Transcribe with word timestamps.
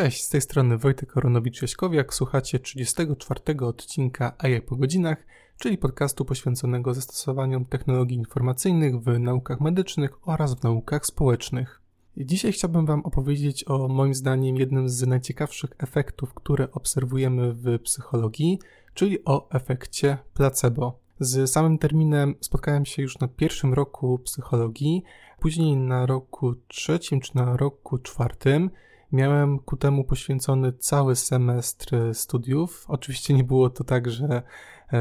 Cześć, 0.00 0.24
z 0.24 0.28
tej 0.28 0.40
strony 0.40 0.78
Wojtek 0.78 1.12
Koronowicz-Jaśkowiak, 1.12 2.14
słuchacie 2.14 2.58
34 2.58 3.40
odcinka 3.60 4.34
AI 4.38 4.60
po 4.60 4.76
godzinach, 4.76 5.26
czyli 5.58 5.78
podcastu 5.78 6.24
poświęconego 6.24 6.94
zastosowaniom 6.94 7.64
technologii 7.64 8.16
informacyjnych 8.16 9.00
w 9.00 9.18
naukach 9.18 9.60
medycznych 9.60 10.28
oraz 10.28 10.54
w 10.54 10.62
naukach 10.62 11.06
społecznych. 11.06 11.80
Dzisiaj 12.16 12.52
chciałbym 12.52 12.86
Wam 12.86 13.00
opowiedzieć 13.00 13.68
o 13.68 13.88
moim 13.88 14.14
zdaniem 14.14 14.56
jednym 14.56 14.88
z 14.88 15.06
najciekawszych 15.06 15.70
efektów, 15.78 16.34
które 16.34 16.72
obserwujemy 16.72 17.54
w 17.54 17.78
psychologii, 17.78 18.58
czyli 18.94 19.24
o 19.24 19.50
efekcie 19.50 20.18
placebo. 20.34 20.98
Z 21.18 21.50
samym 21.50 21.78
terminem 21.78 22.34
spotkałem 22.40 22.86
się 22.86 23.02
już 23.02 23.18
na 23.18 23.28
pierwszym 23.28 23.74
roku 23.74 24.18
psychologii, 24.18 25.02
później 25.40 25.76
na 25.76 26.06
roku 26.06 26.54
trzecim 26.68 27.20
czy 27.20 27.36
na 27.36 27.56
roku 27.56 27.98
czwartym 27.98 28.70
Miałem 29.12 29.58
ku 29.58 29.76
temu 29.76 30.04
poświęcony 30.04 30.72
cały 30.72 31.16
semestr 31.16 32.14
studiów. 32.14 32.84
Oczywiście 32.88 33.34
nie 33.34 33.44
było 33.44 33.70
to 33.70 33.84
tak, 33.84 34.10
że 34.10 34.42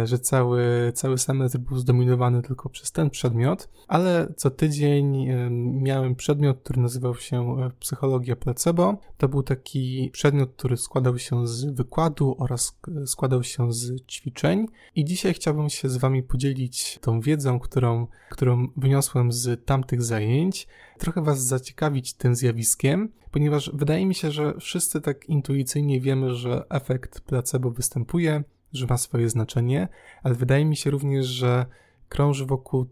że 0.04 0.20
cały, 0.20 0.92
cały 0.96 1.18
semestr 1.18 1.58
był 1.58 1.78
zdominowany 1.78 2.42
tylko 2.42 2.70
przez 2.70 2.92
ten 2.92 3.09
przedmiot, 3.09 3.70
ale 3.88 4.34
co 4.36 4.50
tydzień 4.50 5.30
e, 5.30 5.50
miałem 5.81 6.16
przedmiot, 6.16 6.59
który 6.64 6.81
nazywał 6.81 7.16
się 7.16 7.59
e, 7.59 7.72
psychologia 7.80 8.36
placebo. 8.36 8.98
To 9.18 9.30
był 9.30 9.44
taki 9.44 10.09
przedmiot, 10.14 10.50
który 10.58 10.78
składał 10.78 11.18
się 11.18 11.48
z 11.48 11.66
wykładu 11.66 12.36
oraz 12.40 12.80
składał 13.06 13.44
się 13.44 13.73
z 13.73 14.06
ćwiczeń. 14.06 14.66
I 14.96 15.06
dzisiaj 15.06 15.34
chciałbym 15.34 15.70
się 15.70 15.90
z 15.90 15.98
wami 15.98 16.24
podzielić 16.24 17.00
tą 17.02 17.22
wiedzą, 17.22 17.59
którą, 17.59 18.08
którą 18.30 18.68
wyniosłem 18.78 19.31
z 19.31 19.66
tamtych 19.66 20.03
zajęć, 20.03 20.68
trochę 20.98 21.22
was 21.22 21.46
zaciekawić 21.46 22.14
tym 22.14 22.36
zjawiskiem, 22.36 23.12
ponieważ 23.31 23.72
wydaje 23.74 24.06
mi 24.06 24.16
się, 24.16 24.31
że 24.31 24.53
wszyscy 24.59 25.02
tak 25.02 25.30
intuicyjnie 25.30 26.02
wiemy, 26.02 26.36
że 26.36 26.66
efekt 26.70 27.22
placebo 27.22 27.72
występuje, 27.72 28.44
że 28.73 28.88
ma 28.88 28.98
swoje 28.98 29.30
znaczenie, 29.30 29.88
ale 30.23 30.36
wydaje 30.36 30.66
mi 30.66 30.75
się 30.75 30.92
również, 30.92 31.25
że 31.25 31.66
krąży 32.09 32.45
wokół 32.45 32.86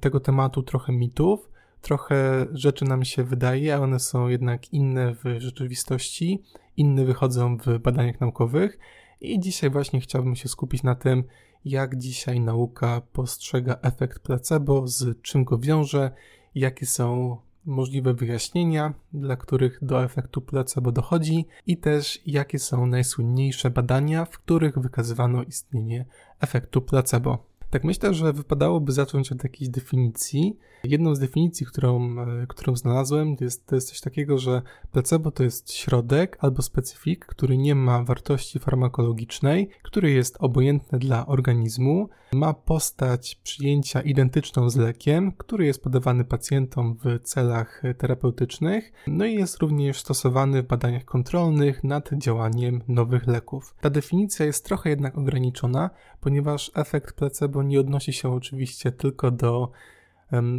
tego 0.00 0.20
tematu 0.20 0.62
trochę 0.62 0.92
mitów, 0.92 1.50
trochę 1.80 2.46
rzeczy 2.52 2.84
nam 2.84 3.04
się 3.04 3.24
wydaje, 3.24 3.74
a 3.74 3.78
one 3.78 4.00
są 4.00 4.28
jednak 4.28 4.72
inne 4.72 5.14
w 5.14 5.24
rzeczywistości, 5.38 6.42
inne 6.76 7.04
wychodzą 7.04 7.56
w 7.56 7.78
badaniach 7.78 8.20
naukowych. 8.20 8.78
I 9.20 9.40
dzisiaj 9.40 9.70
właśnie 9.70 10.00
chciałbym 10.00 10.36
się 10.36 10.48
skupić 10.48 10.82
na 10.82 10.94
tym, 10.94 11.24
jak 11.64 11.96
dzisiaj 11.96 12.40
nauka 12.40 13.02
postrzega 13.12 13.78
efekt 13.82 14.18
placebo, 14.18 14.88
z 14.88 15.22
czym 15.22 15.44
go 15.44 15.58
wiąże, 15.58 16.10
jakie 16.54 16.86
są 16.86 17.36
możliwe 17.68 18.14
wyjaśnienia, 18.14 18.94
dla 19.12 19.36
których 19.36 19.78
do 19.82 20.04
efektu 20.04 20.40
placebo 20.40 20.92
dochodzi 20.92 21.46
i 21.66 21.76
też 21.76 22.20
jakie 22.26 22.58
są 22.58 22.86
najsłynniejsze 22.86 23.70
badania, 23.70 24.24
w 24.24 24.38
których 24.38 24.78
wykazywano 24.78 25.42
istnienie 25.42 26.04
efektu 26.40 26.82
placebo. 26.82 27.47
Tak 27.70 27.84
myślę, 27.84 28.14
że 28.14 28.32
wypadałoby 28.32 28.92
zacząć 28.92 29.32
od 29.32 29.44
jakiejś 29.44 29.70
definicji. 29.70 30.58
Jedną 30.84 31.14
z 31.14 31.18
definicji, 31.18 31.66
którą, 31.66 32.20
e, 32.20 32.46
którą 32.46 32.76
znalazłem, 32.76 33.36
jest, 33.40 33.66
to 33.66 33.74
jest 33.74 33.88
coś 33.88 34.00
takiego, 34.00 34.38
że 34.38 34.62
placebo 34.92 35.30
to 35.30 35.42
jest 35.42 35.72
środek 35.72 36.38
albo 36.40 36.62
specyfik, 36.62 37.26
który 37.26 37.58
nie 37.58 37.74
ma 37.74 38.04
wartości 38.04 38.58
farmakologicznej, 38.58 39.70
który 39.82 40.10
jest 40.10 40.36
obojętny 40.40 40.98
dla 40.98 41.26
organizmu, 41.26 42.08
ma 42.32 42.54
postać 42.54 43.40
przyjęcia 43.42 44.00
identyczną 44.00 44.70
z 44.70 44.76
lekiem, 44.76 45.32
który 45.32 45.66
jest 45.66 45.82
podawany 45.82 46.24
pacjentom 46.24 46.96
w 47.04 47.22
celach 47.22 47.82
terapeutycznych, 47.98 48.92
no 49.06 49.26
i 49.26 49.34
jest 49.34 49.58
również 49.58 50.00
stosowany 50.00 50.62
w 50.62 50.66
badaniach 50.66 51.04
kontrolnych 51.04 51.84
nad 51.84 52.10
działaniem 52.12 52.82
nowych 52.88 53.26
leków. 53.26 53.74
Ta 53.80 53.90
definicja 53.90 54.46
jest 54.46 54.64
trochę 54.64 54.90
jednak 54.90 55.18
ograniczona, 55.18 55.90
ponieważ 56.20 56.70
efekt 56.74 57.16
placebo 57.16 57.62
nie 57.62 57.80
odnosi 57.80 58.12
się 58.12 58.32
oczywiście 58.32 58.92
tylko 58.92 59.30
do 59.30 59.70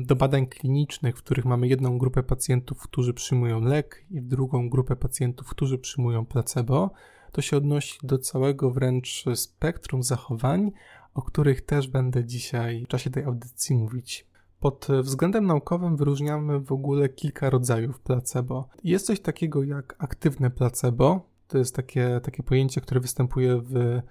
do 0.03 0.15
badań 0.15 0.47
klinicznych, 0.47 1.17
w 1.17 1.23
których 1.23 1.45
mamy 1.45 1.67
jedną 1.67 1.97
grupę 1.97 2.23
pacjentów, 2.23 2.83
którzy 2.83 3.13
przyjmują 3.13 3.61
lek 3.61 4.05
i 4.11 4.21
drugą 4.21 4.69
grupę 4.69 4.95
pacjentów, 4.95 5.49
którzy 5.49 5.77
przyjmują 5.77 6.25
placebo, 6.25 6.91
to 7.31 7.41
się 7.41 7.57
odnosi 7.57 7.99
do 8.03 8.17
całego 8.17 8.71
wręcz 8.71 9.25
spektrum 9.35 10.03
zachowań, 10.03 10.71
o 11.13 11.21
których 11.21 11.61
też 11.61 11.87
będę 11.87 12.25
dzisiaj 12.25 12.85
w 12.85 12.87
czasie 12.87 13.09
tej 13.09 13.23
audycji 13.23 13.75
mówić. 13.75 14.27
Pod 14.59 14.87
względem 15.01 15.45
naukowym 15.45 15.97
wyróżniamy 15.97 16.59
w 16.59 16.71
ogóle 16.71 17.09
kilka 17.09 17.49
rodzajów 17.49 17.99
placebo. 17.99 18.69
Jest 18.83 19.05
coś 19.05 19.19
takiego 19.19 19.63
jak 19.63 19.95
aktywne 19.97 20.49
placebo. 20.49 21.29
To 21.47 21.57
jest 21.57 21.75
takie, 21.75 22.19
takie 22.23 22.43
pojęcie, 22.43 22.81
które 22.81 22.99
występuje 22.99 23.61
w, 23.61 24.01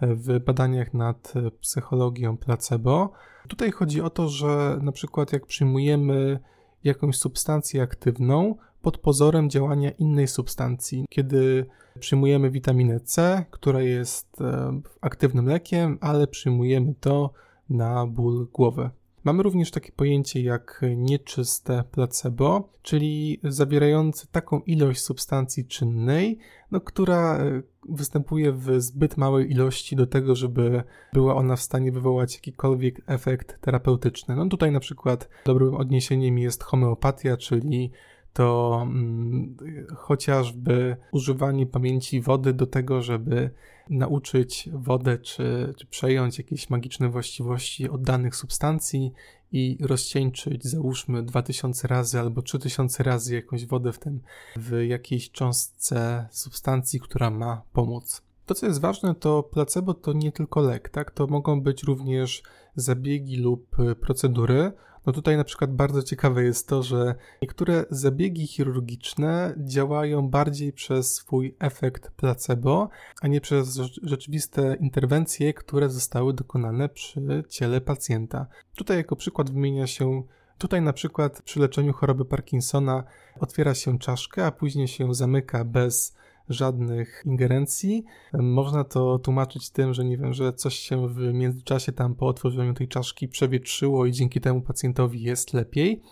w 0.00 0.40
badaniach 0.40 0.94
nad 0.94 1.32
psychologią 1.60 2.36
placebo. 2.36 3.12
Tutaj 3.48 3.70
chodzi 3.70 4.00
o 4.00 4.10
to, 4.10 4.28
że 4.28 4.78
na 4.82 4.92
przykład 4.92 5.32
jak 5.32 5.46
przyjmujemy 5.46 6.38
jakąś 6.84 7.16
substancję 7.16 7.82
aktywną 7.82 8.56
pod 8.82 8.98
pozorem 8.98 9.50
działania 9.50 9.90
innej 9.90 10.28
substancji, 10.28 11.06
kiedy 11.10 11.66
przyjmujemy 12.00 12.50
witaminę 12.50 13.00
C, 13.00 13.44
która 13.50 13.80
jest 13.80 14.40
e, 14.40 14.80
aktywnym 15.00 15.46
lekiem, 15.46 15.98
ale 16.00 16.26
przyjmujemy 16.26 16.94
to 17.00 17.30
na 17.70 18.06
ból 18.06 18.46
głowy. 18.52 18.90
Mamy 19.24 19.42
również 19.42 19.70
takie 19.70 19.92
pojęcie 19.92 20.42
jak 20.42 20.80
nieczyste 20.96 21.84
placebo, 21.90 22.68
czyli 22.82 23.40
zawierające 23.44 24.26
taką 24.32 24.60
ilość 24.60 25.00
substancji 25.00 25.66
czynnej, 25.66 26.38
no, 26.70 26.80
która 26.80 27.38
e, 27.38 27.62
występuje 27.88 28.52
w 28.52 28.80
zbyt 28.80 29.16
małej 29.16 29.50
ilości 29.50 29.96
do 29.96 30.06
tego, 30.06 30.34
żeby 30.34 30.82
była 31.12 31.34
ona 31.34 31.56
w 31.56 31.62
stanie 31.62 31.92
wywołać 31.92 32.34
jakikolwiek 32.34 33.00
efekt 33.06 33.60
terapeutyczny. 33.60 34.36
No 34.36 34.46
tutaj 34.48 34.72
na 34.72 34.80
przykład 34.80 35.28
dobrym 35.44 35.74
odniesieniem 35.74 36.38
jest 36.38 36.62
homeopatia, 36.62 37.36
czyli 37.36 37.90
to 38.32 38.78
mm, 38.82 39.56
chociażby 39.96 40.96
używanie 41.12 41.66
pamięci 41.66 42.20
wody 42.20 42.52
do 42.52 42.66
tego, 42.66 43.02
żeby 43.02 43.50
nauczyć 43.90 44.68
wodę 44.72 45.18
czy, 45.18 45.74
czy 45.78 45.86
przejąć 45.86 46.38
jakieś 46.38 46.70
magiczne 46.70 47.08
właściwości 47.08 47.88
od 47.88 48.02
danych 48.02 48.36
substancji 48.36 49.12
i 49.52 49.78
rozcieńczyć 49.80 50.64
załóżmy 50.64 51.22
2000 51.22 51.88
razy 51.88 52.20
albo 52.20 52.42
3000 52.42 53.02
razy 53.02 53.34
jakąś 53.34 53.66
wodę 53.66 53.92
w 53.92 53.98
tym 53.98 54.20
w 54.56 54.82
jakiejś 54.88 55.30
cząstce 55.30 56.28
substancji, 56.30 57.00
która 57.00 57.30
ma 57.30 57.62
pomóc. 57.72 58.22
To, 58.46 58.54
co 58.54 58.66
jest 58.66 58.80
ważne, 58.80 59.14
to 59.14 59.42
placebo 59.42 59.94
to 59.94 60.12
nie 60.12 60.32
tylko 60.32 60.60
lek, 60.60 60.88
tak? 60.88 61.10
To 61.10 61.26
mogą 61.26 61.60
być 61.60 61.82
również 61.82 62.42
zabiegi 62.76 63.36
lub 63.36 63.76
procedury, 64.00 64.72
no 65.06 65.12
tutaj 65.12 65.36
na 65.36 65.44
przykład 65.44 65.72
bardzo 65.72 66.02
ciekawe 66.02 66.44
jest 66.44 66.68
to, 66.68 66.82
że 66.82 67.14
niektóre 67.42 67.84
zabiegi 67.90 68.46
chirurgiczne 68.46 69.54
działają 69.58 70.28
bardziej 70.28 70.72
przez 70.72 71.14
swój 71.14 71.56
efekt 71.58 72.10
placebo, 72.10 72.88
a 73.22 73.28
nie 73.28 73.40
przez 73.40 73.80
rzeczywiste 74.02 74.76
interwencje, 74.80 75.54
które 75.54 75.90
zostały 75.90 76.34
dokonane 76.34 76.88
przy 76.88 77.44
ciele 77.48 77.80
pacjenta. 77.80 78.46
Tutaj 78.76 78.96
jako 78.96 79.16
przykład 79.16 79.50
wymienia 79.50 79.86
się 79.86 80.22
Tutaj 80.58 80.82
na 80.82 80.92
przykład 80.92 81.42
przy 81.42 81.60
leczeniu 81.60 81.92
choroby 81.92 82.24
Parkinsona 82.24 83.04
otwiera 83.40 83.74
się 83.74 83.98
czaszkę, 83.98 84.46
a 84.46 84.50
później 84.50 84.88
się 84.88 85.14
zamyka 85.14 85.64
bez 85.64 86.14
żadnych 86.48 87.22
ingerencji. 87.26 88.04
Można 88.32 88.84
to 88.84 89.18
tłumaczyć 89.18 89.70
tym, 89.70 89.94
że 89.94 90.04
nie 90.04 90.18
wiem, 90.18 90.32
że 90.32 90.52
coś 90.52 90.74
się 90.74 91.08
w 91.08 91.18
międzyczasie 91.32 91.92
tam 91.92 92.14
po 92.14 92.26
otworzeniu 92.26 92.74
tej 92.74 92.88
czaszki 92.88 93.28
przewietrzyło 93.28 94.06
i 94.06 94.12
dzięki 94.12 94.40
temu 94.40 94.60
pacjentowi 94.60 95.22
jest 95.22 95.54
lepiej 95.54 96.02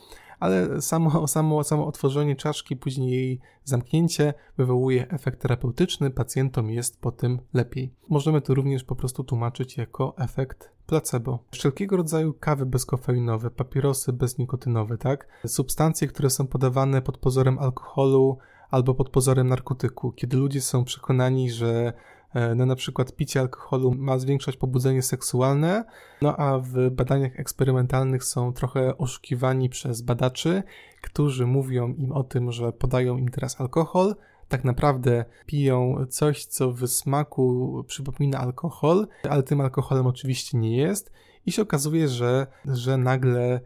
ale 0.42 0.82
samo, 0.82 1.28
samo, 1.28 1.64
samo 1.64 1.86
otworzenie 1.86 2.36
czaszki, 2.36 2.76
później 2.76 3.10
jej 3.10 3.40
zamknięcie 3.64 4.34
wywołuje 4.56 5.08
efekt 5.08 5.42
terapeutyczny, 5.42 6.10
pacjentom 6.10 6.70
jest 6.70 7.00
po 7.00 7.12
tym 7.12 7.38
lepiej. 7.54 7.94
Możemy 8.08 8.40
to 8.40 8.54
również 8.54 8.84
po 8.84 8.96
prostu 8.96 9.24
tłumaczyć 9.24 9.76
jako 9.76 10.14
efekt 10.18 10.70
placebo. 10.86 11.38
Wszelkiego 11.50 11.96
rodzaju 11.96 12.34
kawy 12.34 12.66
bezkofeinowe, 12.66 13.50
papierosy 13.50 14.12
beznikotynowe, 14.12 14.98
tak? 14.98 15.28
Substancje, 15.46 16.08
które 16.08 16.30
są 16.30 16.46
podawane 16.46 17.02
pod 17.02 17.18
pozorem 17.18 17.58
alkoholu, 17.58 18.38
albo 18.72 18.94
pod 18.94 19.08
pozorem 19.08 19.48
narkotyku, 19.48 20.12
kiedy 20.12 20.36
ludzie 20.36 20.60
są 20.60 20.84
przekonani, 20.84 21.50
że 21.50 21.92
e, 22.34 22.54
no 22.54 22.66
na 22.66 22.76
przykład 22.76 23.16
picie 23.16 23.40
alkoholu 23.40 23.94
ma 23.98 24.18
zwiększać 24.18 24.56
pobudzenie 24.56 25.02
seksualne, 25.02 25.84
no 26.22 26.36
a 26.36 26.58
w 26.58 26.90
badaniach 26.90 27.40
eksperymentalnych 27.40 28.24
są 28.24 28.52
trochę 28.52 28.98
oszukiwani 28.98 29.68
przez 29.68 30.02
badaczy, 30.02 30.62
którzy 31.02 31.46
mówią 31.46 31.94
im 31.94 32.12
o 32.12 32.24
tym, 32.24 32.52
że 32.52 32.72
podają 32.72 33.16
im 33.16 33.28
teraz 33.28 33.60
alkohol, 33.60 34.14
tak 34.48 34.64
naprawdę 34.64 35.24
piją 35.46 35.96
coś, 36.08 36.44
co 36.44 36.72
w 36.72 36.86
smaku 36.86 37.84
przypomina 37.86 38.38
alkohol, 38.38 39.08
ale 39.30 39.42
tym 39.42 39.60
alkoholem 39.60 40.06
oczywiście 40.06 40.58
nie 40.58 40.76
jest 40.76 41.12
i 41.46 41.52
się 41.52 41.62
okazuje, 41.62 42.08
że, 42.08 42.46
że 42.64 42.96
nagle 42.96 43.60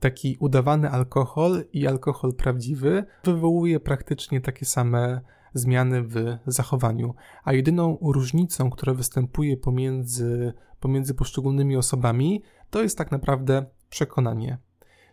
taki 0.00 0.36
udawany 0.40 0.90
alkohol 0.90 1.64
i 1.72 1.86
alkohol 1.86 2.34
prawdziwy 2.34 3.04
wywołuje 3.24 3.80
praktycznie 3.80 4.40
takie 4.40 4.66
same 4.66 5.20
zmiany 5.54 6.02
w 6.02 6.38
zachowaniu. 6.46 7.14
A 7.44 7.52
jedyną 7.52 7.98
różnicą, 8.02 8.70
która 8.70 8.94
występuje 8.94 9.56
pomiędzy, 9.56 10.52
pomiędzy 10.80 11.14
poszczególnymi 11.14 11.76
osobami, 11.76 12.42
to 12.70 12.82
jest 12.82 12.98
tak 12.98 13.10
naprawdę 13.10 13.66
przekonanie. 13.90 14.58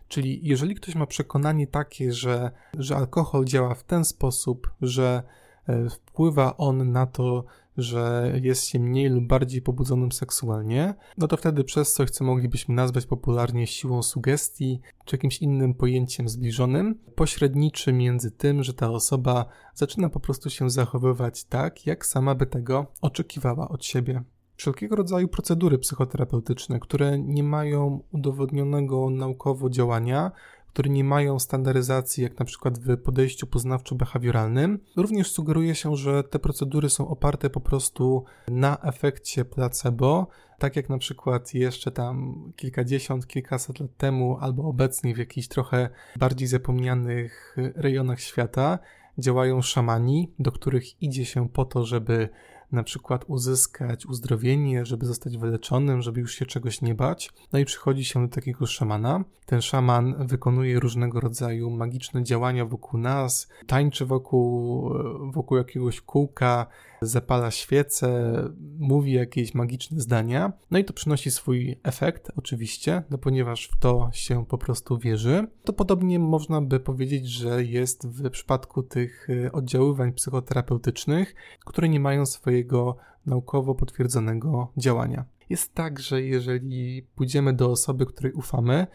Czyli 0.08 0.40
jeżeli 0.42 0.74
ktoś 0.74 0.94
ma 0.94 1.06
przekonanie 1.06 1.66
takie, 1.66 2.12
że, 2.12 2.50
że 2.78 2.96
alkohol 2.96 3.44
działa 3.44 3.74
w 3.74 3.84
ten 3.84 4.04
sposób, 4.04 4.70
że 4.82 5.22
e, 5.66 5.90
wpływa 5.90 6.56
on 6.56 6.92
na 6.92 7.06
to, 7.06 7.44
że 7.78 8.32
jest 8.42 8.66
się 8.66 8.78
mniej 8.78 9.08
lub 9.08 9.26
bardziej 9.26 9.62
pobudzonym 9.62 10.12
seksualnie, 10.12 10.94
no 11.18 11.28
to 11.28 11.36
wtedy 11.36 11.64
przez 11.64 11.92
coś, 11.92 12.10
co 12.10 12.24
moglibyśmy 12.24 12.74
nazwać 12.74 13.06
popularnie 13.06 13.66
siłą 13.66 14.02
sugestii, 14.02 14.80
czy 15.04 15.16
jakimś 15.16 15.38
innym 15.38 15.74
pojęciem 15.74 16.28
zbliżonym, 16.28 16.98
pośredniczy 17.14 17.92
między 17.92 18.30
tym, 18.30 18.62
że 18.62 18.74
ta 18.74 18.90
osoba 18.90 19.46
zaczyna 19.74 20.08
po 20.08 20.20
prostu 20.20 20.50
się 20.50 20.70
zachowywać 20.70 21.44
tak, 21.44 21.86
jak 21.86 22.06
sama 22.06 22.34
by 22.34 22.46
tego 22.46 22.86
oczekiwała 23.00 23.68
od 23.68 23.84
siebie. 23.84 24.22
Wszelkiego 24.58 24.96
rodzaju 24.96 25.28
procedury 25.28 25.78
psychoterapeutyczne, 25.78 26.80
które 26.80 27.18
nie 27.18 27.42
mają 27.42 28.00
udowodnionego 28.12 29.10
naukowo 29.10 29.70
działania, 29.70 30.32
które 30.78 30.90
nie 30.90 31.04
mają 31.04 31.38
standaryzacji, 31.38 32.22
jak 32.22 32.38
na 32.38 32.44
przykład 32.44 32.78
w 32.78 32.96
podejściu 32.96 33.46
poznawczo-behawioralnym. 33.46 34.78
Również 34.96 35.30
sugeruje 35.32 35.74
się, 35.74 35.96
że 35.96 36.24
te 36.24 36.38
procedury 36.38 36.90
są 36.90 37.08
oparte 37.08 37.50
po 37.50 37.60
prostu 37.60 38.24
na 38.48 38.78
efekcie 38.82 39.44
placebo, 39.44 40.26
tak 40.58 40.76
jak 40.76 40.88
na 40.88 40.98
przykład 40.98 41.54
jeszcze 41.54 41.90
tam 41.90 42.34
kilkadziesiąt, 42.56 43.26
kilkaset 43.26 43.80
lat 43.80 43.96
temu, 43.96 44.38
albo 44.40 44.62
obecnie 44.62 45.14
w 45.14 45.18
jakichś 45.18 45.48
trochę 45.48 45.90
bardziej 46.16 46.48
zapomnianych 46.48 47.56
rejonach 47.74 48.20
świata 48.20 48.78
działają 49.18 49.62
szamani, 49.62 50.32
do 50.38 50.52
których 50.52 51.02
idzie 51.02 51.24
się 51.24 51.48
po 51.48 51.64
to, 51.64 51.86
żeby 51.86 52.28
na 52.72 52.82
przykład 52.82 53.24
uzyskać 53.26 54.06
uzdrowienie, 54.06 54.86
żeby 54.86 55.06
zostać 55.06 55.38
wyleczonym, 55.38 56.02
żeby 56.02 56.20
już 56.20 56.34
się 56.34 56.46
czegoś 56.46 56.82
nie 56.82 56.94
bać. 56.94 57.30
No 57.52 57.58
i 57.58 57.64
przychodzi 57.64 58.04
się 58.04 58.22
do 58.22 58.34
takiego 58.34 58.66
szamana. 58.66 59.24
Ten 59.46 59.62
szaman 59.62 60.26
wykonuje 60.26 60.80
różnego 60.80 61.20
rodzaju 61.20 61.70
magiczne 61.70 62.24
działania 62.24 62.64
wokół 62.64 63.00
nas, 63.00 63.48
tańczy 63.66 64.06
wokół, 64.06 64.90
wokół 65.32 65.58
jakiegoś 65.58 66.00
kółka, 66.00 66.66
zapala 67.02 67.50
świece, 67.50 68.34
mówi 68.78 69.12
jakieś 69.12 69.54
magiczne 69.54 70.00
zdania. 70.00 70.52
No 70.70 70.78
i 70.78 70.84
to 70.84 70.92
przynosi 70.92 71.30
swój 71.30 71.80
efekt, 71.82 72.30
oczywiście, 72.36 73.02
no 73.10 73.18
ponieważ 73.18 73.68
w 73.68 73.78
to 73.78 74.10
się 74.12 74.46
po 74.46 74.58
prostu 74.58 74.98
wierzy. 74.98 75.46
To 75.64 75.72
podobnie 75.72 76.18
można 76.18 76.60
by 76.60 76.80
powiedzieć, 76.80 77.28
że 77.28 77.64
jest 77.64 78.06
w 78.06 78.30
przypadku 78.30 78.82
tych 78.82 79.28
oddziaływań 79.52 80.12
psychoterapeutycznych, 80.12 81.34
które 81.66 81.88
nie 81.88 82.00
mają 82.00 82.26
swojej 82.26 82.57
swojego 82.58 82.96
naukowo 83.26 83.74
potwierdzonego 83.74 84.72
działania. 84.76 85.24
Jest 85.50 85.74
tak, 85.74 85.98
że 85.98 86.22
jeżeli 86.22 87.02
pójdziemy 87.02 87.52
do 87.52 87.70
osoby, 87.70 88.06
której 88.06 88.32
ufamy, 88.32 88.86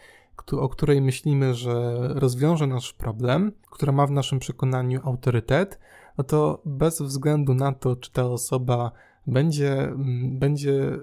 o 0.52 0.68
której 0.68 1.00
myślimy, 1.00 1.54
że 1.54 1.94
rozwiąże 2.14 2.66
nasz 2.66 2.92
problem, 2.92 3.52
która 3.70 3.92
ma 3.92 4.06
w 4.06 4.10
naszym 4.10 4.38
przekonaniu 4.38 5.00
autorytet, 5.04 5.78
no 6.18 6.24
to 6.24 6.62
bez 6.64 7.02
względu 7.02 7.54
na 7.54 7.72
to, 7.72 7.96
czy 7.96 8.12
ta 8.12 8.24
osoba 8.24 8.92
będzie, 9.26 9.82
mm, 9.82 10.38
będzie 10.38 10.98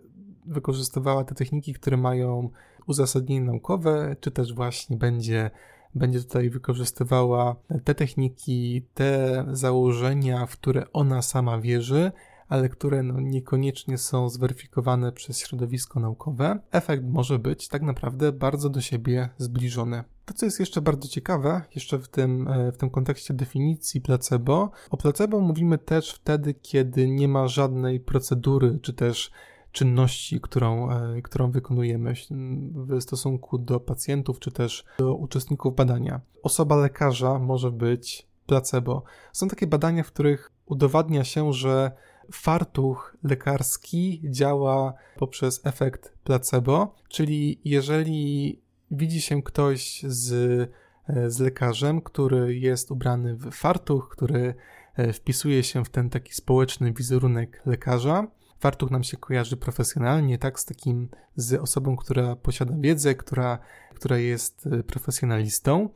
wykorzystywała 0.46 1.24
te 1.24 1.36
techniki, 1.36 1.74
które 1.74 1.98
mają 1.98 2.50
uzasadnienie 2.88 3.46
naukowe, 3.46 4.16
czy 4.20 4.32
też 4.32 4.54
właśnie 4.54 4.98
będzie, 4.98 5.52
będzie 5.96 6.20
tutaj 6.20 6.50
wykorzystywała 6.50 7.56
te 7.84 7.96
techniki, 7.96 8.86
te 8.94 9.46
założenia, 9.52 10.46
w 10.46 10.58
które 10.58 10.84
ona 10.94 11.22
sama 11.22 11.58
wierzy, 11.58 12.12
ale 12.52 12.70
które 12.70 13.04
no, 13.04 13.20
niekoniecznie 13.20 13.98
są 13.98 14.30
zweryfikowane 14.30 15.12
przez 15.12 15.40
środowisko 15.40 16.00
naukowe, 16.00 16.60
efekt 16.72 17.04
może 17.04 17.40
być 17.40 17.68
tak 17.68 17.82
naprawdę 17.82 18.32
bardzo 18.32 18.70
do 18.70 18.82
siebie 18.82 19.30
zbliżony. 19.38 20.04
To, 20.26 20.34
co 20.34 20.46
jest 20.46 20.60
jeszcze 20.60 20.82
bardzo 20.82 21.08
ciekawe, 21.08 21.62
jeszcze 21.76 22.00
w 22.00 22.08
tym, 22.08 22.48
e, 22.48 22.72
w 22.72 22.78
tym 22.78 22.90
kontekście 22.90 23.34
definicji 23.34 24.02
placebo, 24.02 24.72
o 24.90 24.98
placebo 24.98 25.40
mówimy 25.40 25.78
też 25.78 26.12
wtedy, 26.14 26.54
kiedy 26.54 27.10
nie 27.10 27.28
ma 27.28 27.48
żadnej 27.48 28.00
procedury, 28.00 28.80
czy 28.82 28.94
też 28.94 29.32
czynności, 29.72 30.42
którą, 30.42 30.92
e, 30.92 31.22
którą 31.22 31.52
wykonujemy 31.52 32.14
w 32.74 33.02
stosunku 33.02 33.58
do 33.58 33.80
pacjentów, 33.80 34.40
czy 34.40 34.52
też 34.52 34.86
do 35.00 35.16
uczestników 35.16 35.76
badania. 35.76 36.22
Osoba 36.44 36.76
lekarza 36.76 37.40
może 37.40 37.72
być 37.72 38.28
placebo. 38.46 39.04
Są 39.34 39.48
takie 39.48 39.68
badania, 39.68 40.04
w 40.04 40.12
których 40.12 40.52
udowadnia 40.66 41.24
się, 41.24 41.54
że 41.54 41.92
fartuch 42.34 43.18
lekarski 43.24 44.22
działa 44.30 44.94
poprzez 45.18 45.62
efekt 45.64 46.14
placebo, 46.24 46.96
czyli 47.10 47.62
jeżeli 47.66 48.60
widzi 48.92 49.22
się 49.22 49.44
ktoś 49.44 50.04
z, 50.08 50.32
e, 51.08 51.30
z 51.30 51.40
lekarzem, 51.40 52.02
który 52.02 52.56
jest 52.56 52.92
ubrany 52.92 53.36
w 53.36 53.52
fartuch, 53.52 54.10
który 54.10 54.56
e, 54.96 55.14
wpisuje 55.14 55.64
się 55.64 55.86
w 55.86 55.90
ten 55.90 56.10
taki 56.10 56.34
społeczny 56.34 56.94
wizerunek 56.94 57.62
lekarza. 57.66 58.28
Fartuch 58.60 58.92
nam 58.92 59.04
się 59.04 59.18
kojarzy 59.18 59.58
profesjonalnie, 59.58 60.38
tak, 60.38 60.60
z 60.60 60.66
takim, 60.66 61.10
z 61.36 61.54
osobą, 61.54 61.96
która 61.96 62.36
posiada 62.36 62.76
wiedzę, 62.80 63.16
która, 63.16 63.60
która 63.96 64.18
jest 64.18 64.68
e, 64.68 64.84
profesjonalistą. 64.84 65.90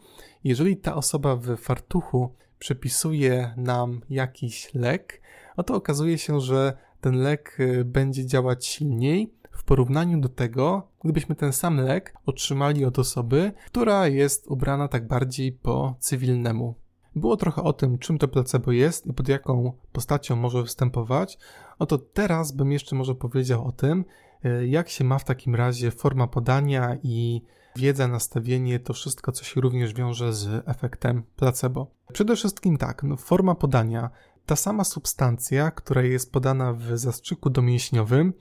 Jeżeli 0.43 0.77
ta 0.77 0.95
osoba 0.95 1.35
w 1.35 1.57
fartuchu 1.57 2.35
przepisuje 2.59 3.53
nam 3.57 4.01
jakiś 4.09 4.73
lek, 4.73 5.21
no 5.57 5.63
to 5.63 5.75
okazuje 5.75 6.17
się, 6.17 6.39
że 6.39 6.77
ten 7.01 7.15
lek 7.15 7.57
y, 7.59 7.85
będzie 7.85 8.25
działać 8.25 8.65
silniej 8.65 9.33
w 9.51 9.63
porównaniu 9.63 10.19
do 10.19 10.29
tego, 10.29 10.87
gdybyśmy 11.03 11.35
ten 11.35 11.53
sam 11.53 11.77
lek 11.77 12.13
otrzymali 12.25 12.85
od 12.85 12.99
osoby, 12.99 13.51
która 13.65 14.07
jest 14.07 14.47
ubrana 14.47 14.87
tak 14.87 15.07
bardziej 15.07 15.51
po 15.51 15.95
cywilnemu. 15.99 16.75
Było 17.15 17.37
trochę 17.37 17.63
o 17.63 17.73
tym, 17.73 17.97
czym 17.97 18.17
to 18.17 18.27
placebo 18.27 18.71
jest 18.71 19.07
i 19.07 19.13
pod 19.13 19.27
jaką 19.27 19.73
postacią 19.91 20.35
może 20.35 20.61
występować. 20.61 21.37
Oto 21.79 21.97
teraz 21.97 22.51
bym 22.51 22.71
jeszcze 22.71 22.95
może 22.95 23.15
powiedział 23.15 23.67
o 23.67 23.71
tym, 23.71 24.05
y, 24.45 24.67
jak 24.67 24.89
się 24.89 25.03
ma 25.03 25.19
w 25.19 25.23
takim 25.23 25.55
razie 25.55 25.91
forma 25.91 26.27
podania 26.27 26.97
i 27.03 27.41
wiedza, 27.75 28.07
nastawienie, 28.07 28.79
to 28.79 28.93
wszystko, 28.93 29.31
co 29.31 29.43
się 29.43 29.61
również 29.61 29.93
wiąże 29.93 30.33
z 30.33 30.63
efektem 30.67 31.23
placebo. 31.35 31.91
Przede 32.13 32.35
wszystkim 32.35 32.77
tak, 32.77 33.03
no, 33.03 33.17
forma 33.17 33.55
podania 33.55 34.09
ta 34.45 34.55
sama 34.55 34.83
substancja, 34.83 35.71
która 35.71 36.01
jest 36.01 36.31
podana 36.31 36.73
w 36.73 36.97
zastrzyku 36.97 37.49
domięśniowym, 37.49 38.33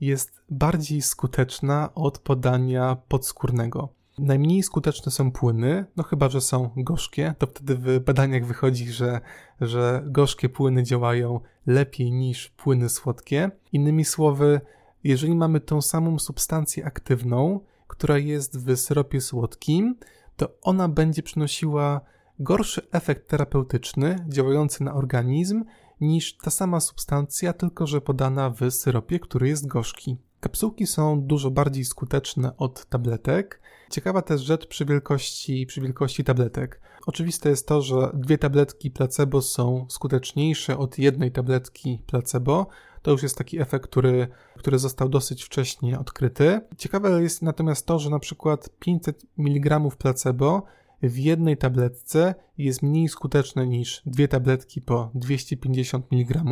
jest 0.00 0.42
bardziej 0.50 1.02
skuteczna 1.02 1.94
od 1.94 2.18
podania 2.18 2.96
podskórnego. 3.08 3.88
Najmniej 4.18 4.62
skuteczne 4.62 5.12
są 5.12 5.32
płyny, 5.32 5.84
no 5.96 6.02
chyba, 6.02 6.28
że 6.28 6.40
są 6.40 6.70
gorzkie, 6.76 7.34
to 7.38 7.46
wtedy 7.46 7.74
w 7.74 8.00
badaniach 8.00 8.46
wychodzi, 8.46 8.92
że, 8.92 9.20
że 9.60 10.02
gorzkie 10.06 10.48
płyny 10.48 10.82
działają 10.82 11.40
lepiej 11.66 12.12
niż 12.12 12.48
płyny 12.48 12.88
słodkie. 12.88 13.50
Innymi 13.72 14.04
słowy, 14.04 14.60
jeżeli 15.04 15.34
mamy 15.34 15.60
tą 15.60 15.82
samą 15.82 16.18
substancję 16.18 16.86
aktywną, 16.86 17.60
która 17.86 18.18
jest 18.18 18.58
w 18.58 18.76
syropie 18.76 19.20
słodkim, 19.20 19.96
to 20.36 20.48
ona 20.62 20.88
będzie 20.88 21.22
przynosiła 21.22 22.00
gorszy 22.38 22.82
efekt 22.92 23.28
terapeutyczny 23.28 24.26
działający 24.28 24.84
na 24.84 24.94
organizm 24.94 25.64
niż 26.00 26.36
ta 26.36 26.50
sama 26.50 26.80
substancja, 26.80 27.52
tylko 27.52 27.86
że 27.86 28.00
podana 28.00 28.50
w 28.50 28.70
syropie, 28.70 29.20
który 29.20 29.48
jest 29.48 29.66
gorzki. 29.66 30.16
Kapsułki 30.40 30.86
są 30.86 31.22
dużo 31.22 31.50
bardziej 31.50 31.84
skuteczne 31.84 32.56
od 32.56 32.86
tabletek. 32.86 33.60
Ciekawa 33.90 34.22
też 34.22 34.40
rzecz 34.40 34.66
przy 34.66 34.84
wielkości, 34.84 35.66
przy 35.66 35.80
wielkości 35.80 36.24
tabletek. 36.24 36.80
Oczywiste 37.06 37.48
jest 37.50 37.68
to, 37.68 37.82
że 37.82 38.10
dwie 38.14 38.38
tabletki 38.38 38.90
placebo 38.90 39.42
są 39.42 39.86
skuteczniejsze 39.88 40.78
od 40.78 40.98
jednej 40.98 41.32
tabletki 41.32 42.02
placebo. 42.06 42.66
To 43.02 43.10
już 43.10 43.22
jest 43.22 43.38
taki 43.38 43.60
efekt, 43.60 43.84
który, 43.84 44.28
który 44.58 44.78
został 44.78 45.08
dosyć 45.08 45.44
wcześnie 45.44 45.98
odkryty. 45.98 46.60
Ciekawe 46.78 47.22
jest 47.22 47.42
natomiast 47.42 47.86
to, 47.86 47.98
że 47.98 48.10
na 48.10 48.18
przykład 48.18 48.68
500 48.78 49.22
mg 49.38 49.80
placebo 49.98 50.64
w 51.08 51.18
jednej 51.18 51.56
tabletce 51.56 52.34
jest 52.58 52.82
mniej 52.82 53.08
skuteczne 53.08 53.66
niż 53.66 54.02
dwie 54.06 54.28
tabletki 54.28 54.80
po 54.80 55.10
250 55.14 56.06
mg. 56.12 56.42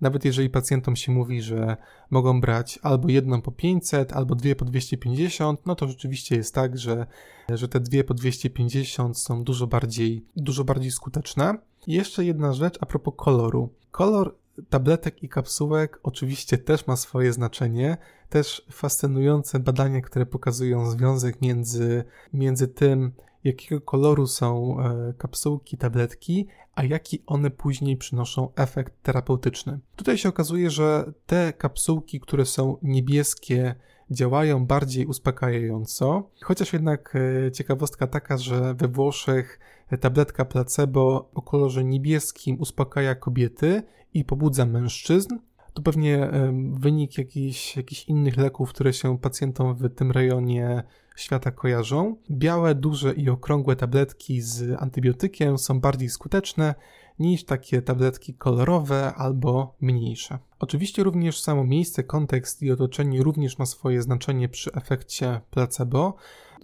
Nawet 0.00 0.24
jeżeli 0.24 0.50
pacjentom 0.50 0.96
się 0.96 1.12
mówi, 1.12 1.42
że 1.42 1.76
mogą 2.10 2.40
brać 2.40 2.78
albo 2.82 3.08
jedną 3.08 3.42
po 3.42 3.52
500, 3.52 4.12
albo 4.12 4.34
dwie 4.34 4.56
po 4.56 4.64
250, 4.64 5.66
no 5.66 5.74
to 5.74 5.88
rzeczywiście 5.88 6.36
jest 6.36 6.54
tak, 6.54 6.78
że, 6.78 7.06
że 7.48 7.68
te 7.68 7.80
dwie 7.80 8.04
po 8.04 8.14
250 8.14 9.18
są 9.18 9.44
dużo 9.44 9.66
bardziej, 9.66 10.24
dużo 10.36 10.64
bardziej 10.64 10.90
skuteczne. 10.90 11.58
I 11.86 11.92
jeszcze 11.92 12.24
jedna 12.24 12.52
rzecz 12.52 12.78
a 12.80 12.86
propos 12.86 13.14
koloru. 13.16 13.68
Kolor 13.90 14.34
tabletek 14.70 15.22
i 15.22 15.28
kapsułek 15.28 16.00
oczywiście 16.02 16.58
też 16.58 16.86
ma 16.86 16.96
swoje 16.96 17.32
znaczenie. 17.32 17.96
Też 18.28 18.66
fascynujące 18.70 19.60
badania, 19.60 20.00
które 20.00 20.26
pokazują 20.26 20.90
związek 20.90 21.40
między, 21.42 22.04
między 22.32 22.68
tym, 22.68 23.12
jakiego 23.44 23.80
koloru 23.80 24.26
są 24.26 24.76
e, 24.80 25.12
kapsułki, 25.18 25.76
tabletki, 25.76 26.46
a 26.74 26.84
jaki 26.84 27.22
one 27.26 27.50
później 27.50 27.96
przynoszą 27.96 28.48
efekt 28.56 29.02
terapeutyczny. 29.02 29.78
Tutaj 29.96 30.18
się 30.18 30.28
okazuje, 30.28 30.70
że 30.70 31.12
te 31.26 31.52
kapsułki, 31.52 32.20
które 32.20 32.44
są 32.46 32.76
niebieskie, 32.82 33.74
działają 34.10 34.66
bardziej 34.66 35.06
uspokajająco, 35.06 36.30
chociaż 36.42 36.72
jednak 36.72 37.14
e, 37.46 37.52
ciekawostka 37.52 38.06
taka, 38.06 38.36
że 38.36 38.74
we 38.74 38.88
Włoszech 38.88 39.58
tabletka 40.00 40.44
placebo 40.44 41.30
o 41.34 41.42
kolorze 41.42 41.84
niebieskim 41.84 42.60
uspokaja 42.60 43.14
kobiety 43.14 43.82
i 44.14 44.24
pobudza 44.24 44.66
mężczyzn, 44.66 45.38
to 45.74 45.82
pewnie 45.82 46.30
wynik 46.72 47.18
jakichś, 47.18 47.76
jakichś 47.76 48.04
innych 48.04 48.36
leków, 48.36 48.70
które 48.70 48.92
się 48.92 49.18
pacjentom 49.18 49.74
w 49.74 49.94
tym 49.94 50.10
rejonie 50.10 50.82
świata 51.16 51.50
kojarzą. 51.50 52.16
Białe, 52.30 52.74
duże 52.74 53.12
i 53.12 53.30
okrągłe 53.30 53.76
tabletki 53.76 54.40
z 54.40 54.82
antybiotykiem 54.82 55.58
są 55.58 55.80
bardziej 55.80 56.08
skuteczne 56.08 56.74
niż 57.18 57.44
takie 57.44 57.82
tabletki 57.82 58.34
kolorowe 58.34 59.14
albo 59.14 59.74
mniejsze. 59.80 60.38
Oczywiście 60.58 61.02
również 61.02 61.40
samo 61.40 61.64
miejsce, 61.64 62.04
kontekst 62.04 62.62
i 62.62 62.70
otoczenie 62.70 63.22
również 63.22 63.58
ma 63.58 63.66
swoje 63.66 64.02
znaczenie 64.02 64.48
przy 64.48 64.72
efekcie 64.72 65.40
placebo. 65.50 66.14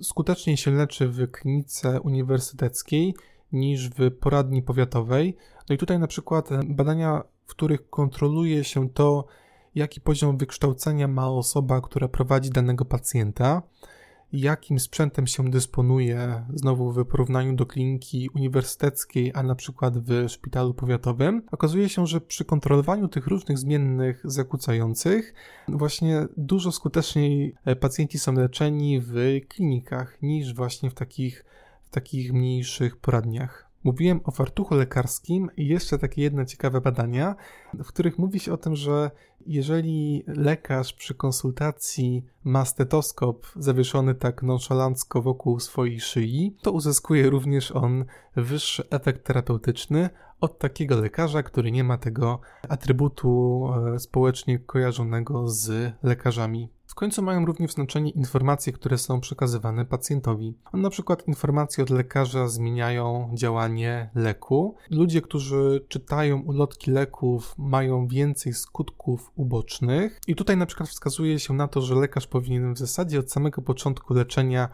Skuteczniej 0.02 0.56
się 0.56 0.70
leczy 0.70 1.08
w 1.08 1.30
klinice 1.30 2.00
uniwersyteckiej 2.00 3.14
niż 3.52 3.90
w 3.90 4.10
poradni 4.20 4.62
powiatowej. 4.62 5.36
No 5.68 5.74
i 5.74 5.78
tutaj 5.78 5.98
na 5.98 6.06
przykład 6.06 6.48
badania 6.66 7.22
w 7.48 7.50
których 7.50 7.90
kontroluje 7.90 8.64
się 8.64 8.88
to, 8.88 9.26
jaki 9.74 10.00
poziom 10.00 10.36
wykształcenia 10.36 11.08
ma 11.08 11.30
osoba, 11.30 11.80
która 11.80 12.08
prowadzi 12.08 12.50
danego 12.50 12.84
pacjenta, 12.84 13.62
jakim 14.32 14.78
sprzętem 14.78 15.26
się 15.26 15.50
dysponuje, 15.50 16.44
znowu 16.54 16.92
w 16.92 17.04
porównaniu 17.04 17.56
do 17.56 17.66
kliniki 17.66 18.30
uniwersyteckiej, 18.34 19.32
a 19.34 19.42
na 19.42 19.54
przykład 19.54 19.98
w 19.98 20.28
szpitalu 20.28 20.74
powiatowym, 20.74 21.42
okazuje 21.52 21.88
się, 21.88 22.06
że 22.06 22.20
przy 22.20 22.44
kontrolowaniu 22.44 23.08
tych 23.08 23.26
różnych 23.26 23.58
zmiennych 23.58 24.20
zakłócających, 24.24 25.34
właśnie 25.68 26.26
dużo 26.36 26.72
skuteczniej 26.72 27.54
pacjenci 27.80 28.18
są 28.18 28.32
leczeni 28.32 29.00
w 29.00 29.14
klinikach 29.48 30.22
niż 30.22 30.54
właśnie 30.54 30.90
w 30.90 30.94
takich, 30.94 31.44
w 31.84 31.90
takich 31.90 32.32
mniejszych 32.32 32.96
poradniach. 32.96 33.67
Mówiłem 33.84 34.20
o 34.24 34.30
fartuchu 34.30 34.74
lekarskim 34.74 35.50
i 35.56 35.66
jeszcze 35.66 35.98
takie 35.98 36.22
jedne 36.22 36.46
ciekawe 36.46 36.80
badania, 36.80 37.36
w 37.74 37.86
których 37.86 38.18
mówi 38.18 38.40
się 38.40 38.52
o 38.52 38.56
tym, 38.56 38.76
że 38.76 39.10
jeżeli 39.46 40.24
lekarz 40.26 40.92
przy 40.92 41.14
konsultacji 41.14 42.24
ma 42.44 42.64
stetoskop 42.64 43.46
zawieszony 43.56 44.14
tak 44.14 44.42
nonszalancko 44.42 45.22
wokół 45.22 45.60
swojej 45.60 46.00
szyi, 46.00 46.56
to 46.62 46.72
uzyskuje 46.72 47.30
również 47.30 47.72
on 47.72 48.04
wyższy 48.36 48.90
efekt 48.90 49.26
terapeutyczny 49.26 50.10
od 50.40 50.58
takiego 50.58 51.00
lekarza, 51.00 51.42
który 51.42 51.72
nie 51.72 51.84
ma 51.84 51.98
tego 51.98 52.40
atrybutu 52.68 53.64
e, 53.94 53.98
społecznie 53.98 54.58
kojarzonego 54.58 55.48
z 55.48 55.92
lekarzami 56.02 56.68
końcu 56.98 57.22
mają 57.22 57.46
również 57.46 57.72
znaczenie 57.72 58.10
informacje, 58.10 58.72
które 58.72 58.98
są 58.98 59.20
przekazywane 59.20 59.84
pacjentowi. 59.84 60.54
Na 60.72 60.90
przykład 60.90 61.28
informacje 61.28 61.84
od 61.84 61.90
lekarza 61.90 62.48
zmieniają 62.48 63.30
działanie 63.34 64.10
leku. 64.14 64.76
Ludzie, 64.90 65.22
którzy 65.22 65.84
czytają 65.88 66.40
ulotki 66.40 66.90
leków, 66.90 67.54
mają 67.58 68.06
więcej 68.06 68.52
skutków 68.52 69.32
ubocznych. 69.34 70.20
I 70.26 70.34
tutaj 70.34 70.56
na 70.56 70.66
przykład 70.66 70.88
wskazuje 70.88 71.38
się 71.38 71.54
na 71.54 71.68
to, 71.68 71.80
że 71.80 71.94
lekarz 71.94 72.26
powinien 72.26 72.74
w 72.74 72.78
zasadzie 72.78 73.18
od 73.18 73.32
samego 73.32 73.62
początku 73.62 74.14
leczenia 74.14 74.68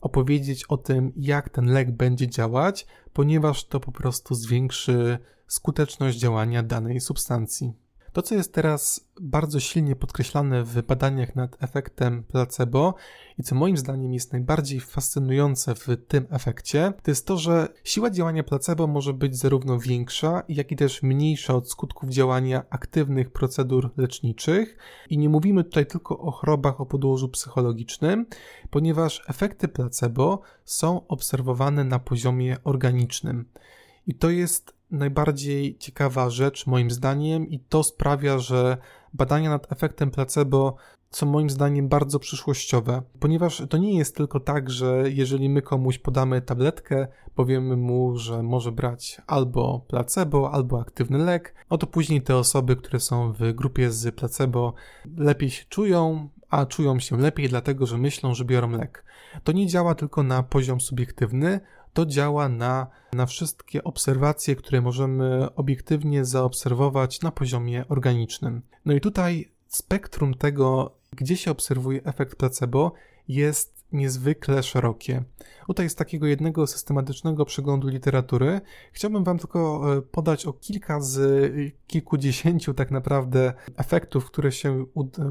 opowiedzieć 0.00 0.64
o 0.64 0.76
tym, 0.76 1.12
jak 1.16 1.48
ten 1.48 1.66
lek 1.66 1.96
będzie 1.96 2.28
działać, 2.28 2.86
ponieważ 3.12 3.64
to 3.64 3.80
po 3.80 3.92
prostu 3.92 4.34
zwiększy 4.34 5.18
skuteczność 5.46 6.18
działania 6.18 6.62
danej 6.62 7.00
substancji. 7.00 7.83
To, 8.14 8.22
co 8.22 8.34
jest 8.34 8.52
teraz 8.52 9.08
bardzo 9.20 9.60
silnie 9.60 9.96
podkreślane 9.96 10.64
w 10.64 10.82
badaniach 10.82 11.36
nad 11.36 11.62
efektem 11.62 12.22
placebo 12.22 12.94
i 13.38 13.42
co 13.42 13.54
moim 13.54 13.76
zdaniem 13.76 14.14
jest 14.14 14.32
najbardziej 14.32 14.80
fascynujące 14.80 15.74
w 15.74 15.86
tym 16.08 16.26
efekcie, 16.30 16.92
to 17.02 17.10
jest 17.10 17.26
to, 17.26 17.36
że 17.38 17.68
siła 17.84 18.10
działania 18.10 18.42
placebo 18.42 18.86
może 18.86 19.12
być 19.12 19.38
zarówno 19.38 19.78
większa, 19.78 20.42
jak 20.48 20.72
i 20.72 20.76
też 20.76 21.02
mniejsza 21.02 21.54
od 21.54 21.70
skutków 21.70 22.10
działania 22.10 22.64
aktywnych 22.70 23.30
procedur 23.30 23.90
leczniczych. 23.96 24.78
I 25.10 25.18
nie 25.18 25.28
mówimy 25.28 25.64
tutaj 25.64 25.86
tylko 25.86 26.18
o 26.18 26.30
chorobach 26.30 26.80
o 26.80 26.86
podłożu 26.86 27.28
psychologicznym, 27.28 28.26
ponieważ 28.70 29.22
efekty 29.28 29.68
placebo 29.68 30.40
są 30.64 31.06
obserwowane 31.06 31.84
na 31.84 31.98
poziomie 31.98 32.56
organicznym. 32.64 33.44
I 34.06 34.14
to 34.14 34.30
jest 34.30 34.74
najbardziej 34.94 35.78
ciekawa 35.78 36.30
rzecz 36.30 36.66
moim 36.66 36.90
zdaniem 36.90 37.48
i 37.48 37.60
to 37.60 37.82
sprawia, 37.82 38.38
że 38.38 38.76
badania 39.12 39.50
nad 39.50 39.72
efektem 39.72 40.10
placebo 40.10 40.76
są 41.10 41.26
moim 41.26 41.50
zdaniem 41.50 41.88
bardzo 41.88 42.18
przyszłościowe, 42.18 43.02
ponieważ 43.20 43.62
to 43.70 43.78
nie 43.78 43.98
jest 43.98 44.16
tylko 44.16 44.40
tak, 44.40 44.70
że 44.70 45.04
jeżeli 45.06 45.48
my 45.48 45.62
komuś 45.62 45.98
podamy 45.98 46.42
tabletkę, 46.42 47.08
powiemy 47.34 47.76
mu, 47.76 48.16
że 48.16 48.42
może 48.42 48.72
brać 48.72 49.20
albo 49.26 49.84
placebo, 49.88 50.52
albo 50.52 50.80
aktywny 50.80 51.18
lek, 51.18 51.54
no 51.70 51.78
to 51.78 51.86
później 51.86 52.22
te 52.22 52.36
osoby, 52.36 52.76
które 52.76 53.00
są 53.00 53.32
w 53.32 53.52
grupie 53.52 53.90
z 53.90 54.14
placebo, 54.14 54.74
lepiej 55.16 55.50
się 55.50 55.64
czują, 55.68 56.28
a 56.50 56.66
czują 56.66 57.00
się 57.00 57.16
lepiej 57.16 57.48
dlatego, 57.48 57.86
że 57.86 57.98
myślą, 57.98 58.34
że 58.34 58.44
biorą 58.44 58.70
lek. 58.70 59.03
To 59.44 59.52
nie 59.52 59.66
działa 59.66 59.94
tylko 59.94 60.22
na 60.22 60.42
poziom 60.42 60.80
subiektywny, 60.80 61.60
to 61.92 62.06
działa 62.06 62.48
na, 62.48 62.86
na 63.12 63.26
wszystkie 63.26 63.84
obserwacje, 63.84 64.56
które 64.56 64.80
możemy 64.80 65.54
obiektywnie 65.54 66.24
zaobserwować 66.24 67.20
na 67.20 67.30
poziomie 67.30 67.84
organicznym. 67.88 68.62
No 68.84 68.92
i 68.92 69.00
tutaj 69.00 69.48
spektrum 69.66 70.34
tego, 70.34 70.94
gdzie 71.12 71.36
się 71.36 71.50
obserwuje 71.50 72.04
efekt 72.04 72.36
placebo, 72.36 72.92
jest 73.28 73.73
niezwykle 73.94 74.62
szerokie. 74.62 75.24
Tutaj 75.66 75.90
z 75.90 75.94
takiego 75.94 76.26
jednego 76.26 76.66
systematycznego 76.66 77.44
przeglądu 77.44 77.88
literatury 77.88 78.60
chciałbym 78.92 79.24
Wam 79.24 79.38
tylko 79.38 79.92
e, 79.96 80.02
podać 80.02 80.46
o 80.46 80.52
kilka 80.52 81.00
z 81.00 81.52
kilkudziesięciu 81.86 82.74
tak 82.74 82.90
naprawdę 82.90 83.52
efektów, 83.76 84.26
które 84.26 84.52
się, 84.52 84.86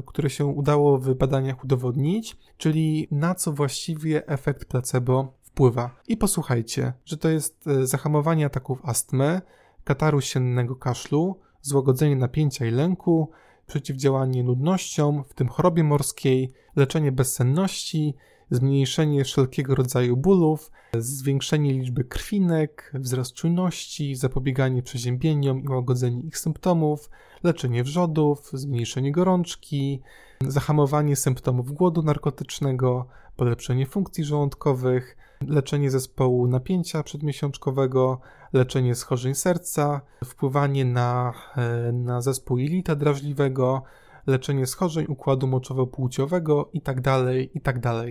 które 0.06 0.30
się 0.30 0.46
udało 0.46 0.98
w 0.98 1.14
badaniach 1.14 1.64
udowodnić, 1.64 2.36
czyli 2.58 3.08
na 3.10 3.34
co 3.34 3.52
właściwie 3.52 4.26
efekt 4.26 4.64
placebo 4.64 5.34
wpływa. 5.42 5.90
I 6.08 6.16
posłuchajcie, 6.16 6.92
że 7.04 7.16
to 7.16 7.28
jest 7.28 7.66
e, 7.66 7.86
zahamowanie 7.86 8.46
ataków 8.46 8.78
astmy, 8.82 9.40
kataru 9.84 10.20
siennego 10.20 10.76
kaszlu, 10.76 11.40
złagodzenie 11.62 12.16
napięcia 12.16 12.66
i 12.66 12.70
lęku, 12.70 13.30
przeciwdziałanie 13.66 14.44
nudnościom, 14.44 15.24
w 15.28 15.34
tym 15.34 15.48
chorobie 15.48 15.84
morskiej, 15.84 16.52
leczenie 16.76 17.12
bezsenności, 17.12 18.14
zmniejszenie 18.54 19.24
wszelkiego 19.24 19.74
rodzaju 19.74 20.16
bólów, 20.16 20.70
zwiększenie 20.98 21.72
liczby 21.72 22.04
krwinek, 22.04 22.92
wzrost 22.94 23.34
czujności, 23.34 24.14
zapobieganie 24.14 24.82
przeziębieniom 24.82 25.64
i 25.64 25.68
łagodzenie 25.68 26.20
ich 26.20 26.38
symptomów, 26.38 27.10
leczenie 27.42 27.84
wrzodów, 27.84 28.50
zmniejszenie 28.52 29.12
gorączki, 29.12 30.02
zahamowanie 30.48 31.16
symptomów 31.16 31.72
głodu 31.72 32.02
narkotycznego, 32.02 33.06
polepszenie 33.36 33.86
funkcji 33.86 34.24
żołądkowych, 34.24 35.16
leczenie 35.48 35.90
zespołu 35.90 36.46
napięcia 36.48 37.02
przedmiesiączkowego, 37.02 38.20
leczenie 38.52 38.94
schorzeń 38.94 39.34
serca, 39.34 40.00
wpływanie 40.24 40.84
na, 40.84 41.32
e, 41.56 41.92
na 41.92 42.20
zespół 42.20 42.58
jelita 42.58 42.94
drażliwego, 42.96 43.82
leczenie 44.26 44.66
schorzeń 44.66 45.06
układu 45.08 45.46
moczowo-płciowego 45.46 46.64
itd., 46.72 47.02
tak 47.02 47.54
itd. 47.54 48.04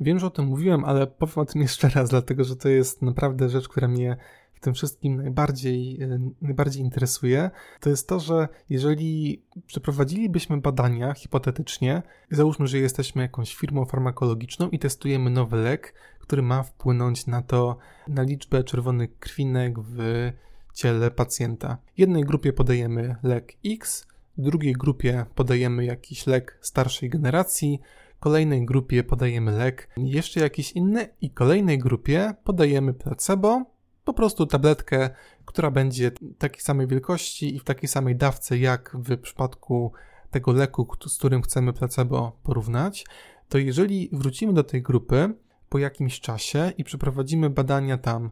Wiem, 0.00 0.18
że 0.18 0.26
o 0.26 0.30
tym 0.30 0.44
mówiłem, 0.44 0.84
ale 0.84 1.06
powiem 1.06 1.38
o 1.38 1.44
tym 1.44 1.62
jeszcze 1.68 1.88
raz, 1.88 2.10
dlatego 2.10 2.44
że 2.44 2.56
to 2.56 2.68
jest 2.68 3.02
naprawdę 3.02 3.48
rzecz, 3.48 3.68
która 3.68 3.88
mnie 3.88 4.16
w 4.54 4.62
tym 4.62 4.74
wszystkim 4.74 5.16
najbardziej, 5.16 6.02
e, 6.02 6.30
najbardziej 6.42 6.82
interesuje, 6.82 7.50
to 7.80 7.90
jest 7.90 8.08
to, 8.08 8.20
że 8.20 8.48
jeżeli 8.70 9.42
przeprowadzilibyśmy 9.66 10.60
badania 10.60 11.14
hipotetycznie, 11.14 12.02
załóżmy, 12.30 12.66
że 12.66 12.78
jesteśmy 12.78 13.22
jakąś 13.22 13.54
firmą 13.54 13.84
farmakologiczną 13.84 14.68
i 14.68 14.78
testujemy 14.78 15.30
nowy 15.30 15.56
lek, 15.56 15.94
który 16.20 16.42
ma 16.42 16.62
wpłynąć 16.62 17.26
na 17.26 17.42
to, 17.42 17.76
na 18.08 18.22
liczbę 18.22 18.64
czerwonych 18.64 19.18
krwinek 19.18 19.80
w 19.80 20.32
ciele 20.74 21.10
pacjenta. 21.10 21.78
Jednej 21.96 22.24
grupie 22.24 22.52
podajemy 22.52 23.16
lek 23.22 23.52
X, 23.66 24.06
drugiej 24.38 24.72
grupie 24.72 25.26
podajemy 25.34 25.84
jakiś 25.84 26.26
lek 26.26 26.58
starszej 26.60 27.10
generacji, 27.10 27.80
kolejnej 28.20 28.66
grupie 28.66 29.04
podajemy 29.04 29.52
lek 29.52 29.88
jeszcze 29.96 30.40
jakiś 30.40 30.72
inny 30.72 31.08
i 31.20 31.30
kolejnej 31.30 31.78
grupie 31.78 32.34
podajemy 32.44 32.94
placebo, 32.94 33.64
po 34.04 34.14
prostu 34.14 34.46
tabletkę, 34.46 35.10
która 35.44 35.70
będzie 35.70 36.10
takiej 36.38 36.60
samej 36.60 36.86
wielkości 36.86 37.56
i 37.56 37.58
w 37.58 37.64
takiej 37.64 37.88
samej 37.88 38.16
dawce 38.16 38.58
jak 38.58 38.96
w 38.98 39.18
przypadku 39.18 39.92
tego 40.30 40.52
leku, 40.52 40.88
z 41.06 41.18
którym 41.18 41.42
chcemy 41.42 41.72
placebo 41.72 42.38
porównać, 42.42 43.06
to 43.48 43.58
jeżeli 43.58 44.08
wrócimy 44.12 44.52
do 44.52 44.64
tej 44.64 44.82
grupy, 44.82 45.34
po 45.68 45.78
jakimś 45.78 46.20
czasie 46.20 46.72
i 46.78 46.84
przeprowadzimy 46.84 47.50
badania 47.50 47.98
tam 47.98 48.30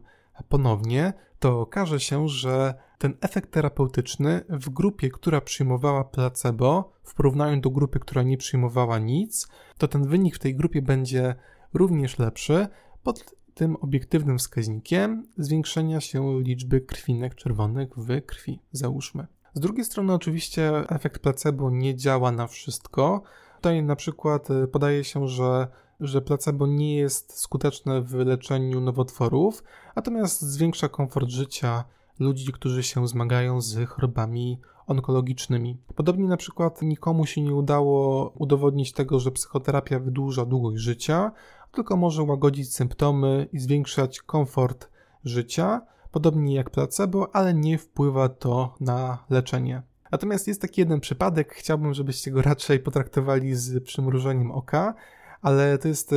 ponownie, 0.49 1.13
to 1.39 1.61
okaże 1.61 1.99
się, 1.99 2.27
że 2.27 2.73
ten 2.99 3.17
efekt 3.21 3.51
terapeutyczny 3.51 4.41
w 4.49 4.69
grupie, 4.69 5.09
która 5.09 5.41
przyjmowała 5.41 6.03
placebo, 6.03 6.93
w 7.03 7.15
porównaniu 7.15 7.61
do 7.61 7.69
grupy, 7.69 7.99
która 7.99 8.23
nie 8.23 8.37
przyjmowała 8.37 8.99
nic, 8.99 9.47
to 9.77 9.87
ten 9.87 10.07
wynik 10.07 10.35
w 10.35 10.39
tej 10.39 10.55
grupie 10.55 10.81
będzie 10.81 11.35
również 11.73 12.19
lepszy 12.19 12.67
pod 13.03 13.35
tym 13.53 13.75
obiektywnym 13.75 14.37
wskaźnikiem 14.37 15.23
zwiększenia 15.37 16.01
się 16.01 16.41
liczby 16.41 16.81
krwinek 16.81 17.35
czerwonych 17.35 17.89
w 17.97 18.21
krwi, 18.21 18.59
załóżmy. 18.71 19.27
Z 19.53 19.59
drugiej 19.59 19.85
strony, 19.85 20.13
oczywiście, 20.13 20.89
efekt 20.89 21.21
placebo 21.21 21.69
nie 21.69 21.95
działa 21.95 22.31
na 22.31 22.47
wszystko. 22.47 23.21
Tutaj 23.55 23.83
na 23.83 23.95
przykład 23.95 24.51
e, 24.51 24.67
podaje 24.67 25.03
się, 25.03 25.27
że, 25.27 25.67
że 25.99 26.21
placebo 26.21 26.67
nie 26.67 26.95
jest 26.95 27.39
skuteczne 27.39 28.01
w 28.01 28.13
leczeniu 28.13 28.81
nowotworów, 28.81 29.63
natomiast 29.95 30.41
zwiększa 30.41 30.89
komfort 30.89 31.29
życia 31.29 31.83
ludzi, 32.19 32.51
którzy 32.51 32.83
się 32.83 33.07
zmagają 33.07 33.61
z 33.61 33.89
chorobami 33.89 34.59
onkologicznymi. 34.87 35.77
Podobnie 35.95 36.27
na 36.27 36.37
przykład 36.37 36.81
nikomu 36.81 37.25
się 37.25 37.41
nie 37.41 37.53
udało 37.53 38.29
udowodnić 38.29 38.91
tego, 38.93 39.19
że 39.19 39.31
psychoterapia 39.31 39.99
wydłuża 39.99 40.45
długość 40.45 40.81
życia, 40.81 41.31
tylko 41.71 41.97
może 41.97 42.23
łagodzić 42.23 42.73
symptomy 42.73 43.47
i 43.53 43.59
zwiększać 43.59 44.21
komfort 44.21 44.89
życia, 45.23 45.81
podobnie 46.11 46.55
jak 46.55 46.69
placebo, 46.69 47.35
ale 47.35 47.53
nie 47.53 47.77
wpływa 47.77 48.29
to 48.29 48.75
na 48.79 49.25
leczenie. 49.29 49.81
Natomiast 50.11 50.47
jest 50.47 50.61
taki 50.61 50.81
jeden 50.81 50.99
przypadek, 50.99 51.53
chciałbym, 51.53 51.93
żebyście 51.93 52.31
go 52.31 52.41
raczej 52.41 52.79
potraktowali 52.79 53.55
z 53.55 53.83
przymrużeniem 53.83 54.51
oka, 54.51 54.93
ale 55.41 55.77
to 55.77 55.87
jest 55.87 56.15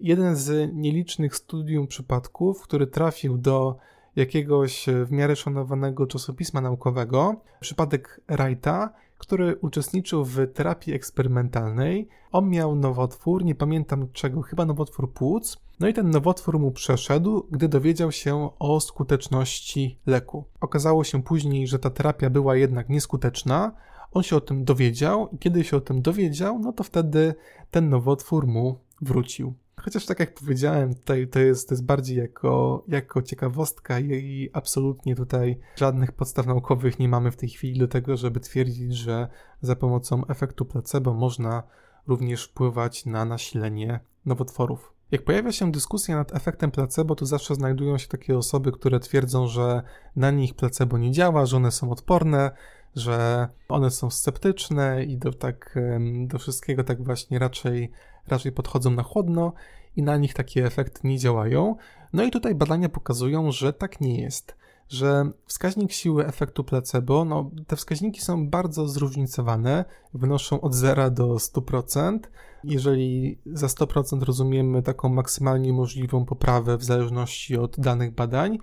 jeden 0.00 0.36
z 0.36 0.72
nielicznych 0.74 1.36
studium 1.36 1.86
przypadków, 1.86 2.62
który 2.62 2.86
trafił 2.86 3.38
do 3.38 3.76
jakiegoś 4.16 4.86
w 5.06 5.10
miarę 5.10 5.36
szanowanego 5.36 6.06
czasopisma 6.06 6.60
naukowego, 6.60 7.36
przypadek 7.60 8.20
Wrighta, 8.28 8.92
który 9.18 9.56
uczestniczył 9.56 10.24
w 10.24 10.52
terapii 10.54 10.94
eksperymentalnej. 10.94 12.08
On 12.32 12.48
miał 12.50 12.74
nowotwór, 12.74 13.44
nie 13.44 13.54
pamiętam 13.54 14.08
czego, 14.12 14.42
chyba 14.42 14.66
nowotwór 14.66 15.12
płuc. 15.12 15.56
No 15.80 15.88
i 15.88 15.94
ten 15.94 16.10
nowotwór 16.10 16.58
mu 16.58 16.70
przeszedł, 16.70 17.46
gdy 17.50 17.68
dowiedział 17.68 18.12
się 18.12 18.50
o 18.58 18.80
skuteczności 18.80 19.98
leku. 20.06 20.44
Okazało 20.60 21.04
się 21.04 21.22
później, 21.22 21.66
że 21.66 21.78
ta 21.78 21.90
terapia 21.90 22.30
była 22.30 22.56
jednak 22.56 22.88
nieskuteczna. 22.88 23.72
On 24.12 24.22
się 24.22 24.36
o 24.36 24.40
tym 24.40 24.64
dowiedział 24.64 25.28
i 25.32 25.38
kiedy 25.38 25.64
się 25.64 25.76
o 25.76 25.80
tym 25.80 26.02
dowiedział, 26.02 26.58
no 26.58 26.72
to 26.72 26.84
wtedy 26.84 27.34
ten 27.70 27.88
nowotwór 27.88 28.46
mu 28.46 28.78
wrócił. 29.02 29.54
Chociaż 29.76 30.06
tak 30.06 30.20
jak 30.20 30.34
powiedziałem, 30.34 30.94
tutaj 30.94 31.28
to 31.28 31.38
jest, 31.38 31.68
to 31.68 31.74
jest 31.74 31.84
bardziej 31.84 32.16
jako, 32.16 32.84
jako 32.88 33.22
ciekawostka 33.22 34.00
i 34.00 34.50
absolutnie 34.52 35.16
tutaj 35.16 35.58
żadnych 35.76 36.12
podstaw 36.12 36.46
naukowych 36.46 36.98
nie 36.98 37.08
mamy 37.08 37.30
w 37.30 37.36
tej 37.36 37.48
chwili 37.48 37.78
do 37.78 37.88
tego, 37.88 38.16
żeby 38.16 38.40
twierdzić, 38.40 38.94
że 38.94 39.28
za 39.60 39.76
pomocą 39.76 40.26
efektu 40.26 40.64
placebo 40.64 41.14
można 41.14 41.62
również 42.06 42.44
wpływać 42.44 43.06
na 43.06 43.24
nasilenie 43.24 44.00
nowotworów. 44.26 44.92
Jak 45.10 45.24
pojawia 45.24 45.52
się 45.52 45.72
dyskusja 45.72 46.16
nad 46.16 46.34
efektem 46.34 46.70
placebo, 46.70 47.14
to 47.14 47.26
zawsze 47.26 47.54
znajdują 47.54 47.98
się 47.98 48.08
takie 48.08 48.38
osoby, 48.38 48.72
które 48.72 49.00
twierdzą, 49.00 49.46
że 49.46 49.82
na 50.16 50.30
nich 50.30 50.54
placebo 50.54 50.98
nie 50.98 51.12
działa, 51.12 51.46
że 51.46 51.56
one 51.56 51.70
są 51.70 51.90
odporne, 51.90 52.50
że 52.96 53.48
one 53.68 53.90
są 53.90 54.10
sceptyczne 54.10 55.04
i 55.04 55.18
do, 55.18 55.32
tak, 55.32 55.78
do 56.26 56.38
wszystkiego 56.38 56.84
tak 56.84 57.04
właśnie 57.04 57.38
raczej, 57.38 57.90
raczej 58.28 58.52
podchodzą 58.52 58.90
na 58.90 59.02
chłodno 59.02 59.52
i 59.96 60.02
na 60.02 60.16
nich 60.16 60.34
takie 60.34 60.66
efekty 60.66 61.00
nie 61.04 61.18
działają. 61.18 61.76
No 62.12 62.24
i 62.24 62.30
tutaj 62.30 62.54
badania 62.54 62.88
pokazują, 62.88 63.52
że 63.52 63.72
tak 63.72 64.00
nie 64.00 64.20
jest. 64.20 64.56
Że 64.88 65.30
wskaźnik 65.46 65.92
siły 65.92 66.26
efektu 66.26 66.64
placebo, 66.64 67.24
no 67.24 67.50
te 67.66 67.76
wskaźniki 67.76 68.20
są 68.20 68.48
bardzo 68.48 68.88
zróżnicowane, 68.88 69.84
wynoszą 70.14 70.60
od 70.60 70.74
0 70.74 71.10
do 71.10 71.34
100%. 71.34 72.18
Jeżeli 72.64 73.38
za 73.46 73.66
100% 73.66 74.22
rozumiemy 74.22 74.82
taką 74.82 75.08
maksymalnie 75.08 75.72
możliwą 75.72 76.24
poprawę 76.24 76.78
w 76.78 76.84
zależności 76.84 77.56
od 77.56 77.80
danych 77.80 78.14
badań, 78.14 78.58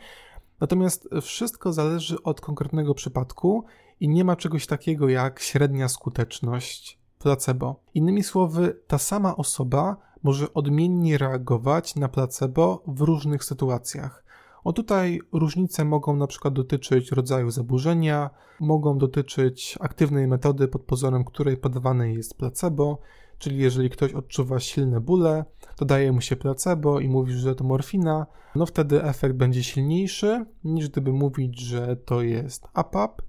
Natomiast 0.60 1.10
wszystko 1.22 1.74
zależy 1.74 2.24
od 2.24 2.41
konkretnego 2.41 2.93
przypadku 2.93 3.65
i 4.00 4.10
nie 4.10 4.24
ma 4.24 4.36
czegoś 4.36 4.67
takiego 4.67 5.10
jak 5.10 5.39
średnia 5.39 5.88
skuteczność 5.88 6.99
placebo. 7.19 7.75
Innymi 7.93 8.23
słowy, 8.23 8.79
ta 8.88 8.97
sama 8.97 9.36
osoba 9.36 9.97
może 10.23 10.53
odmiennie 10.53 11.17
reagować 11.17 11.95
na 11.95 12.10
placebo 12.10 12.84
w 12.88 13.01
różnych 13.01 13.43
sytuacjach. 13.43 14.23
O 14.63 14.73
tutaj 14.73 15.19
różnice 15.32 15.86
mogą 15.86 16.15
na 16.15 16.27
przykład 16.27 16.53
dotyczyć 16.53 17.12
rodzaju 17.12 17.51
zaburzenia, 17.51 18.29
mogą 18.60 18.97
dotyczyć 18.97 19.77
aktywnej 19.79 20.27
metody, 20.27 20.67
pod 20.67 20.84
pozorem 20.84 21.23
której 21.23 21.58
podawane 21.58 22.13
jest 22.13 22.38
placebo, 22.38 22.99
czyli 23.38 23.58
jeżeli 23.58 23.89
ktoś 23.89 24.13
odczuwa 24.13 24.60
silne 24.60 24.99
bóle, 24.99 25.45
to 25.75 25.86
daje 25.86 26.12
mu 26.12 26.21
się 26.21 26.36
placebo 26.36 26.99
i 26.99 27.08
mówi, 27.08 27.34
że 27.34 27.55
to 27.55 27.63
morfina, 27.63 28.25
no 28.55 28.65
wtedy 28.65 29.03
efekt 29.03 29.36
będzie 29.36 29.63
silniejszy 29.63 30.45
niż 30.63 30.89
gdyby 30.89 31.13
mówić, 31.13 31.60
że 31.60 31.95
to 31.95 32.21
jest 32.21 32.67
APAP. 32.73 33.21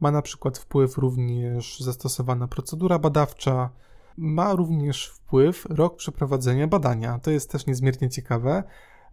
Ma 0.00 0.10
na 0.10 0.22
przykład 0.22 0.58
wpływ 0.58 0.98
również 0.98 1.80
zastosowana 1.80 2.48
procedura 2.48 2.98
badawcza, 2.98 3.70
ma 4.16 4.54
również 4.54 5.06
wpływ 5.08 5.66
rok 5.70 5.96
przeprowadzenia 5.96 6.66
badania. 6.66 7.18
To 7.18 7.30
jest 7.30 7.50
też 7.50 7.66
niezmiernie 7.66 8.10
ciekawe. 8.10 8.62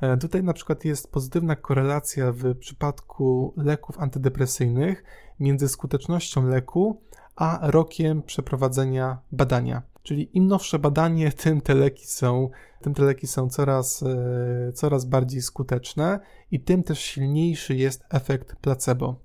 E, 0.02 0.18
tutaj 0.18 0.44
na 0.44 0.54
przykład 0.54 0.86
jest 0.86 1.12
pozytywna 1.12 1.56
korelacja 1.56 2.32
w 2.32 2.56
przypadku 2.56 3.54
leków 3.58 4.00
antydepresyjnych 4.00 5.04
między 5.40 5.68
skutecznością 5.68 6.48
leku 6.48 7.02
a 7.36 7.60
rokiem 7.62 8.24
przeprowadzenia 8.24 9.18
badania. 9.32 9.82
Czyli 10.04 10.38
im 10.38 10.48
nowsze 10.48 10.80
badanie, 10.80 11.32
tym 11.44 11.62
te 11.62 11.74
leki 11.74 12.08
są, 12.08 12.50
tym 12.82 12.94
te 12.94 13.04
leki 13.04 13.28
są 13.28 13.50
coraz, 13.50 14.04
e, 14.04 14.72
coraz 14.74 15.06
bardziej 15.06 15.42
skuteczne 15.42 16.20
i 16.52 16.60
tym 16.60 16.84
też 16.84 17.00
silniejszy 17.00 17.76
jest 17.76 18.04
efekt 18.10 18.56
placebo. 18.56 19.16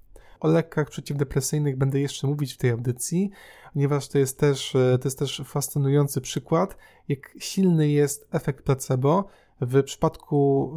O 0.41 0.49
lekach 0.49 0.91
przeciwdepresyjnych 0.91 1.77
będę 1.77 2.01
jeszcze 2.01 2.27
mówić 2.27 2.55
w 2.55 2.57
tej 2.57 2.71
audycji, 2.71 3.31
ponieważ 3.73 4.09
to 4.09 4.19
jest 4.19 4.39
też, 4.39 4.75
e, 4.77 4.99
to 4.99 5.09
jest 5.09 5.19
też 5.19 5.43
fascynujący 5.45 6.21
przykład, 6.21 6.77
jak 7.09 7.35
silny 7.39 7.89
jest 7.89 8.29
efekt 8.33 8.65
placebo 8.65 9.25
w 9.61 9.83
przypadku 9.83 10.75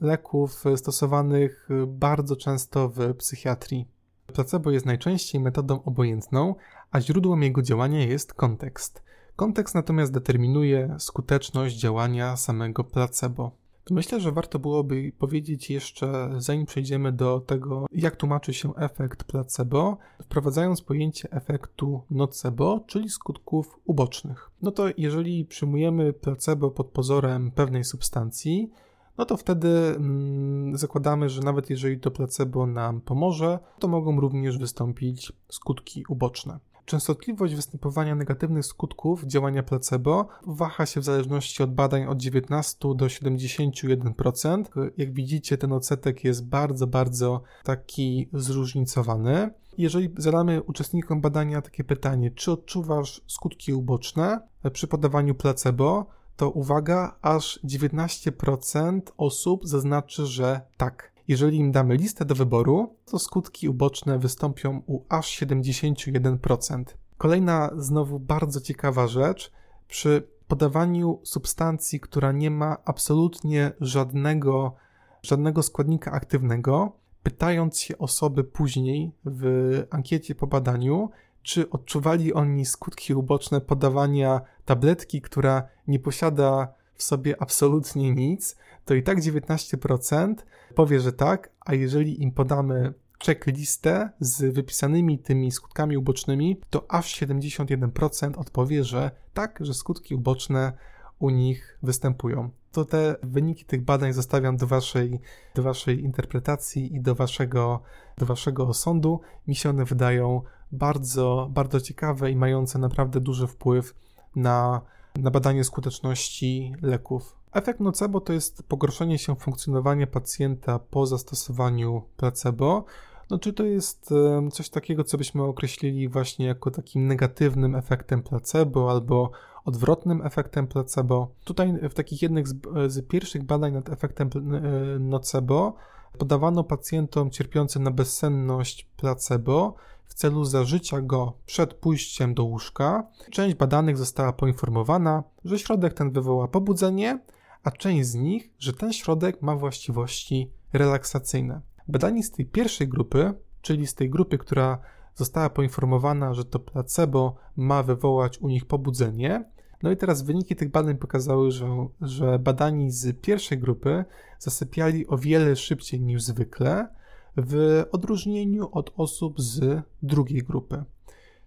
leków 0.00 0.64
stosowanych 0.76 1.68
bardzo 1.86 2.36
często 2.36 2.88
w 2.88 3.14
psychiatrii. 3.14 3.88
Placebo 4.26 4.70
jest 4.70 4.86
najczęściej 4.86 5.40
metodą 5.40 5.82
obojętną, 5.84 6.54
a 6.90 7.00
źródłem 7.00 7.42
jego 7.42 7.62
działania 7.62 8.04
jest 8.06 8.34
kontekst. 8.34 9.02
Kontekst 9.36 9.74
natomiast 9.74 10.12
determinuje 10.12 10.96
skuteczność 10.98 11.76
działania 11.76 12.36
samego 12.36 12.84
placebo. 12.84 13.65
Myślę, 13.90 14.20
że 14.20 14.32
warto 14.32 14.58
byłoby 14.58 15.12
powiedzieć 15.18 15.70
jeszcze, 15.70 16.30
zanim 16.38 16.66
przejdziemy 16.66 17.12
do 17.12 17.40
tego, 17.40 17.86
jak 17.92 18.16
tłumaczy 18.16 18.54
się 18.54 18.74
efekt 18.74 19.24
placebo, 19.24 19.98
wprowadzając 20.22 20.82
pojęcie 20.82 21.30
efektu 21.30 22.02
nocebo, 22.10 22.84
czyli 22.86 23.08
skutków 23.08 23.80
ubocznych. 23.84 24.50
No 24.62 24.70
to 24.70 24.84
jeżeli 24.96 25.44
przyjmujemy 25.44 26.12
placebo 26.12 26.70
pod 26.70 26.86
pozorem 26.86 27.50
pewnej 27.50 27.84
substancji, 27.84 28.70
no 29.18 29.24
to 29.24 29.36
wtedy 29.36 29.68
mm, 29.68 30.76
zakładamy, 30.76 31.28
że 31.28 31.42
nawet 31.42 31.70
jeżeli 31.70 32.00
to 32.00 32.10
placebo 32.10 32.66
nam 32.66 33.00
pomoże, 33.00 33.58
to 33.78 33.88
mogą 33.88 34.20
również 34.20 34.58
wystąpić 34.58 35.32
skutki 35.48 36.04
uboczne. 36.08 36.58
Częstotliwość 36.86 37.54
występowania 37.54 38.14
negatywnych 38.14 38.66
skutków 38.66 39.24
działania 39.24 39.62
placebo 39.62 40.28
waha 40.46 40.86
się 40.86 41.00
w 41.00 41.04
zależności 41.04 41.62
od 41.62 41.74
badań 41.74 42.04
od 42.04 42.18
19 42.18 42.78
do 42.94 43.06
71%. 43.06 44.90
Jak 44.96 45.12
widzicie, 45.12 45.58
ten 45.58 45.72
odsetek 45.72 46.24
jest 46.24 46.48
bardzo, 46.48 46.86
bardzo 46.86 47.42
taki 47.64 48.28
zróżnicowany. 48.32 49.50
Jeżeli 49.78 50.14
zadamy 50.16 50.62
uczestnikom 50.62 51.20
badania 51.20 51.62
takie 51.62 51.84
pytanie, 51.84 52.30
czy 52.30 52.52
odczuwasz 52.52 53.20
skutki 53.26 53.72
uboczne 53.72 54.40
przy 54.72 54.86
podawaniu 54.86 55.34
placebo, 55.34 56.06
to 56.36 56.50
uwaga, 56.50 57.16
aż 57.22 57.60
19% 57.64 59.00
osób 59.16 59.66
zaznaczy, 59.66 60.26
że 60.26 60.60
tak. 60.76 61.15
Jeżeli 61.28 61.58
im 61.58 61.72
damy 61.72 61.96
listę 61.96 62.24
do 62.24 62.34
wyboru, 62.34 62.96
to 63.04 63.18
skutki 63.18 63.68
uboczne 63.68 64.18
wystąpią 64.18 64.82
u 64.86 65.00
aż 65.08 65.40
71%. 65.40 66.84
Kolejna 67.18 67.70
znowu 67.76 68.18
bardzo 68.18 68.60
ciekawa 68.60 69.08
rzecz, 69.08 69.52
przy 69.88 70.28
podawaniu 70.48 71.20
substancji, 71.22 72.00
która 72.00 72.32
nie 72.32 72.50
ma 72.50 72.76
absolutnie 72.84 73.72
żadnego, 73.80 74.74
żadnego 75.22 75.62
składnika 75.62 76.12
aktywnego, 76.12 76.92
pytając 77.22 77.80
się 77.80 77.98
osoby 77.98 78.44
później 78.44 79.12
w 79.24 79.82
ankiecie 79.90 80.34
po 80.34 80.46
badaniu, 80.46 81.10
czy 81.42 81.70
odczuwali 81.70 82.34
oni 82.34 82.66
skutki 82.66 83.14
uboczne 83.14 83.60
podawania 83.60 84.40
tabletki, 84.64 85.22
która 85.22 85.68
nie 85.86 85.98
posiada 85.98 86.68
w 86.96 87.02
sobie 87.02 87.42
absolutnie 87.42 88.14
nic, 88.14 88.56
to 88.84 88.94
i 88.94 89.02
tak 89.02 89.18
19% 89.18 90.34
powie, 90.74 91.00
że 91.00 91.12
tak, 91.12 91.50
a 91.60 91.74
jeżeli 91.74 92.22
im 92.22 92.32
podamy 92.32 92.94
checklistę 93.24 94.10
z 94.20 94.54
wypisanymi 94.54 95.18
tymi 95.18 95.52
skutkami 95.52 95.96
ubocznymi, 95.96 96.60
to 96.70 96.86
aż 96.88 97.20
71% 97.20 98.38
odpowie, 98.38 98.84
że 98.84 99.10
tak, 99.34 99.58
że 99.60 99.74
skutki 99.74 100.14
uboczne 100.14 100.72
u 101.18 101.30
nich 101.30 101.78
występują. 101.82 102.50
To 102.72 102.84
te 102.84 103.16
wyniki 103.22 103.64
tych 103.64 103.84
badań 103.84 104.12
zostawiam 104.12 104.56
do 104.56 104.66
waszej, 104.66 105.20
do 105.54 105.62
waszej 105.62 106.04
interpretacji 106.04 106.94
i 106.96 107.00
do 107.00 107.14
waszego, 107.14 107.82
do 108.18 108.26
waszego 108.26 108.68
osądu. 108.68 109.20
Mi 109.46 109.54
się 109.54 109.70
one 109.70 109.84
wydają 109.84 110.42
bardzo, 110.72 111.48
bardzo 111.50 111.80
ciekawe 111.80 112.30
i 112.30 112.36
mające 112.36 112.78
naprawdę 112.78 113.20
duży 113.20 113.46
wpływ 113.46 113.94
na, 114.36 114.80
na 115.18 115.30
badanie 115.30 115.64
skuteczności 115.64 116.72
leków. 116.82 117.36
Efekt 117.52 117.80
nocebo 117.80 118.20
to 118.20 118.32
jest 118.32 118.62
pogorszenie 118.62 119.18
się 119.18 119.36
funkcjonowania 119.36 120.06
pacjenta 120.06 120.78
po 120.78 121.06
zastosowaniu 121.06 122.02
placebo. 122.16 122.84
No, 123.30 123.38
czy 123.38 123.52
to 123.52 123.64
jest 123.64 124.14
coś 124.52 124.68
takiego, 124.68 125.04
co 125.04 125.18
byśmy 125.18 125.42
określili 125.42 126.08
właśnie 126.08 126.46
jako 126.46 126.70
takim 126.70 127.06
negatywnym 127.06 127.74
efektem 127.74 128.22
placebo 128.22 128.90
albo 128.90 129.30
odwrotnym 129.64 130.26
efektem 130.26 130.66
placebo? 130.66 131.30
Tutaj 131.44 131.88
w 131.90 131.94
takich 131.94 132.22
jednych 132.22 132.48
z, 132.48 132.54
z 132.86 133.08
pierwszych 133.08 133.44
badań 133.44 133.72
nad 133.72 133.90
efektem 133.90 134.30
e, 134.34 134.98
nocebo 134.98 135.74
podawano 136.18 136.64
pacjentom 136.64 137.30
cierpiącym 137.30 137.82
na 137.82 137.90
bezsenność 137.90 138.88
placebo 138.96 139.74
w 140.08 140.14
celu 140.14 140.44
zażycia 140.44 141.00
go 141.00 141.32
przed 141.46 141.74
pójściem 141.74 142.34
do 142.34 142.44
łóżka. 142.44 143.06
Część 143.30 143.54
badanych 143.54 143.96
została 143.96 144.32
poinformowana, 144.32 145.22
że 145.44 145.58
środek 145.58 145.94
ten 145.94 146.10
wywoła 146.10 146.48
pobudzenie, 146.48 147.18
a 147.64 147.70
część 147.70 148.08
z 148.08 148.14
nich, 148.14 148.50
że 148.58 148.72
ten 148.72 148.92
środek 148.92 149.42
ma 149.42 149.56
właściwości 149.56 150.50
relaksacyjne. 150.72 151.60
Badani 151.88 152.22
z 152.22 152.30
tej 152.30 152.46
pierwszej 152.46 152.88
grupy, 152.88 153.34
czyli 153.62 153.86
z 153.86 153.94
tej 153.94 154.10
grupy, 154.10 154.38
która 154.38 154.78
została 155.14 155.50
poinformowana, 155.50 156.34
że 156.34 156.44
to 156.44 156.58
placebo 156.58 157.36
ma 157.56 157.82
wywołać 157.82 158.38
u 158.38 158.48
nich 158.48 158.64
pobudzenie. 158.64 159.44
No 159.82 159.90
i 159.90 159.96
teraz 159.96 160.22
wyniki 160.22 160.56
tych 160.56 160.70
badań 160.70 160.96
pokazały, 160.96 161.50
że, 161.50 161.86
że 162.00 162.38
badani 162.38 162.90
z 162.90 163.20
pierwszej 163.20 163.58
grupy 163.58 164.04
zasypiali 164.38 165.06
o 165.06 165.18
wiele 165.18 165.56
szybciej 165.56 166.00
niż 166.00 166.22
zwykle, 166.22 166.88
w 167.36 167.84
odróżnieniu 167.92 168.68
od 168.72 168.92
osób 168.96 169.40
z 169.40 169.82
drugiej 170.02 170.42
grupy. 170.42 170.84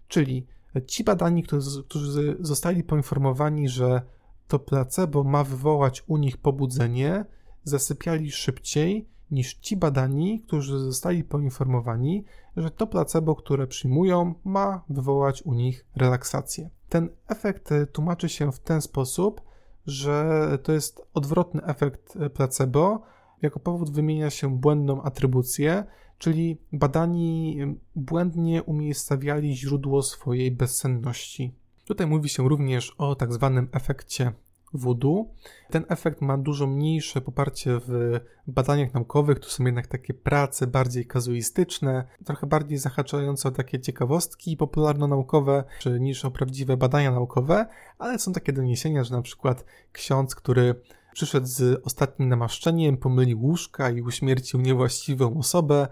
Czyli 0.08 0.48
ci 0.88 1.04
badani, 1.04 1.44
którzy, 1.88 2.38
zostali 2.40 2.84
poinformowani, 2.84 3.70
że 3.70 4.02
to 4.48 4.60
placebo 4.60 5.24
ma 5.24 5.44
wywołać 5.44 6.04
u 6.08 6.18
nich 6.18 6.38
pobudzenie, 6.38 7.26
zasypiali 7.64 8.32
szybciej 8.32 9.10
niż 9.32 9.54
ci 9.54 9.78
badani, 9.78 10.42
którzy 10.42 10.80
zostali 10.80 11.24
poinformowani, 11.24 12.26
że 12.58 12.72
to 12.72 12.88
placebo, 12.88 13.36
które 13.36 13.68
przyjmują, 13.68 14.34
ma 14.44 14.84
wywołać 14.90 15.42
u 15.42 15.54
nich 15.54 15.86
relaksację. 15.96 16.70
Ten 16.90 17.10
efekt 17.28 17.70
tłumaczy 17.92 18.30
się 18.30 18.52
w 18.52 18.60
ten 18.60 18.82
sposób, 18.82 19.42
że 19.86 20.48
to 20.64 20.72
jest 20.72 21.02
odwrotny 21.14 21.64
efekt 21.64 22.18
placebo. 22.34 23.02
Jako 23.42 23.60
powód 23.60 23.92
wymienia 23.92 24.30
się 24.30 24.58
błędną 24.58 25.02
atrybucję, 25.02 25.84
czyli 26.18 26.58
badani 26.74 27.60
błędnie 27.96 28.64
umiejscawiali 28.64 29.56
źródło 29.56 30.04
swojej 30.04 30.52
bezsenności. 30.52 31.54
Tutaj 31.86 32.08
mówi 32.08 32.30
się 32.30 32.50
również 32.50 32.96
o 32.98 33.16
tak 33.16 33.34
zwanym 33.34 33.70
efekcie 33.72 34.32
voodoo. 34.74 35.26
Ten 35.70 35.86
efekt 35.90 36.22
ma 36.22 36.38
dużo 36.38 36.68
mniejsze 36.68 37.22
poparcie 37.22 37.80
w 37.88 38.20
badaniach 38.48 38.94
naukowych, 38.94 39.40
to 39.40 39.50
są 39.50 39.66
jednak 39.66 39.88
takie 39.88 40.14
prace 40.14 40.68
bardziej 40.68 41.06
kazuistyczne, 41.06 42.04
trochę 42.26 42.48
bardziej 42.48 42.78
zahaczające 42.78 43.50
o 43.50 43.52
takie 43.52 43.80
ciekawostki 43.80 44.58
popularno-naukowe 44.58 45.64
niż 46.00 46.26
o 46.26 46.32
prawdziwe 46.32 46.78
badania 46.78 47.12
naukowe, 47.12 47.66
ale 47.98 48.20
są 48.20 48.34
takie 48.34 48.54
doniesienia, 48.54 49.04
że 49.04 49.16
na 49.16 49.22
przykład 49.22 49.66
ksiądz, 49.92 50.36
który 50.36 50.76
przyszedł 51.14 51.48
z 51.48 51.86
ostatnim 51.86 52.30
namaszczeniem, 52.30 52.98
pomylił 52.98 53.42
łóżka 53.42 53.90
i 53.90 54.02
uśmiercił 54.02 54.62
niewłaściwą 54.62 55.38
osobę, 55.38 55.88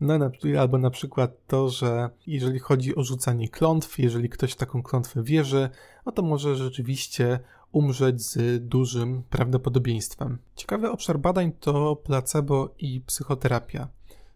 no, 0.00 0.14
albo 0.58 0.78
na 0.78 0.90
przykład 0.90 1.46
to, 1.46 1.68
że 1.68 2.10
jeżeli 2.26 2.58
chodzi 2.58 2.96
o 2.96 3.04
rzucanie 3.04 3.48
klątw, 3.48 3.98
jeżeli 3.98 4.28
ktoś 4.28 4.52
w 4.52 4.56
taką 4.56 4.82
klątwę 4.82 5.22
wierzy, 5.22 5.70
no 6.06 6.12
to 6.12 6.22
może 6.22 6.56
rzeczywiście 6.56 7.38
umrzeć 7.72 8.22
z 8.22 8.64
dużym 8.68 9.22
prawdopodobieństwem. 9.30 10.38
Ciekawy 10.56 10.90
obszar 10.90 11.18
badań 11.18 11.52
to 11.60 11.96
placebo 11.96 12.74
i 12.78 13.00
psychoterapia. 13.00 13.88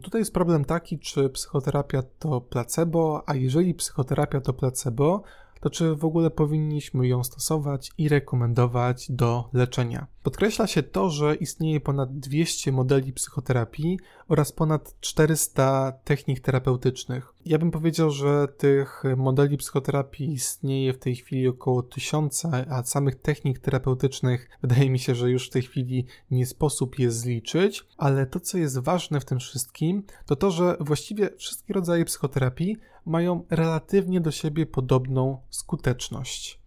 Tutaj 0.03 0.21
jest 0.21 0.33
problem 0.33 0.65
taki, 0.65 0.99
czy 0.99 1.29
psychoterapia 1.29 2.03
to 2.19 2.41
placebo, 2.41 3.23
a 3.25 3.35
jeżeli 3.35 3.73
psychoterapia 3.73 4.41
to 4.41 4.53
placebo, 4.53 5.23
to 5.59 5.69
czy 5.69 5.95
w 5.95 6.05
ogóle 6.05 6.29
powinniśmy 6.29 7.07
ją 7.07 7.23
stosować 7.23 7.91
i 7.97 8.09
rekomendować 8.09 9.11
do 9.11 9.49
leczenia. 9.53 10.07
Podkreśla 10.23 10.67
się 10.67 10.83
to, 10.83 11.09
że 11.09 11.35
istnieje 11.35 11.79
ponad 11.79 12.19
200 12.19 12.71
modeli 12.71 13.13
psychoterapii 13.13 13.99
oraz 14.27 14.51
ponad 14.51 14.95
400 14.99 15.91
technik 16.03 16.39
terapeutycznych. 16.39 17.33
Ja 17.45 17.57
bym 17.57 17.71
powiedział, 17.71 18.11
że 18.11 18.47
tych 18.57 19.03
modeli 19.17 19.57
psychoterapii 19.57 20.33
istnieje 20.33 20.93
w 20.93 20.97
tej 20.97 21.15
chwili 21.15 21.47
około 21.47 21.83
1000, 21.83 22.45
a 22.69 22.83
samych 22.83 23.15
technik 23.15 23.59
terapeutycznych 23.59 24.49
wydaje 24.61 24.89
mi 24.89 24.99
się, 24.99 25.15
że 25.15 25.29
już 25.29 25.47
w 25.47 25.51
tej 25.51 25.61
chwili 25.61 26.05
nie 26.31 26.45
sposób 26.45 26.99
je 26.99 27.11
zliczyć, 27.11 27.85
ale 27.97 28.25
to, 28.25 28.39
co 28.39 28.57
jest 28.57 28.79
ważne 28.79 29.19
w 29.19 29.25
tym 29.25 29.39
wszystkim, 29.39 30.03
to 30.25 30.35
to, 30.35 30.51
że 30.51 30.77
właściwie 30.79 31.29
wszystkie 31.37 31.73
rodzaje 31.73 32.05
psychoterapii 32.05 32.77
mają 33.05 33.43
relatywnie 33.49 34.21
do 34.21 34.31
siebie 34.31 34.65
podobną 34.65 35.41
skuteczność. 35.49 36.61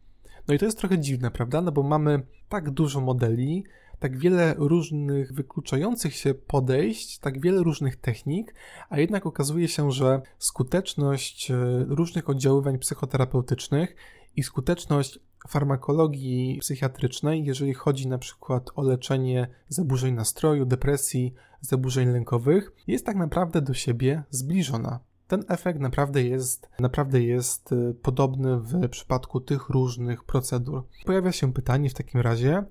No 0.49 0.55
i 0.55 0.59
to 0.59 0.65
jest 0.65 0.79
trochę 0.79 0.99
dziwne, 0.99 1.31
prawda? 1.31 1.61
No 1.61 1.73
bo 1.73 1.83
mamy 1.83 2.23
tak 2.55 2.71
dużo 2.71 3.01
modeli, 3.01 3.65
tak 3.99 4.19
wiele 4.19 4.55
różnych 4.59 5.33
wykluczających 5.33 6.15
się 6.15 6.35
podejść, 6.35 7.19
tak 7.19 7.41
wiele 7.41 7.63
różnych 7.63 7.97
technik, 7.97 8.55
a 8.89 8.99
jednak 8.99 9.27
okazuje 9.27 9.69
się, 9.69 9.93
że 9.93 10.23
skuteczność 10.39 11.51
e, 11.51 11.57
różnych 11.89 12.29
oddziaływań 12.29 12.79
psychoterapeutycznych 12.79 13.97
i 14.37 14.43
skuteczność 14.43 15.19
farmakologii 15.49 16.59
psychiatrycznej, 16.61 17.45
jeżeli 17.45 17.75
chodzi 17.75 18.09
na 18.09 18.19
przykład 18.19 18.71
o 18.75 18.83
leczenie 18.83 19.49
zaburzeń 19.69 20.15
nastroju, 20.15 20.67
depresji, 20.67 21.35
zaburzeń 21.61 22.09
lękowych, 22.09 22.73
jest 22.87 23.07
tak 23.07 23.17
naprawdę 23.17 23.63
do 23.63 23.75
siebie 23.75 24.23
zbliżona 24.31 25.01
ten 25.29 25.45
efekt 25.49 25.81
naprawdę 25.81 26.23
jest, 26.23 26.69
naprawdę 26.81 27.23
jest 27.23 27.73
y, 27.73 27.95
podobny 28.03 28.57
w 28.57 28.89
przypadku 28.89 29.41
tych 29.41 29.69
różnych 29.69 30.25
procedur. 30.25 30.85
Pojawia 31.07 31.33
się 31.33 31.53
pytanie 31.53 31.91
w 31.91 31.95
takim 31.95 32.21
razie, 32.21 32.65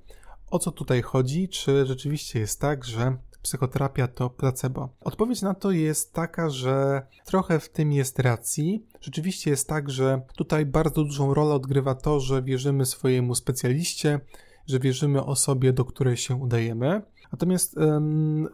o 0.52 0.60
co 0.60 0.72
tutaj 0.72 1.02
chodzi? 1.02 1.50
Czy 1.50 1.86
rzeczywiście 1.86 2.40
jest 2.40 2.62
tak, 2.62 2.86
że 2.86 3.18
psychoterapia 3.42 4.08
to 4.08 4.30
placebo? 4.30 4.90
Odpowiedź 5.02 5.42
na 5.42 5.54
to 5.54 5.72
jest 5.72 6.14
taka, 6.14 6.50
że 6.50 7.06
trochę 7.26 7.60
w 7.60 7.70
tym 7.70 7.92
jest 7.92 8.20
racji. 8.20 8.86
Rzeczywiście 9.02 9.52
jest 9.52 9.68
tak, 9.68 9.90
że 9.90 10.22
tutaj 10.36 10.66
bardzo 10.66 11.04
dużą 11.04 11.34
rolę 11.34 11.56
odgrywa 11.56 11.96
to, 11.96 12.20
że 12.20 12.42
wierzymy 12.42 12.86
swojemu 12.86 13.36
specjaliście, 13.36 14.20
że 14.68 14.80
wierzymy 14.80 15.26
osobie, 15.26 15.74
do 15.74 15.86
której 15.86 16.18
się 16.18 16.36
udajemy. 16.36 17.02
Natomiast 17.34 17.76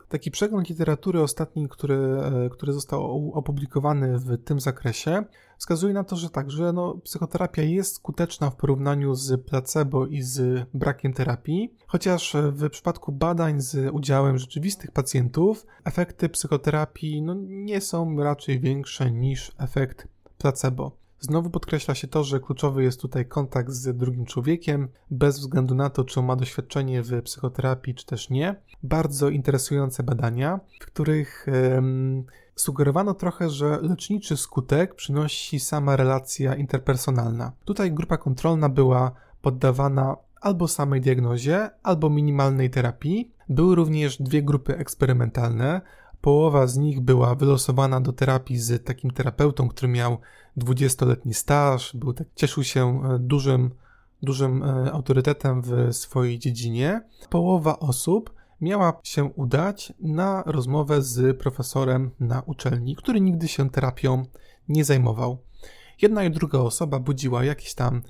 taki 0.09 0.31
przegląd 0.31 0.69
literatury 0.69 1.21
ostatni, 1.21 1.69
który, 1.69 1.95
e, 1.95 2.49
który 2.49 2.73
został 2.73 3.31
opublikowany 3.33 4.19
w 4.19 4.43
tym 4.43 4.59
zakresie, 4.59 5.23
wskazuje 5.57 5.93
na 5.93 6.03
to, 6.03 6.15
że 6.15 6.29
tak, 6.29 6.51
że 6.51 6.73
no, 6.73 6.97
psychoterapia 7.03 7.63
jest 7.63 7.95
skuteczna 7.95 8.49
w 8.49 8.55
porównaniu 8.55 9.15
z 9.15 9.45
placebo 9.45 10.07
i 10.07 10.21
z 10.21 10.67
brakiem 10.73 11.13
terapii, 11.13 11.73
chociaż 11.87 12.35
w 12.51 12.69
przypadku 12.69 13.11
badań 13.11 13.61
z 13.61 13.93
udziałem 13.93 14.37
rzeczywistych 14.37 14.91
pacjentów 14.91 15.65
efekty 15.83 16.29
psychoterapii 16.29 17.21
no, 17.21 17.35
nie 17.39 17.81
są 17.81 18.17
raczej 18.17 18.59
większe 18.59 19.11
niż 19.11 19.51
efekt 19.57 20.07
placebo. 20.37 20.98
Znowu 21.19 21.49
podkreśla 21.49 21.95
się 21.95 22.07
to, 22.07 22.23
że 22.23 22.39
kluczowy 22.39 22.83
jest 22.83 23.01
tutaj 23.01 23.25
kontakt 23.25 23.71
z 23.71 23.97
drugim 23.97 24.25
człowiekiem, 24.25 24.87
bez 25.11 25.39
względu 25.39 25.75
na 25.75 25.89
to, 25.89 26.03
czy 26.03 26.19
on 26.19 26.25
ma 26.25 26.35
doświadczenie 26.35 27.01
w 27.03 27.21
psychoterapii, 27.21 27.95
czy 27.95 28.05
też 28.05 28.29
nie. 28.29 28.55
Bardzo 28.83 29.29
interesujące 29.29 30.03
badania, 30.03 30.59
w 30.81 30.85
których 30.85 31.45
um, 31.73 32.23
sugerowano 32.55 33.13
trochę, 33.13 33.49
że 33.49 33.79
leczniczy 33.81 34.37
skutek 34.37 34.95
przynosi 34.95 35.59
sama 35.59 35.95
relacja 35.95 36.55
interpersonalna. 36.55 37.51
Tutaj 37.65 37.91
grupa 37.91 38.17
kontrolna 38.17 38.69
była 38.69 39.11
poddawana 39.41 40.15
albo 40.41 40.67
samej 40.67 41.01
diagnozie, 41.01 41.69
albo 41.83 42.09
minimalnej 42.09 42.69
terapii. 42.69 43.31
Były 43.49 43.75
również 43.75 44.21
dwie 44.21 44.43
grupy 44.43 44.77
eksperymentalne, 44.77 45.81
Połowa 46.21 46.67
z 46.67 46.77
nich 46.77 47.01
była 47.01 47.35
wylosowana 47.35 48.01
do 48.01 48.13
terapii 48.13 48.57
z 48.57 48.85
takim 48.85 49.11
terapeutą, 49.11 49.69
który 49.69 49.91
miał 49.91 50.17
20-letni 50.57 51.33
staż, 51.33 51.95
był 51.95 52.13
tak, 52.13 52.27
cieszył 52.35 52.63
się 52.63 53.01
e, 53.03 53.19
dużym 53.19 53.71
dużym 54.23 54.63
e, 54.63 54.91
autorytetem 54.91 55.61
w 55.61 55.95
swojej 55.95 56.39
dziedzinie, 56.39 57.01
połowa 57.29 57.79
osób 57.79 58.33
miała 58.61 58.99
się 59.03 59.23
udać 59.23 59.93
na 59.99 60.43
rozmowę 60.45 61.01
z 61.01 61.39
profesorem 61.39 62.11
na 62.19 62.41
uczelni, 62.41 62.95
który 62.95 63.21
nigdy 63.21 63.47
się 63.47 63.69
terapią 63.69 64.25
nie 64.69 64.85
zajmował. 64.85 65.37
Jedna 66.01 66.23
i 66.23 66.31
druga 66.31 66.59
osoba 66.59 66.99
budziła 66.99 67.43
jakiś 67.43 67.73
tam 67.73 68.01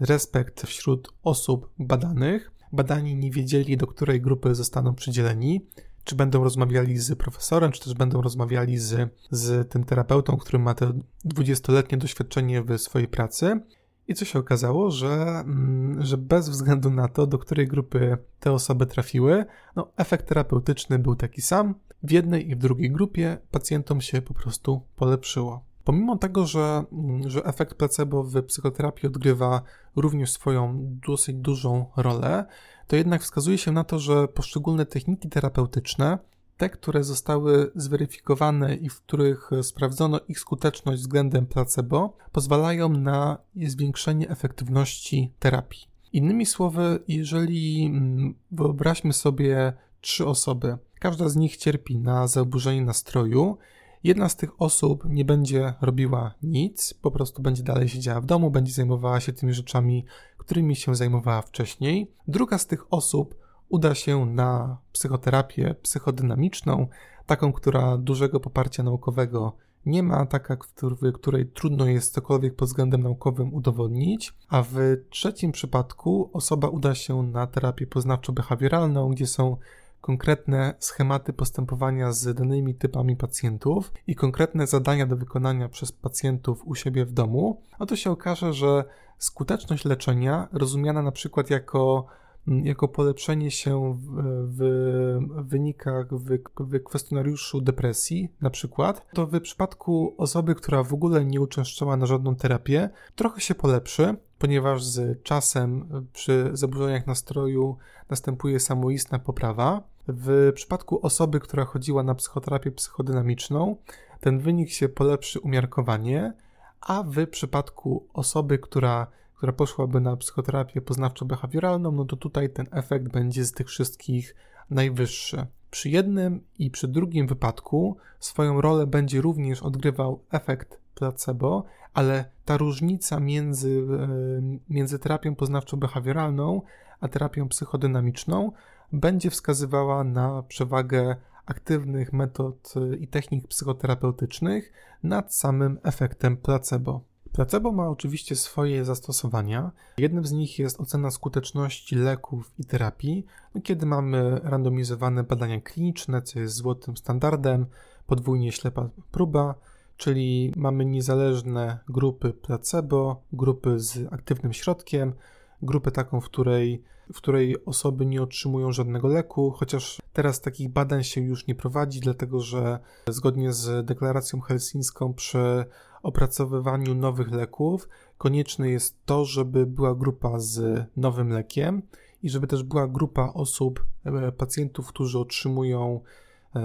respekt 0.00 0.66
wśród 0.66 1.12
osób 1.22 1.70
badanych. 1.78 2.52
Badani 2.72 3.16
nie 3.16 3.30
wiedzieli, 3.30 3.76
do 3.76 3.86
której 3.86 4.20
grupy 4.20 4.54
zostaną 4.54 4.94
przydzieleni, 4.94 5.66
czy 6.08 6.16
będą 6.16 6.44
rozmawiali 6.44 6.98
z 6.98 7.18
profesorem, 7.18 7.72
czy 7.72 7.84
też 7.84 7.94
będą 7.94 8.22
rozmawiali 8.22 8.78
z, 8.78 9.10
z 9.30 9.70
tym 9.70 9.84
terapeutą, 9.84 10.36
który 10.36 10.58
ma 10.58 10.74
te 10.74 10.92
20-letnie 11.24 11.98
doświadczenie 11.98 12.62
w 12.62 12.78
swojej 12.78 13.08
pracy. 13.08 13.60
I 14.08 14.14
co 14.14 14.24
się 14.24 14.38
okazało, 14.38 14.90
że, 14.90 15.14
mm, 15.14 16.02
że 16.02 16.18
bez 16.18 16.48
względu 16.48 16.90
na 16.90 17.08
to, 17.08 17.26
do 17.26 17.38
której 17.38 17.66
grupy 17.66 18.18
te 18.40 18.52
osoby 18.52 18.86
trafiły, 18.86 19.44
no, 19.76 19.90
efekt 19.96 20.28
terapeutyczny 20.28 20.98
był 20.98 21.16
taki 21.16 21.42
sam. 21.42 21.74
W 22.02 22.10
jednej 22.10 22.50
i 22.50 22.56
w 22.56 22.58
drugiej 22.58 22.90
grupie 22.90 23.38
pacjentom 23.50 24.00
się 24.00 24.22
po 24.22 24.34
prostu 24.34 24.82
polepszyło. 24.96 25.64
Pomimo 25.84 26.16
tego, 26.16 26.46
że, 26.46 26.84
mm, 26.92 27.30
że 27.30 27.44
efekt 27.44 27.74
placebo 27.74 28.24
w 28.24 28.42
psychoterapii 28.42 29.06
odgrywa 29.06 29.62
również 29.96 30.30
swoją 30.30 30.78
dosyć 31.06 31.36
dużą 31.36 31.86
rolę, 31.96 32.46
to 32.88 32.96
jednak 32.96 33.22
wskazuje 33.22 33.58
się 33.58 33.72
na 33.72 33.84
to, 33.84 33.98
że 33.98 34.28
poszczególne 34.28 34.86
techniki 34.86 35.28
terapeutyczne, 35.28 36.18
te, 36.56 36.70
które 36.70 37.04
zostały 37.04 37.70
zweryfikowane 37.74 38.74
i 38.74 38.88
w 38.88 39.00
których 39.00 39.50
sprawdzono 39.62 40.20
ich 40.28 40.40
skuteczność 40.40 41.00
względem 41.00 41.46
placebo, 41.46 42.16
pozwalają 42.32 42.88
na 42.88 43.38
zwiększenie 43.56 44.28
efektywności 44.30 45.32
terapii. 45.38 45.88
Innymi 46.12 46.46
słowy, 46.46 47.02
jeżeli 47.08 47.86
mm, 47.86 48.34
wyobraźmy 48.50 49.12
sobie 49.12 49.72
trzy 50.00 50.26
osoby, 50.26 50.78
każda 51.00 51.28
z 51.28 51.36
nich 51.36 51.56
cierpi 51.56 51.98
na 51.98 52.26
zaburzenie 52.26 52.82
nastroju, 52.82 53.58
Jedna 54.04 54.28
z 54.28 54.36
tych 54.36 54.62
osób 54.62 55.04
nie 55.08 55.24
będzie 55.24 55.74
robiła 55.80 56.34
nic, 56.42 56.94
po 56.94 57.10
prostu 57.10 57.42
będzie 57.42 57.62
dalej 57.62 57.88
siedziała 57.88 58.20
w 58.20 58.26
domu, 58.26 58.50
będzie 58.50 58.72
zajmowała 58.72 59.20
się 59.20 59.32
tymi 59.32 59.54
rzeczami, 59.54 60.04
którymi 60.48 60.76
się 60.76 60.94
zajmowała 60.94 61.42
wcześniej. 61.42 62.10
Druga 62.28 62.58
z 62.58 62.66
tych 62.66 62.92
osób 62.92 63.34
uda 63.68 63.94
się 63.94 64.26
na 64.26 64.78
psychoterapię 64.92 65.74
psychodynamiczną, 65.82 66.86
taką, 67.26 67.52
która 67.52 67.96
dużego 67.96 68.40
poparcia 68.40 68.82
naukowego 68.82 69.56
nie 69.86 70.02
ma, 70.02 70.26
taka, 70.26 70.56
w 70.56 71.12
której 71.12 71.46
trudno 71.46 71.86
jest 71.86 72.12
cokolwiek 72.12 72.56
pod 72.56 72.68
względem 72.68 73.02
naukowym 73.02 73.54
udowodnić, 73.54 74.34
a 74.48 74.62
w 74.62 74.76
trzecim 75.10 75.52
przypadku 75.52 76.30
osoba 76.32 76.68
uda 76.68 76.94
się 76.94 77.22
na 77.22 77.46
terapię 77.46 77.86
poznawczo-behawioralną, 77.86 79.10
gdzie 79.10 79.26
są 79.26 79.56
konkretne 80.00 80.74
schematy 80.78 81.32
postępowania 81.32 82.12
z 82.12 82.34
danymi 82.34 82.74
typami 82.74 83.16
pacjentów 83.16 83.92
i 84.06 84.14
konkretne 84.14 84.66
zadania 84.66 85.06
do 85.06 85.16
wykonania 85.16 85.68
przez 85.68 85.92
pacjentów 85.92 86.62
u 86.66 86.74
siebie 86.74 87.04
w 87.04 87.12
domu, 87.12 87.62
no 87.80 87.86
to 87.86 87.96
się 87.96 88.10
okaże, 88.10 88.52
że 88.52 88.84
skuteczność 89.18 89.84
leczenia, 89.84 90.48
rozumiana 90.52 91.02
na 91.02 91.12
przykład 91.12 91.50
jako, 91.50 92.06
mm, 92.48 92.66
jako 92.66 92.88
polepszenie 92.88 93.50
się 93.50 93.98
w, 93.98 94.06
w 94.48 95.48
wynikach 95.48 96.14
w, 96.14 96.38
w 96.58 96.82
kwestionariuszu 96.84 97.60
depresji, 97.60 98.32
na 98.40 98.50
przykład, 98.50 99.06
to 99.14 99.26
w 99.26 99.40
przypadku 99.40 100.14
osoby, 100.18 100.54
która 100.54 100.82
w 100.82 100.94
ogóle 100.94 101.24
nie 101.24 101.40
uczęszczała 101.40 101.96
na 101.96 102.06
żadną 102.06 102.36
terapię, 102.36 102.90
trochę 103.16 103.40
się 103.40 103.54
polepszy, 103.54 104.16
ponieważ 104.38 104.84
z 104.84 105.22
czasem 105.22 105.88
przy 106.12 106.50
zaburzeniach 106.52 107.06
nastroju 107.06 107.76
następuje 108.10 108.60
samoistna 108.60 109.18
poprawa. 109.18 109.82
W 110.08 110.52
przypadku 110.54 111.06
osoby, 111.06 111.40
która 111.40 111.64
chodziła 111.64 112.02
na 112.02 112.14
psychoterapię 112.14 112.70
psychodynamiczną, 112.70 113.76
ten 114.20 114.38
wynik 114.38 114.70
się 114.70 114.88
polepszy 114.88 115.40
umiarkowanie, 115.40 116.32
a 116.80 117.02
w 117.02 117.26
przypadku 117.26 118.06
osoby, 118.12 118.58
która, 118.58 119.06
która 119.34 119.52
poszłaby 119.52 120.00
na 120.00 120.16
psychoterapię 120.16 120.80
poznawczo-behawioralną, 120.80 121.92
no 121.92 122.04
to 122.04 122.16
tutaj 122.16 122.50
ten 122.50 122.66
efekt 122.70 123.08
będzie 123.08 123.44
z 123.44 123.52
tych 123.52 123.68
wszystkich 123.68 124.34
najwyższy. 124.70 125.46
Przy 125.70 125.90
jednym 125.90 126.44
i 126.58 126.70
przy 126.70 126.88
drugim 126.88 127.26
wypadku 127.26 127.96
swoją 128.20 128.60
rolę 128.60 128.86
będzie 128.86 129.20
również 129.20 129.62
odgrywał 129.62 130.20
efekt 130.30 130.80
placebo, 130.94 131.64
ale 131.94 132.24
ta 132.44 132.56
różnica 132.56 133.20
między, 133.20 133.86
e, 133.92 134.58
między 134.70 134.98
terapią 134.98 135.34
poznawczo-behawioralną 135.34 136.60
a 137.00 137.08
terapią 137.08 137.48
psychodynamiczną 137.48 138.52
będzie 138.92 139.30
wskazywała 139.30 140.04
na 140.04 140.42
przewagę 140.42 141.16
aktywnych 141.50 142.12
metod 142.12 142.74
i 143.00 143.08
technik 143.08 143.48
psychoterapeutycznych 143.48 144.72
nad 145.02 145.34
samym 145.34 145.78
efektem 145.82 146.36
placebo. 146.36 147.00
Placebo 147.32 147.72
ma 147.72 147.88
oczywiście 147.88 148.36
swoje 148.36 148.84
zastosowania. 148.84 149.72
Jednym 149.98 150.26
z 150.26 150.32
nich 150.32 150.58
jest 150.58 150.80
ocena 150.80 151.10
skuteczności 151.10 151.96
leków 151.96 152.52
i 152.58 152.64
terapii, 152.64 153.26
no, 153.54 153.60
kiedy 153.60 153.86
mamy 153.86 154.40
randomizowane 154.42 155.24
badania 155.24 155.60
kliniczne, 155.60 156.22
co 156.22 156.40
jest 156.40 156.54
złotym 156.54 156.96
standardem, 156.96 157.66
podwójnie 158.06 158.52
ślepa 158.52 158.88
próba, 159.10 159.54
czyli 159.96 160.52
mamy 160.56 160.84
niezależne 160.84 161.78
grupy 161.88 162.32
placebo, 162.32 163.22
grupy 163.32 163.80
z 163.80 164.12
aktywnym 164.12 164.52
środkiem, 164.52 165.12
grupę 165.62 165.90
taką, 165.90 166.20
w 166.20 166.24
której, 166.24 166.82
w 167.12 167.16
której 167.16 167.64
osoby 167.64 168.06
nie 168.06 168.22
otrzymują 168.22 168.72
żadnego 168.72 169.08
leku, 169.08 169.50
chociaż 169.50 170.02
teraz 170.12 170.40
takich 170.40 170.68
badań 170.68 171.04
się 171.04 171.20
już 171.20 171.46
nie 171.46 171.54
prowadzi, 171.54 172.00
dlatego 172.00 172.40
że 172.40 172.78
zgodnie 173.08 173.52
z 173.52 173.86
deklaracją 173.86 174.40
helsińską 174.40 175.14
przy 175.14 175.64
opracowywaniu 176.02 176.94
nowych 176.94 177.30
leków 177.30 177.88
konieczne 178.18 178.70
jest 178.70 179.06
to, 179.06 179.24
żeby 179.24 179.66
była 179.66 179.94
grupa 179.94 180.38
z 180.38 180.86
nowym 180.96 181.28
lekiem 181.28 181.82
i 182.22 182.30
żeby 182.30 182.46
też 182.46 182.62
była 182.62 182.88
grupa 182.88 183.32
osób, 183.34 183.86
e, 184.04 184.32
pacjentów, 184.32 184.88
którzy 184.88 185.18
otrzymują 185.18 186.00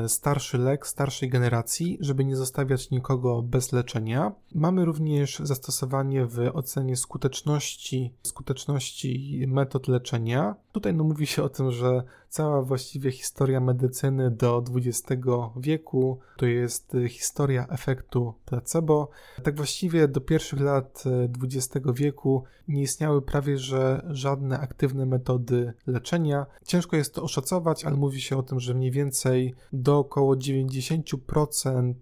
starszy 0.07 0.57
lek 0.57 0.87
starszej 0.87 1.29
generacji, 1.29 1.97
żeby 2.01 2.25
nie 2.25 2.35
zostawiać 2.35 2.91
nikogo 2.91 3.41
bez 3.41 3.71
leczenia. 3.71 4.31
Mamy 4.55 4.85
również 4.85 5.39
zastosowanie 5.39 6.25
w 6.25 6.39
ocenie 6.53 6.97
skuteczności, 6.97 8.13
skuteczności 8.23 9.45
metod 9.47 9.87
leczenia. 9.87 10.55
Tutaj 10.71 10.93
no, 10.93 11.03
mówi 11.03 11.27
się 11.27 11.43
o 11.43 11.49
tym, 11.49 11.71
że 11.71 12.03
cała 12.33 12.61
właściwie 12.61 13.11
historia 13.11 13.59
medycyny 13.59 14.31
do 14.31 14.63
XX 14.75 15.21
wieku 15.57 16.19
to 16.37 16.45
jest 16.45 16.97
historia 17.09 17.67
efektu 17.67 18.33
placebo. 18.45 19.09
Tak 19.43 19.55
właściwie 19.55 20.07
do 20.07 20.21
pierwszych 20.21 20.59
lat 20.59 21.03
XX 21.43 21.87
wieku 21.93 22.43
nie 22.67 22.81
istniały 22.81 23.21
prawie 23.21 23.57
że 23.57 24.05
żadne 24.09 24.59
aktywne 24.59 25.05
metody 25.05 25.73
leczenia. 25.87 26.45
Ciężko 26.65 26.95
jest 26.95 27.13
to 27.13 27.23
oszacować, 27.23 27.85
ale 27.85 27.95
mówi 27.95 28.21
się 28.21 28.37
o 28.37 28.43
tym, 28.43 28.59
że 28.59 28.73
mniej 28.73 28.91
więcej 28.91 29.55
do 29.73 29.99
około 29.99 30.35
90% 30.35 31.93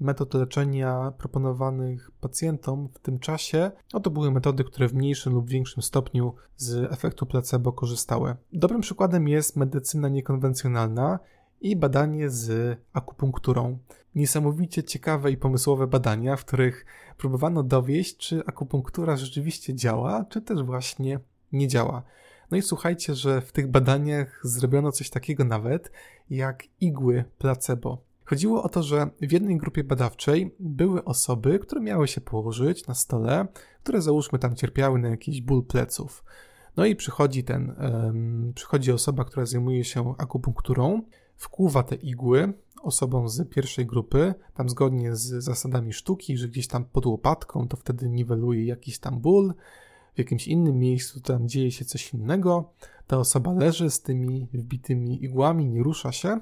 metod 0.00 0.34
leczenia 0.34 1.12
proponowanych 1.18 2.10
pacjentom 2.20 2.88
w 2.94 2.98
tym 2.98 3.18
czasie, 3.18 3.70
no 3.94 4.00
to 4.00 4.10
były 4.10 4.30
metody, 4.30 4.64
które 4.64 4.88
w 4.88 4.94
mniejszym 4.94 5.34
lub 5.34 5.48
większym 5.48 5.82
stopniu 5.82 6.34
z 6.56 6.92
efektu 6.92 7.26
placebo 7.26 7.72
korzystały. 7.72 8.36
Dobrym 8.52 8.80
przykładem 8.80 9.28
jest 9.28 9.56
medycyna 9.56 10.08
niekonwencjonalna 10.08 11.18
i 11.60 11.76
badanie 11.76 12.30
z 12.30 12.78
akupunkturą. 12.92 13.78
Niesamowicie 14.14 14.84
ciekawe 14.84 15.30
i 15.30 15.36
pomysłowe 15.36 15.86
badania, 15.86 16.36
w 16.36 16.44
których 16.44 16.86
próbowano 17.18 17.62
dowieść, 17.62 18.16
czy 18.16 18.42
akupunktura 18.46 19.16
rzeczywiście 19.16 19.74
działa, 19.74 20.24
czy 20.24 20.42
też 20.42 20.62
właśnie 20.62 21.20
nie 21.52 21.68
działa. 21.68 22.02
No 22.50 22.56
i 22.56 22.62
słuchajcie, 22.62 23.14
że 23.14 23.40
w 23.40 23.52
tych 23.52 23.70
badaniach 23.70 24.40
zrobiono 24.42 24.92
coś 24.92 25.10
takiego 25.10 25.44
nawet 25.44 25.92
jak 26.30 26.64
igły 26.80 27.24
placebo. 27.38 28.07
Chodziło 28.28 28.62
o 28.62 28.68
to, 28.68 28.82
że 28.82 29.10
w 29.20 29.32
jednej 29.32 29.56
grupie 29.56 29.84
badawczej 29.84 30.54
były 30.60 31.04
osoby, 31.04 31.58
które 31.58 31.80
miały 31.80 32.08
się 32.08 32.20
położyć 32.20 32.86
na 32.86 32.94
stole, 32.94 33.46
które 33.82 34.02
załóżmy 34.02 34.38
tam 34.38 34.56
cierpiały 34.56 34.98
na 34.98 35.08
jakiś 35.08 35.40
ból 35.40 35.64
pleców. 35.64 36.24
No 36.76 36.86
i 36.86 36.96
przychodzi 36.96 37.44
ten, 37.44 37.74
przychodzi 38.54 38.92
osoba, 38.92 39.24
która 39.24 39.46
zajmuje 39.46 39.84
się 39.84 40.14
akupunkturą, 40.18 41.02
wkłuwa 41.36 41.82
te 41.82 41.94
igły 41.94 42.52
osobom 42.82 43.28
z 43.28 43.48
pierwszej 43.48 43.86
grupy, 43.86 44.34
tam 44.54 44.68
zgodnie 44.68 45.16
z 45.16 45.44
zasadami 45.44 45.92
sztuki, 45.92 46.36
że 46.36 46.48
gdzieś 46.48 46.66
tam 46.66 46.84
pod 46.84 47.06
łopatką 47.06 47.68
to 47.68 47.76
wtedy 47.76 48.08
niweluje 48.08 48.64
jakiś 48.64 48.98
tam 48.98 49.20
ból, 49.20 49.54
w 50.14 50.18
jakimś 50.18 50.48
innym 50.48 50.78
miejscu 50.78 51.20
tam 51.20 51.48
dzieje 51.48 51.70
się 51.70 51.84
coś 51.84 52.14
innego, 52.14 52.72
ta 53.06 53.18
osoba 53.18 53.52
leży 53.52 53.90
z 53.90 54.02
tymi 54.02 54.48
wbitymi 54.52 55.24
igłami, 55.24 55.66
nie 55.66 55.82
rusza 55.82 56.12
się, 56.12 56.40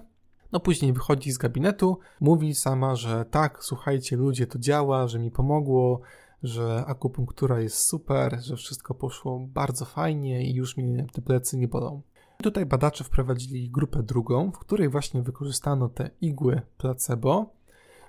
no 0.53 0.61
później 0.61 0.93
wychodzi 0.93 1.33
z 1.33 1.39
gabinetu, 1.39 1.99
mówi 2.21 2.55
sama, 2.55 2.97
że 2.97 3.25
tak, 3.25 3.59
słuchajcie 3.61 4.17
ludzie, 4.17 4.47
to 4.47 4.59
działa, 4.59 5.09
że 5.09 5.19
mi 5.19 5.31
pomogło, 5.31 6.01
że 6.43 6.85
akupunktura 6.87 7.61
jest 7.61 7.79
super, 7.79 8.39
że 8.41 8.57
wszystko 8.57 8.95
poszło 8.95 9.41
bardzo 9.41 9.85
fajnie 9.85 10.51
i 10.51 10.55
już 10.55 10.77
mnie 10.77 11.07
te 11.13 11.23
plecy 11.23 11.57
nie 11.57 11.69
bolą. 11.69 12.03
Tutaj 12.43 12.67
badacze 12.67 13.05
wprowadzili 13.05 13.71
grupę 13.71 14.03
drugą, 14.03 14.53
w 14.53 14.59
której 14.59 14.89
właśnie 14.89 15.23
wykorzystano 15.23 15.89
te 15.89 16.11
igły 16.21 16.63
placebo. 16.79 17.51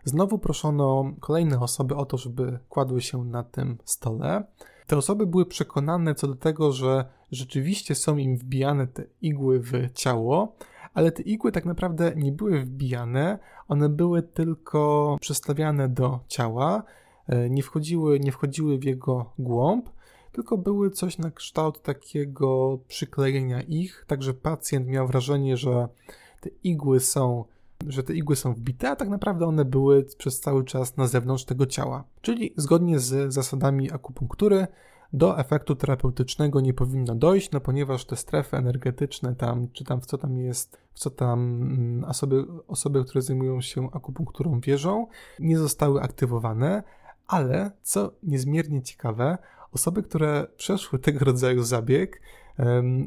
Znowu 0.04 0.39
proszono 0.39 1.13
kolejne 1.19 1.60
osoby 1.60 1.95
o 1.95 2.06
to, 2.06 2.17
żeby 2.17 2.60
kładły 2.69 3.02
się 3.02 3.26
na 3.26 3.43
tym 3.43 3.78
stole. 3.86 4.43
Te 4.88 4.97
osoby 4.97 5.26
były 5.26 5.45
przekonane 5.45 6.15
co 6.15 6.28
do 6.28 6.36
tego, 6.36 6.71
że 6.71 7.06
rzeczywiście 7.32 7.95
są 7.95 8.17
im 8.17 8.38
wbijane 8.38 8.88
te 8.88 9.04
igły 9.21 9.60
w 9.60 9.71
ciało, 9.93 10.56
ale 10.98 11.12
te 11.12 11.24
igły 11.24 11.52
tak 11.52 11.66
naprawdę 11.66 12.14
nie 12.16 12.32
były 12.32 12.60
wbijane, 12.60 13.40
one 13.68 13.90
były 13.90 14.24
tylko 14.24 15.18
przestawiane 15.22 15.90
do 15.90 16.20
ciała, 16.28 16.84
e, 17.28 17.50
nie 17.50 17.64
wchodziły, 17.64 18.20
nie 18.20 18.32
wchodziły 18.32 18.78
w 18.78 18.84
jego 18.84 19.32
głąb, 19.40 19.90
tylko 20.32 20.58
były 20.58 20.92
coś 20.92 21.18
na 21.18 21.32
kształt 21.32 21.82
takiego 21.82 22.80
przyklejenia 22.88 23.62
ich, 23.62 24.06
także 24.08 24.34
pacjent 24.34 24.88
miał 24.88 25.08
wrażenie, 25.08 25.58
że 25.58 25.88
te 26.42 26.50
igły 26.64 27.00
są 27.00 27.44
że 27.88 28.04
te 28.04 28.14
igły 28.14 28.36
są 28.36 28.54
wbite, 28.54 28.90
a 28.90 28.96
tak 28.96 29.10
naprawdę 29.10 29.46
one 29.46 29.66
były 29.66 30.06
przez 30.18 30.40
cały 30.40 30.66
czas 30.66 30.98
na 30.98 31.08
zewnątrz 31.08 31.44
tego 31.44 31.66
ciała. 31.66 32.04
Czyli 32.22 32.54
zgodnie 32.56 33.00
z 33.00 33.34
zasadami 33.34 33.92
akupunktury 33.92 34.68
do 35.13 35.39
efektu 35.39 35.76
terapeutycznego 35.76 36.62
nie 36.62 36.74
powinno 36.74 37.15
dojść, 37.15 37.52
no 37.52 37.60
ponieważ 37.60 38.06
te 38.06 38.15
strefy 38.15 38.58
energetyczne 38.58 39.36
tam, 39.36 39.67
czy 39.74 39.84
tam 39.84 40.02
w 40.02 40.06
co 40.06 40.17
tam 40.17 40.38
jest, 40.38 40.78
w 40.93 41.00
co 41.00 41.10
tam 41.10 41.39
mm, 41.39 42.04
osoby, 42.04 42.46
osoby 42.67 43.04
które 43.04 43.22
zajmują 43.22 43.62
się 43.62 43.89
akupunkturą 43.93 44.60
wierzą, 44.60 45.08
nie 45.39 45.58
zostały 45.58 46.02
aktywowane, 46.02 46.84
ale 47.28 47.72
co 47.82 48.12
niezmiernie 48.24 48.82
ciekawe, 48.82 49.38
osoby, 49.72 50.04
które 50.04 50.48
przeszły 50.58 51.00
tego 51.00 51.26
rodzaju 51.26 51.63
zabieg, 51.63 52.22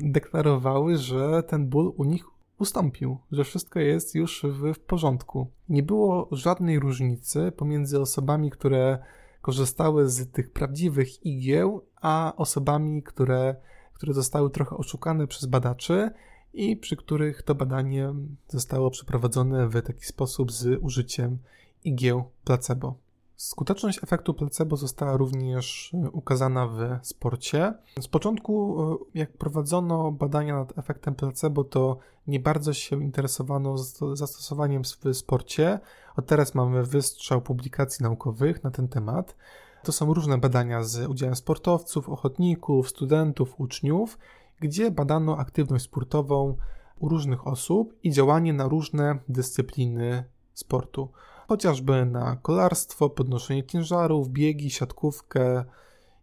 deklarowały, 0.01 0.97
że 0.99 1.43
ten 1.43 1.69
ból 1.69 1.93
u 1.97 2.05
nich 2.05 2.25
ustąpił, 2.59 3.19
że 3.33 3.45
wszystko 3.45 3.81
jest 3.81 4.15
już 4.15 4.43
w, 4.43 4.75
w 4.75 4.79
porządku. 4.79 5.51
Nie 5.69 5.83
było 5.83 6.29
żadnej 6.33 6.79
różnicy 6.79 7.53
pomiędzy 7.57 8.01
osobami, 8.01 8.51
które 8.51 8.99
korzystały 9.43 10.09
z 10.09 10.33
tych 10.33 10.53
prawdziwych 10.53 11.27
igieł, 11.27 11.87
a 12.01 12.33
osobami, 12.37 13.03
które, 13.03 13.57
które 13.93 14.15
zostały 14.15 14.51
trochę 14.51 14.77
oszukane 14.77 15.27
przez 15.27 15.47
badaczy 15.47 16.11
i 16.53 16.77
przy 16.77 16.97
których 16.97 17.43
to 17.43 17.55
badanie 17.55 18.15
zostało 18.49 18.91
przeprowadzone 18.91 19.69
w 19.69 19.83
taki 19.83 20.05
sposób 20.05 20.53
z 20.53 20.83
użyciem 20.83 21.39
igieł 21.85 22.25
placebo. 22.45 22.95
Skuteczność 23.41 24.05
efektu 24.05 24.35
placebo 24.35 24.77
została 24.77 25.17
również 25.17 25.95
e, 25.95 26.11
ukazana 26.11 26.67
w 26.67 26.99
sporcie. 27.03 27.75
Z 28.01 28.09
początku, 28.09 28.83
e, 28.83 28.97
jak 29.19 29.33
prowadzono 29.33 30.13
badania 30.13 30.55
nad 30.55 30.79
efektem 30.79 31.15
placebo, 31.15 31.65
to 31.65 31.99
nie 32.27 32.41
bardzo 32.41 32.73
się 32.73 33.05
interesowano 33.05 33.79
zastosowaniem 34.13 34.83
w 34.85 35.17
sporcie. 35.17 35.81
Od 36.17 36.27
teraz 36.27 36.55
mamy 36.55 36.85
wystrzał 36.85 37.43
publikacji 37.43 38.03
naukowych 38.03 38.65
na 38.65 38.71
ten 38.71 38.89
temat. 38.89 39.37
To 39.83 39.93
są 39.93 40.15
różne 40.15 40.39
badania 40.39 40.83
z 40.83 41.07
udziałem 41.07 41.37
sportowców, 41.37 42.09
ochotników, 42.09 42.89
studentów, 42.89 43.55
uczniów, 43.61 44.19
gdzie 44.61 44.91
badano 44.91 45.37
aktywność 45.37 45.85
sportową 45.85 46.57
u 46.99 47.09
różnych 47.09 47.47
osób 47.47 47.95
i 48.03 48.11
działanie 48.11 48.53
na 48.53 48.69
różne 48.69 49.19
dyscypliny 49.29 50.25
sportu 50.55 51.09
chociażby 51.51 52.07
na 52.07 52.37
kolarstwo, 52.37 53.11
podnoszenie 53.11 53.65
ciężarów, 53.65 54.29
biegi, 54.29 54.71
siatkówkę 54.71 55.65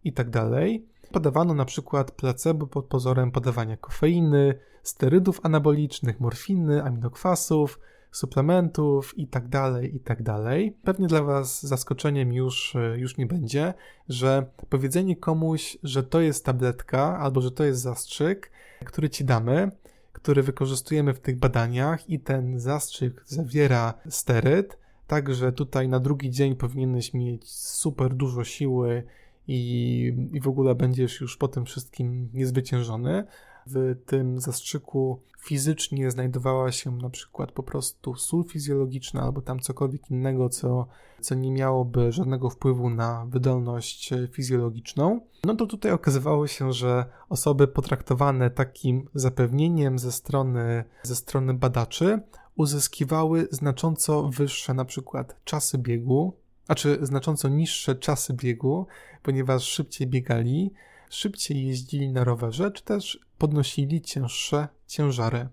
itd. 0.04 0.30
Tak 0.32 1.10
Podawano 1.12 1.54
na 1.54 1.64
przykład 1.64 2.10
placebo 2.10 2.66
pod 2.66 2.84
pozorem 2.84 3.30
podawania 3.30 3.76
kofeiny, 3.76 4.58
sterydów 4.82 5.40
anabolicznych, 5.42 6.20
morfiny, 6.20 6.84
aminokwasów, 6.84 7.80
suplementów 8.12 9.18
itd., 9.18 9.48
tak 9.50 9.82
itd. 9.92 10.24
Tak 10.24 10.74
Pewnie 10.84 11.06
dla 11.06 11.22
Was 11.22 11.66
zaskoczeniem 11.66 12.32
już, 12.32 12.76
już 12.96 13.16
nie 13.16 13.26
będzie, 13.26 13.74
że 14.08 14.46
powiedzenie 14.68 15.16
komuś, 15.16 15.78
że 15.82 16.02
to 16.02 16.20
jest 16.20 16.44
tabletka 16.44 17.18
albo 17.18 17.40
że 17.40 17.50
to 17.50 17.64
jest 17.64 17.80
zastrzyk, 17.80 18.50
który 18.84 19.10
Ci 19.10 19.24
damy, 19.24 19.70
który 20.12 20.42
wykorzystujemy 20.42 21.14
w 21.14 21.20
tych 21.20 21.38
badaniach 21.38 22.10
i 22.10 22.20
ten 22.20 22.60
zastrzyk 22.60 23.22
zawiera 23.26 23.94
steryd, 24.08 24.78
Także 25.08 25.52
tutaj 25.52 25.88
na 25.88 26.00
drugi 26.00 26.30
dzień 26.30 26.56
powinieneś 26.56 27.14
mieć 27.14 27.50
super 27.50 28.14
dużo 28.14 28.44
siły 28.44 29.02
i, 29.46 30.12
i 30.32 30.40
w 30.40 30.48
ogóle 30.48 30.74
będziesz 30.74 31.20
już 31.20 31.36
po 31.36 31.48
tym 31.48 31.64
wszystkim 31.64 32.28
niezwyciężony. 32.34 33.24
W 33.66 33.96
tym 34.06 34.40
zastrzyku 34.40 35.22
fizycznie 35.38 36.10
znajdowała 36.10 36.72
się 36.72 36.96
na 36.96 37.10
przykład 37.10 37.52
po 37.52 37.62
prostu 37.62 38.14
sól 38.14 38.44
fizjologiczna 38.44 39.22
albo 39.22 39.40
tam 39.40 39.60
cokolwiek 39.60 40.10
innego, 40.10 40.48
co, 40.48 40.86
co 41.20 41.34
nie 41.34 41.52
miałoby 41.52 42.12
żadnego 42.12 42.50
wpływu 42.50 42.90
na 42.90 43.26
wydolność 43.26 44.14
fizjologiczną. 44.32 45.20
No 45.44 45.54
to 45.54 45.66
tutaj 45.66 45.92
okazywało 45.92 46.46
się, 46.46 46.72
że 46.72 47.04
osoby 47.28 47.68
potraktowane 47.68 48.50
takim 48.50 49.08
zapewnieniem 49.14 49.98
ze 49.98 50.12
strony, 50.12 50.84
ze 51.02 51.16
strony 51.16 51.54
badaczy 51.54 52.20
uzyskiwały 52.58 53.48
znacząco 53.50 54.28
wyższe 54.28 54.74
na 54.74 54.84
przykład 54.84 55.44
czasy 55.44 55.78
biegu, 55.78 56.32
a 56.68 56.74
czy 56.74 56.98
znacząco 57.02 57.48
niższe 57.48 57.94
czasy 57.94 58.34
biegu, 58.34 58.86
ponieważ 59.22 59.62
szybciej 59.62 60.06
biegali, 60.06 60.72
szybciej 61.10 61.66
jeździli 61.66 62.12
na 62.12 62.24
rowerze, 62.24 62.70
czy 62.70 62.84
też 62.84 63.20
podnosili 63.38 64.02
cięższe 64.02 64.68
ciężary. 64.86 65.48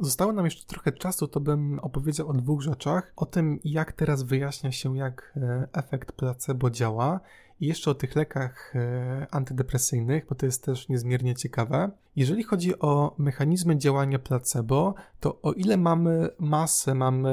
Zostało 0.00 0.32
nam 0.32 0.44
jeszcze 0.44 0.64
trochę 0.66 0.92
czasu, 0.92 1.28
to 1.28 1.40
bym 1.40 1.78
opowiedział 1.78 2.28
o 2.28 2.32
dwóch 2.32 2.62
rzeczach. 2.62 3.12
O 3.16 3.26
tym, 3.26 3.60
jak 3.64 3.92
teraz 3.92 4.22
wyjaśnia 4.22 4.72
się, 4.72 4.96
jak 4.96 5.32
e, 5.36 5.68
efekt 5.72 6.12
placebo 6.12 6.70
działa 6.70 7.20
i 7.60 7.66
jeszcze 7.66 7.90
o 7.90 7.94
tych 7.94 8.16
lekach 8.16 8.76
e, 8.76 9.26
antydepresyjnych, 9.30 10.26
bo 10.26 10.34
to 10.34 10.46
jest 10.46 10.64
też 10.64 10.88
niezmiernie 10.88 11.34
ciekawe. 11.34 11.90
Jeżeli 12.16 12.42
chodzi 12.42 12.78
o 12.78 13.14
mechanizmy 13.18 13.76
działania 13.76 14.18
placebo, 14.18 14.94
to 15.20 15.40
o 15.42 15.52
ile 15.52 15.76
mamy 15.76 16.28
masę, 16.38 16.94
mamy 16.94 17.32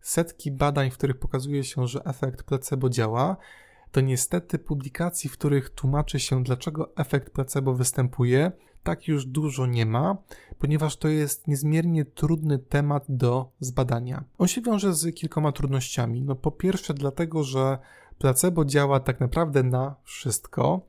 setki 0.00 0.52
badań, 0.52 0.90
w 0.90 0.94
których 0.94 1.18
pokazuje 1.18 1.64
się, 1.64 1.86
że 1.86 2.04
efekt 2.04 2.42
placebo 2.42 2.90
działa, 2.90 3.36
to 3.92 4.00
niestety 4.00 4.58
publikacji, 4.58 5.30
w 5.30 5.32
których 5.32 5.70
tłumaczy 5.70 6.20
się, 6.20 6.44
dlaczego 6.44 6.96
efekt 6.96 7.30
placebo 7.30 7.74
występuje, 7.74 8.52
tak 8.82 9.08
już 9.08 9.26
dużo 9.26 9.66
nie 9.66 9.86
ma, 9.86 10.16
ponieważ 10.58 10.96
to 10.96 11.08
jest 11.08 11.48
niezmiernie 11.48 12.04
trudny 12.04 12.58
temat 12.58 13.04
do 13.08 13.50
zbadania. 13.60 14.24
On 14.38 14.48
się 14.48 14.60
wiąże 14.60 14.94
z 14.94 15.14
kilkoma 15.14 15.52
trudnościami. 15.52 16.22
No 16.22 16.34
po 16.34 16.50
pierwsze 16.50 16.94
dlatego, 16.94 17.44
że 17.44 17.78
placebo 18.18 18.64
działa 18.64 19.00
tak 19.00 19.20
naprawdę 19.20 19.62
na 19.62 19.94
wszystko. 20.04 20.80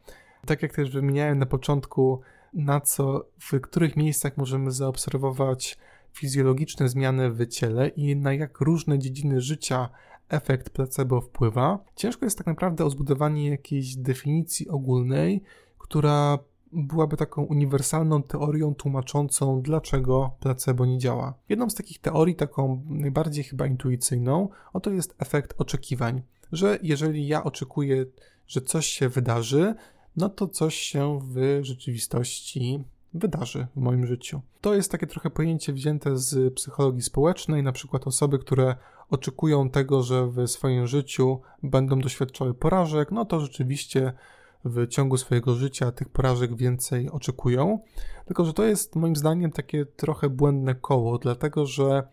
Tak 0.46 0.62
jak 0.62 0.74
też 0.74 0.92
wymieniałem 0.92 1.40
na 1.40 1.46
początku, 1.46 2.22
na 2.54 2.82
co, 2.82 3.26
w 3.40 3.62
których 3.62 3.98
miejscach 3.98 4.38
możemy 4.38 4.72
zaobserwować 4.72 5.78
fizjologiczne 6.14 6.90
zmiany 6.90 7.32
w 7.32 7.48
ciele 7.48 7.88
i 7.88 8.16
na 8.16 8.34
jak 8.34 8.62
różne 8.62 9.00
dziedziny 9.00 9.42
życia 9.42 9.90
efekt 10.30 10.70
placebo 10.70 11.22
wpływa. 11.22 11.80
Ciężko 11.96 12.26
jest 12.26 12.38
tak 12.38 12.48
naprawdę 12.48 12.86
o 12.86 12.90
zbudowanie 12.90 13.50
jakiejś 13.50 13.96
definicji 13.96 14.70
ogólnej, 14.70 15.44
która 15.78 16.40
byłaby 16.72 17.18
taką 17.18 17.44
uniwersalną 17.44 18.24
teorią 18.24 18.76
tłumaczącą, 18.76 19.62
dlaczego 19.62 20.32
placebo 20.40 20.86
nie 20.86 20.98
działa. 20.98 21.34
Jedną 21.50 21.70
z 21.70 21.76
takich 21.76 22.00
teorii, 22.00 22.36
taką 22.36 22.84
najbardziej 22.86 23.44
chyba 23.44 23.68
intuicyjną, 23.68 24.50
oto 24.74 24.92
jest 24.92 25.16
efekt 25.20 25.54
oczekiwań, 25.58 26.22
że 26.52 26.80
jeżeli 26.84 27.28
ja 27.28 27.44
oczekuję, 27.44 28.06
że 28.48 28.62
coś 28.62 28.86
się 28.86 29.10
wydarzy, 29.10 29.76
no 30.18 30.30
to 30.30 30.48
coś 30.48 30.76
się 30.76 31.20
w 31.24 31.60
rzeczywistości 31.62 32.84
wydarzy 33.14 33.68
w 33.76 33.80
moim 33.80 34.06
życiu. 34.06 34.42
To 34.62 34.74
jest 34.76 34.92
takie 34.92 35.08
trochę 35.08 35.30
pojęcie 35.30 35.74
wzięte 35.74 36.18
z 36.18 36.54
psychologii 36.54 37.02
społecznej, 37.02 37.64
na 37.64 37.72
przykład 37.72 38.08
osoby, 38.08 38.40
które 38.40 38.76
oczekują 39.10 39.70
tego, 39.70 40.04
że 40.04 40.28
w 40.28 40.48
swoim 40.48 40.88
życiu 40.88 41.40
będą 41.64 42.00
doświadczały 42.00 42.54
porażek, 42.54 43.12
no 43.12 43.26
to 43.26 43.40
rzeczywiście 43.40 44.14
w 44.66 44.88
ciągu 44.88 45.18
swojego 45.18 45.56
życia 45.56 45.92
tych 45.92 46.10
porażek 46.10 46.56
więcej 46.56 47.10
oczekują. 47.10 47.80
Tylko, 48.26 48.46
że 48.46 48.54
to 48.54 48.64
jest 48.64 48.96
moim 48.96 49.16
zdaniem 49.16 49.52
takie 49.52 49.86
trochę 49.86 50.30
błędne 50.30 50.76
koło, 50.76 51.18
dlatego 51.18 51.66
że 51.66 52.04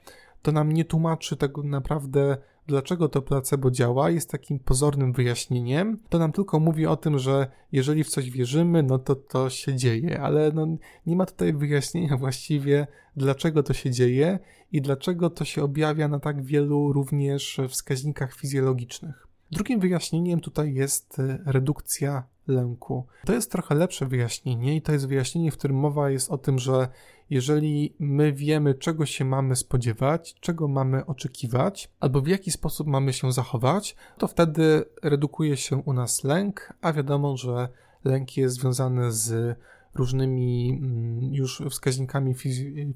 to 0.43 0.53
nam 0.53 0.73
nie 0.73 0.85
tłumaczy 0.85 1.37
tego 1.37 1.63
naprawdę, 1.63 2.37
dlaczego 2.67 3.09
to 3.09 3.23
placebo 3.23 3.71
działa, 3.71 4.11
jest 4.11 4.31
takim 4.31 4.59
pozornym 4.59 5.13
wyjaśnieniem. 5.13 5.99
To 6.09 6.19
nam 6.19 6.33
tylko 6.33 6.61
mówi 6.61 6.87
o 6.87 6.97
tym, 6.97 7.19
że 7.19 7.47
jeżeli 7.73 8.05
w 8.05 8.09
coś 8.09 8.31
wierzymy, 8.31 8.83
no 8.83 8.99
to 8.99 9.15
to 9.15 9.51
się 9.51 9.77
dzieje, 9.77 10.21
ale 10.21 10.53
no, 10.53 10.67
nie 11.07 11.17
ma 11.17 11.27
tutaj 11.27 11.53
wyjaśnienia 11.53 12.17
właściwie, 12.27 12.87
dlaczego 13.17 13.63
to 13.63 13.75
się 13.75 13.91
dzieje 13.91 14.39
i 14.73 14.83
dlaczego 14.83 15.31
to 15.31 15.45
się 15.45 15.63
objawia 15.63 16.09
na 16.09 16.21
tak 16.21 16.43
wielu 16.43 16.93
również 16.93 17.61
wskaźnikach 17.69 18.35
fizjologicznych. 18.35 19.27
Drugim 19.51 19.81
wyjaśnieniem 19.81 20.41
tutaj 20.41 20.75
jest 20.75 21.19
y, 21.19 21.39
redukcja 21.47 22.25
lęku. 22.49 23.07
To 23.25 23.33
jest 23.33 23.53
trochę 23.53 23.75
lepsze 23.75 24.07
wyjaśnienie 24.07 24.77
i 24.77 24.83
to 24.83 24.93
jest 24.93 25.09
wyjaśnienie, 25.09 25.51
w 25.51 25.57
którym 25.57 25.77
mowa 25.77 26.11
jest 26.11 26.31
o 26.31 26.39
tym, 26.39 26.59
że 26.59 26.89
jeżeli 27.31 27.95
my 27.99 28.33
wiemy, 28.33 28.75
czego 28.75 29.07
się 29.07 29.25
mamy 29.25 29.57
spodziewać, 29.57 30.35
czego 30.41 30.69
mamy 30.69 31.07
oczekiwać, 31.07 31.91
albo 32.01 32.21
w 32.21 32.27
jaki 32.27 32.51
sposób 32.51 32.87
mamy 32.87 33.13
się 33.13 33.33
zachować, 33.33 33.97
to 34.19 34.29
wtedy 34.29 34.85
redukuje 35.03 35.57
się 35.57 35.77
u 35.77 35.93
nas 35.93 36.25
lęk, 36.25 36.73
a 36.81 36.93
wiadomo, 36.93 37.37
że 37.37 37.69
lęk 38.05 38.37
jest 38.37 38.55
związany 38.57 39.13
z 39.13 39.59
różnymi 39.95 40.79
mm, 40.83 41.35
już 41.35 41.63
wskaźnikami 41.71 42.35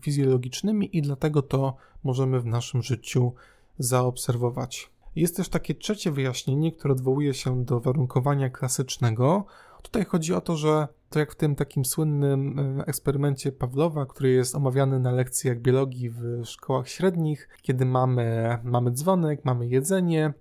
fizjologicznymi 0.01 0.97
i 0.97 1.03
dlatego 1.03 1.43
to 1.43 1.77
możemy 2.05 2.41
w 2.41 2.47
naszym 2.47 2.83
życiu 2.83 3.33
zaobserwować. 3.79 4.91
Jest 5.17 5.37
też 5.37 5.49
takie 5.49 5.75
trzecie 5.75 6.13
wyjaśnienie, 6.13 6.73
które 6.73 6.93
odwołuje 6.95 7.35
się 7.35 7.65
do 7.65 7.81
warunkowania 7.81 8.51
klasycznego. 8.51 9.45
Tutaj 9.83 10.05
chodzi 10.05 10.35
o 10.35 10.41
to, 10.41 10.57
że 10.57 10.89
to 11.11 11.19
jak 11.19 11.33
w 11.33 11.37
tym 11.37 11.57
takim 11.57 11.85
słynnym 11.85 12.59
e, 12.59 12.85
eksperymencie 12.87 13.53
Pawlowa, 13.53 14.07
który 14.07 14.31
jest 14.31 14.55
omawiany 14.55 15.01
na 15.01 15.13
lekcjach 15.13 15.61
biologii 15.61 16.11
w 16.11 16.45
szkołach 16.45 16.89
średnich, 16.89 17.49
kiedy 17.63 17.85
mamy, 17.85 18.59
mamy 18.65 18.91
dzwonek, 18.91 19.45
mamy 19.45 19.69
jedzenie, 19.69 20.33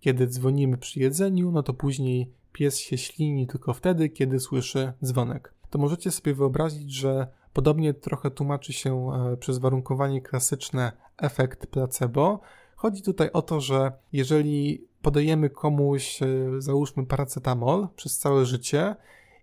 kiedy 0.00 0.26
dzwonimy 0.26 0.78
przy 0.78 1.00
jedzeniu, 1.00 1.50
no 1.50 1.62
to 1.62 1.74
później 1.74 2.32
pies 2.52 2.78
się 2.78 2.98
ślini 2.98 3.46
tylko 3.46 3.74
wtedy, 3.74 4.08
kiedy 4.08 4.40
słyszy 4.40 4.92
dzwonek. 5.04 5.54
To 5.70 5.78
możecie 5.78 6.10
sobie 6.10 6.34
wyobrazić, 6.34 6.92
że 6.92 7.26
podobnie 7.52 7.94
trochę 7.94 8.30
tłumaczy 8.30 8.72
się 8.72 9.12
e, 9.12 9.36
przez 9.36 9.58
warunkowanie 9.58 10.22
klasyczne 10.22 10.92
efekt 11.18 11.66
placebo, 11.66 12.40
Chodzi 12.82 13.02
tutaj 13.02 13.30
o 13.32 13.42
to, 13.42 13.60
że 13.60 13.92
jeżeli 14.12 14.84
podajemy 15.02 15.50
komuś, 15.50 16.22
e, 16.22 16.26
załóżmy, 16.58 17.06
paracetamol 17.06 17.88
przez 17.96 18.18
całe 18.18 18.46
życie 18.46 18.96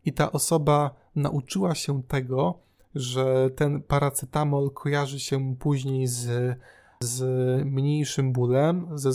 i 0.05 0.13
ta 0.13 0.31
osoba 0.31 0.95
nauczyła 1.15 1.75
się 1.75 2.03
tego, 2.03 2.59
że 2.95 3.49
ten 3.55 3.81
paracetamol 3.81 4.71
kojarzy 4.71 5.19
się 5.19 5.55
później 5.55 6.07
z, 6.07 6.57
z 7.03 7.21
mniejszym 7.65 8.33
bólem, 8.33 8.87
ze, 8.93 9.11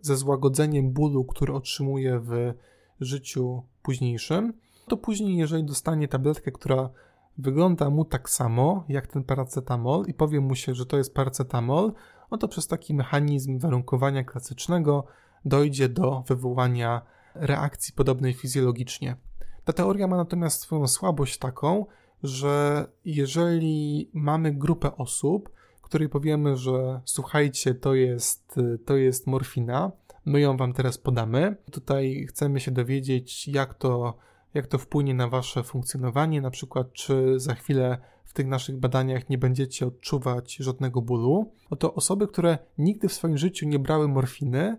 ze 0.00 0.16
złagodzeniem 0.16 0.92
bólu, 0.92 1.24
który 1.24 1.52
otrzymuje 1.52 2.20
w 2.20 2.54
życiu 3.00 3.62
późniejszym, 3.82 4.52
to 4.88 4.96
później, 4.96 5.36
jeżeli 5.36 5.64
dostanie 5.64 6.08
tabletkę, 6.08 6.52
która 6.52 6.90
wygląda 7.38 7.90
mu 7.90 8.04
tak 8.04 8.30
samo 8.30 8.84
jak 8.88 9.06
ten 9.06 9.24
paracetamol 9.24 10.04
i 10.06 10.14
powie 10.14 10.40
mu 10.40 10.54
się, 10.54 10.74
że 10.74 10.86
to 10.86 10.96
jest 10.96 11.14
paracetamol, 11.14 11.92
no 12.30 12.38
to 12.38 12.48
przez 12.48 12.66
taki 12.66 12.94
mechanizm 12.94 13.58
warunkowania 13.58 14.24
klasycznego 14.24 15.04
dojdzie 15.44 15.88
do 15.88 16.24
wywołania 16.28 17.02
reakcji 17.34 17.94
podobnej 17.94 18.32
fizjologicznie. 18.32 19.16
Ta 19.64 19.72
teoria 19.72 20.06
ma 20.06 20.16
natomiast 20.16 20.60
swoją 20.60 20.88
słabość 20.88 21.38
taką, 21.38 21.86
że 22.22 22.86
jeżeli 23.04 24.10
mamy 24.12 24.52
grupę 24.52 24.96
osób, 24.96 25.50
której 25.82 26.08
powiemy, 26.08 26.56
że 26.56 27.00
słuchajcie, 27.04 27.74
to 27.74 27.94
jest, 27.94 28.60
to 28.84 28.96
jest 28.96 29.26
morfina, 29.26 29.92
my 30.24 30.40
ją 30.40 30.56
wam 30.56 30.72
teraz 30.72 30.98
podamy. 30.98 31.56
Tutaj 31.70 32.26
chcemy 32.28 32.60
się 32.60 32.70
dowiedzieć, 32.70 33.48
jak 33.48 33.74
to, 33.74 34.16
jak 34.54 34.66
to 34.66 34.78
wpłynie 34.78 35.14
na 35.14 35.28
wasze 35.28 35.62
funkcjonowanie, 35.62 36.40
na 36.40 36.50
przykład 36.50 36.92
czy 36.92 37.40
za 37.40 37.54
chwilę 37.54 37.98
w 38.24 38.32
tych 38.32 38.46
naszych 38.46 38.76
badaniach 38.76 39.28
nie 39.28 39.38
będziecie 39.38 39.86
odczuwać 39.86 40.56
żadnego 40.56 41.02
bólu, 41.02 41.52
oto 41.70 41.94
osoby, 41.94 42.28
które 42.28 42.58
nigdy 42.78 43.08
w 43.08 43.12
swoim 43.12 43.38
życiu 43.38 43.68
nie 43.68 43.78
brały 43.78 44.08
morfiny, 44.08 44.76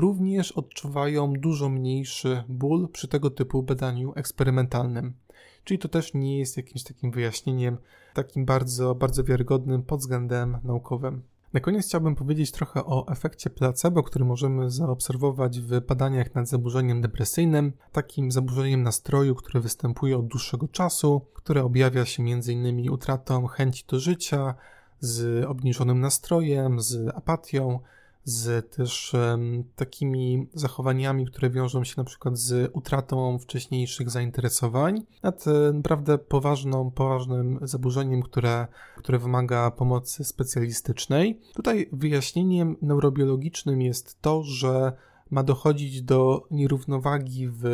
również 0.00 0.52
odczuwają 0.52 1.32
dużo 1.32 1.68
mniejszy 1.68 2.44
ból 2.48 2.88
przy 2.88 3.08
tego 3.08 3.30
typu 3.30 3.62
badaniu 3.62 4.12
eksperymentalnym. 4.16 5.14
Czyli 5.64 5.78
to 5.78 5.88
też 5.88 6.14
nie 6.14 6.38
jest 6.38 6.56
jakimś 6.56 6.82
takim 6.82 7.10
wyjaśnieniem, 7.10 7.76
takim 8.14 8.44
bardzo, 8.44 8.94
bardzo 8.94 9.24
wiarygodnym 9.24 9.82
pod 9.82 10.00
względem 10.00 10.58
naukowym. 10.64 11.22
Na 11.52 11.60
koniec 11.60 11.86
chciałbym 11.86 12.14
powiedzieć 12.14 12.50
trochę 12.50 12.84
o 12.84 13.06
efekcie 13.08 13.50
placebo, 13.50 14.02
który 14.02 14.24
możemy 14.24 14.70
zaobserwować 14.70 15.60
w 15.60 15.80
badaniach 15.80 16.34
nad 16.34 16.48
zaburzeniem 16.48 17.00
depresyjnym, 17.00 17.72
takim 17.92 18.32
zaburzeniem 18.32 18.82
nastroju, 18.82 19.34
które 19.34 19.60
występuje 19.60 20.18
od 20.18 20.26
dłuższego 20.26 20.68
czasu, 20.68 21.20
które 21.34 21.64
objawia 21.64 22.04
się 22.04 22.22
m.in. 22.22 22.90
utratą 22.90 23.46
chęci 23.46 23.84
do 23.88 24.00
życia, 24.00 24.54
z 25.00 25.44
obniżonym 25.44 26.00
nastrojem, 26.00 26.80
z 26.80 27.16
apatią, 27.16 27.80
z 28.26 28.70
też 28.76 29.14
um, 29.14 29.64
takimi 29.76 30.48
zachowaniami, 30.54 31.26
które 31.26 31.50
wiążą 31.50 31.84
się 31.84 31.94
na 31.96 32.04
przykład 32.04 32.38
z 32.38 32.70
utratą 32.72 33.38
wcześniejszych 33.38 34.10
zainteresowań, 34.10 35.02
nad 35.22 35.44
naprawdę 35.72 36.18
poważną, 36.18 36.90
poważnym 36.90 37.58
zaburzeniem, 37.62 38.22
które, 38.22 38.66
które 38.96 39.18
wymaga 39.18 39.70
pomocy 39.70 40.24
specjalistycznej. 40.24 41.40
Tutaj 41.54 41.88
wyjaśnieniem 41.92 42.76
neurobiologicznym 42.82 43.82
jest 43.82 44.22
to, 44.22 44.42
że 44.42 44.92
ma 45.30 45.42
dochodzić 45.42 46.02
do 46.02 46.46
nierównowagi 46.50 47.48
w 47.48 47.64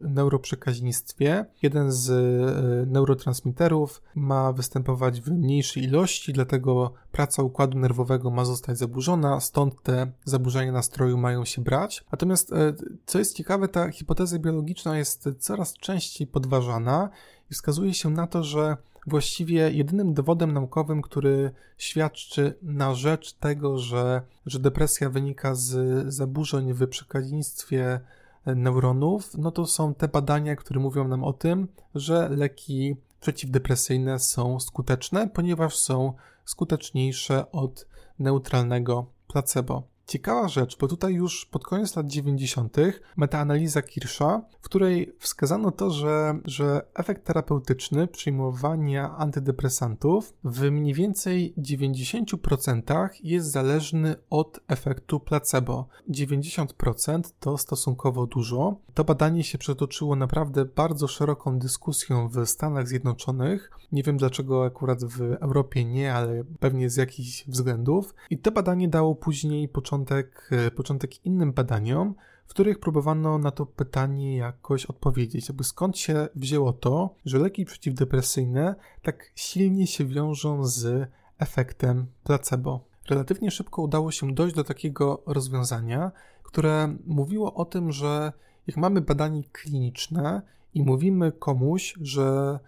neuroprzekaźnictwie. 0.00 1.46
Jeden 1.62 1.92
z 1.92 2.10
e, 2.10 2.86
neurotransmiterów 2.86 4.02
ma 4.14 4.52
występować 4.52 5.20
w 5.20 5.30
mniejszej 5.30 5.82
ilości, 5.82 6.32
dlatego 6.32 6.92
praca 7.12 7.42
układu 7.42 7.78
nerwowego 7.78 8.30
ma 8.30 8.44
zostać 8.44 8.78
zaburzona, 8.78 9.40
stąd 9.40 9.82
te 9.82 10.12
zaburzenia 10.24 10.72
nastroju 10.72 11.18
mają 11.18 11.44
się 11.44 11.62
brać. 11.62 12.04
Natomiast, 12.12 12.52
e, 12.52 12.74
co 13.06 13.18
jest 13.18 13.36
ciekawe, 13.36 13.68
ta 13.68 13.90
hipoteza 13.90 14.38
biologiczna 14.38 14.98
jest 14.98 15.28
coraz 15.38 15.74
częściej 15.74 16.26
podważana 16.26 17.10
i 17.50 17.54
wskazuje 17.54 17.94
się 17.94 18.10
na 18.10 18.26
to, 18.26 18.44
że 18.44 18.76
właściwie 19.10 19.70
jedynym 19.70 20.14
dowodem 20.14 20.52
naukowym, 20.52 21.02
który 21.02 21.50
świadczy 21.78 22.54
na 22.62 22.94
rzecz 22.94 23.32
tego, 23.32 23.78
że, 23.78 24.22
że 24.46 24.58
depresja 24.58 25.10
wynika 25.10 25.54
z 25.54 25.74
zaburzeń 26.14 26.74
w 26.74 26.88
przekaźnictwie 26.88 28.00
neuronów, 28.46 29.38
no 29.38 29.50
to 29.50 29.66
są 29.66 29.94
te 29.94 30.08
badania, 30.08 30.56
które 30.56 30.80
mówią 30.80 31.08
nam 31.08 31.24
o 31.24 31.32
tym, 31.32 31.68
że 31.94 32.28
leki 32.28 32.96
przeciwdepresyjne 33.20 34.18
są 34.18 34.60
skuteczne, 34.60 35.28
ponieważ 35.28 35.76
są 35.76 36.12
skuteczniejsze 36.44 37.52
od 37.52 37.86
neutralnego 38.18 39.06
placebo. 39.26 39.89
Ciekawa 40.10 40.48
rzecz, 40.48 40.78
bo 40.78 40.88
tutaj 40.88 41.14
już 41.14 41.46
pod 41.46 41.64
koniec 41.64 41.96
lat 41.96 42.06
90. 42.06 42.76
metaanaliza 43.16 43.82
Kirscha, 43.82 44.42
w 44.60 44.64
której 44.64 45.12
wskazano 45.18 45.70
to, 45.70 45.90
że, 45.90 46.38
że 46.44 46.86
efekt 46.94 47.24
terapeutyczny 47.24 48.06
przyjmowania 48.06 49.16
antydepresantów 49.16 50.34
w 50.44 50.70
mniej 50.70 50.94
więcej 50.94 51.54
90% 51.58 53.08
jest 53.22 53.50
zależny 53.50 54.16
od 54.30 54.60
efektu 54.68 55.20
placebo. 55.20 55.88
90% 56.08 57.22
to 57.40 57.58
stosunkowo 57.58 58.26
dużo. 58.26 58.76
To 58.94 59.04
badanie 59.04 59.44
się 59.44 59.58
przetoczyło 59.58 60.16
naprawdę 60.16 60.64
bardzo 60.64 61.08
szeroką 61.08 61.58
dyskusją 61.58 62.28
w 62.28 62.46
Stanach 62.46 62.88
Zjednoczonych. 62.88 63.70
Nie 63.92 64.02
wiem 64.02 64.16
dlaczego 64.16 64.64
akurat 64.64 65.04
w 65.04 65.20
Europie 65.20 65.84
nie, 65.84 66.14
ale 66.14 66.44
pewnie 66.60 66.90
z 66.90 66.96
jakichś 66.96 67.44
względów. 67.48 68.14
I 68.30 68.38
to 68.38 68.52
badanie 68.52 68.88
dało 68.88 69.14
później 69.14 69.68
początek 69.68 69.99
początek, 70.04 70.50
e, 70.50 70.70
początek 70.70 71.26
innym 71.26 71.52
badaniom, 71.52 72.14
w 72.46 72.50
których 72.50 72.80
próbowano 72.80 73.38
na 73.38 73.50
to 73.50 73.66
pytanie 73.66 74.36
jakoś 74.36 74.86
odpowiedzieć. 74.86 75.48
Jakby 75.48 75.64
skąd 75.64 75.98
się 75.98 76.28
wzięło 76.34 76.72
to, 76.72 77.14
że 77.24 77.38
leki 77.38 77.64
przeciwdepresyjne 77.64 78.74
tak 79.02 79.32
silnie 79.34 79.86
się 79.86 80.04
wiążą 80.04 80.64
z 80.66 81.10
efektem 81.38 82.06
placebo. 82.24 82.84
Relatywnie 83.08 83.50
szybko 83.50 83.82
udało 83.82 84.10
się 84.10 84.34
dojść 84.34 84.56
do 84.56 84.64
takiego 84.64 85.22
rozwiązania, 85.26 86.12
które 86.42 86.96
mówiło 87.06 87.54
o 87.54 87.64
tym, 87.64 87.92
że 87.92 88.32
jak 88.66 88.76
mamy 88.76 89.00
badanie 89.00 89.44
kliniczne 89.44 90.42
i 90.74 90.82
mówimy 90.82 91.32
komuś, 91.32 91.94
że 92.00 92.58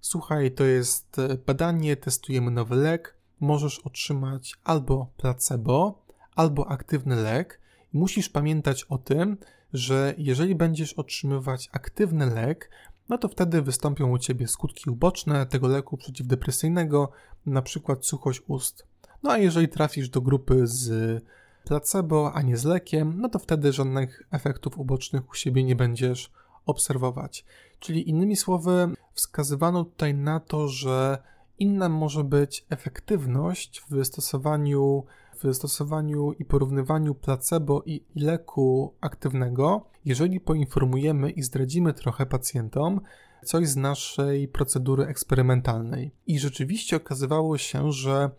słuchaj, 0.00 0.50
to 0.50 0.64
jest 0.64 1.16
badanie, 1.46 1.96
testujemy 1.96 2.50
nowy 2.50 2.76
lek, 2.76 3.14
możesz 3.40 3.78
otrzymać 3.78 4.54
albo 4.64 5.06
placebo, 5.16 5.99
albo 6.40 6.68
aktywny 6.68 7.16
lek. 7.16 7.60
Musisz 7.92 8.28
pamiętać 8.28 8.84
o 8.84 8.98
tym, 8.98 9.36
że 9.72 10.14
jeżeli 10.18 10.54
będziesz 10.54 10.92
otrzymywać 10.92 11.68
aktywny 11.72 12.26
lek, 12.26 12.70
no 13.08 13.18
to 13.18 13.28
wtedy 13.28 13.62
wystąpią 13.62 14.10
u 14.10 14.18
ciebie 14.18 14.48
skutki 14.48 14.90
uboczne 14.90 15.46
tego 15.46 15.68
leku 15.68 15.96
przeciwdepresyjnego, 15.96 17.10
na 17.46 17.62
przykład 17.62 18.06
suchość 18.06 18.42
ust. 18.46 18.86
No 19.22 19.30
a 19.30 19.38
jeżeli 19.38 19.68
trafisz 19.68 20.08
do 20.08 20.20
grupy 20.20 20.66
z 20.66 20.84
placebo, 21.64 22.32
a 22.34 22.42
nie 22.42 22.56
z 22.56 22.64
lekiem, 22.64 23.20
no 23.20 23.28
to 23.28 23.38
wtedy 23.38 23.72
żadnych 23.72 24.22
efektów 24.30 24.78
ubocznych 24.78 25.30
u 25.30 25.34
siebie 25.34 25.64
nie 25.64 25.76
będziesz 25.76 26.32
obserwować. 26.66 27.44
Czyli 27.80 28.08
innymi 28.08 28.36
słowy, 28.36 28.88
wskazywano 29.14 29.84
tutaj 29.84 30.14
na 30.14 30.40
to, 30.40 30.68
że 30.68 31.22
inna 31.58 31.88
może 31.88 32.24
być 32.24 32.66
efektywność 32.70 33.82
w 33.90 34.04
stosowaniu 34.04 35.04
w 35.42 35.54
stosowaniu 35.54 36.32
i 36.32 36.44
porównywaniu 36.44 37.14
placebo 37.14 37.82
i 37.86 38.04
leku 38.16 38.94
aktywnego, 39.00 39.86
jeżeli 40.04 40.40
poinformujemy 40.40 41.30
i 41.30 41.42
zdradzimy 41.42 41.94
trochę 41.94 42.26
pacjentom 42.26 43.00
coś 43.44 43.68
z 43.68 43.76
naszej 43.76 44.48
procedury 44.48 45.04
eksperymentalnej. 45.04 46.10
I 46.26 46.38
rzeczywiście 46.38 46.96
okazywało 46.96 47.58
się, 47.58 47.92
że 47.92 48.30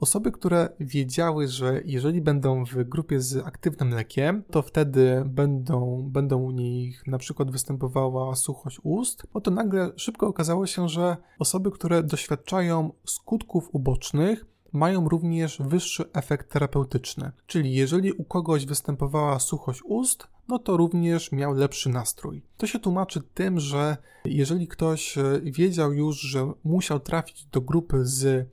Osoby, 0.00 0.32
które 0.32 0.68
wiedziały, 0.80 1.48
że 1.48 1.80
jeżeli 1.84 2.20
będą 2.20 2.64
w 2.64 2.84
grupie 2.84 3.20
z 3.20 3.46
aktywnym 3.46 3.90
lekiem, 3.90 4.42
to 4.50 4.62
wtedy 4.62 5.22
będą, 5.26 6.02
będą 6.10 6.42
u 6.42 6.50
nich 6.50 7.06
na 7.06 7.18
przykład 7.18 7.50
występowała 7.50 8.36
suchość 8.36 8.80
ust, 8.82 9.26
no 9.34 9.40
to 9.40 9.50
nagle 9.50 9.92
szybko 9.96 10.26
okazało 10.26 10.66
się, 10.66 10.88
że 10.88 11.16
osoby, 11.38 11.70
które 11.70 12.02
doświadczają 12.02 12.92
skutków 13.04 13.68
ubocznych, 13.72 14.44
mają 14.72 15.08
również 15.08 15.58
wyższy 15.60 16.04
efekt 16.12 16.52
terapeutyczny. 16.52 17.32
Czyli 17.46 17.74
jeżeli 17.74 18.12
u 18.12 18.24
kogoś 18.24 18.66
występowała 18.66 19.38
suchość 19.38 19.82
ust, 19.84 20.26
no 20.48 20.58
to 20.58 20.76
również 20.76 21.32
miał 21.32 21.54
lepszy 21.54 21.88
nastrój. 21.88 22.42
To 22.56 22.66
się 22.66 22.78
tłumaczy 22.78 23.20
tym, 23.34 23.60
że 23.60 23.96
jeżeli 24.24 24.68
ktoś 24.68 25.18
e, 25.18 25.40
wiedział 25.44 25.92
już, 25.92 26.20
że 26.20 26.52
musiał 26.64 27.00
trafić 27.00 27.44
do 27.44 27.60
grupy 27.60 28.04
z 28.04 28.48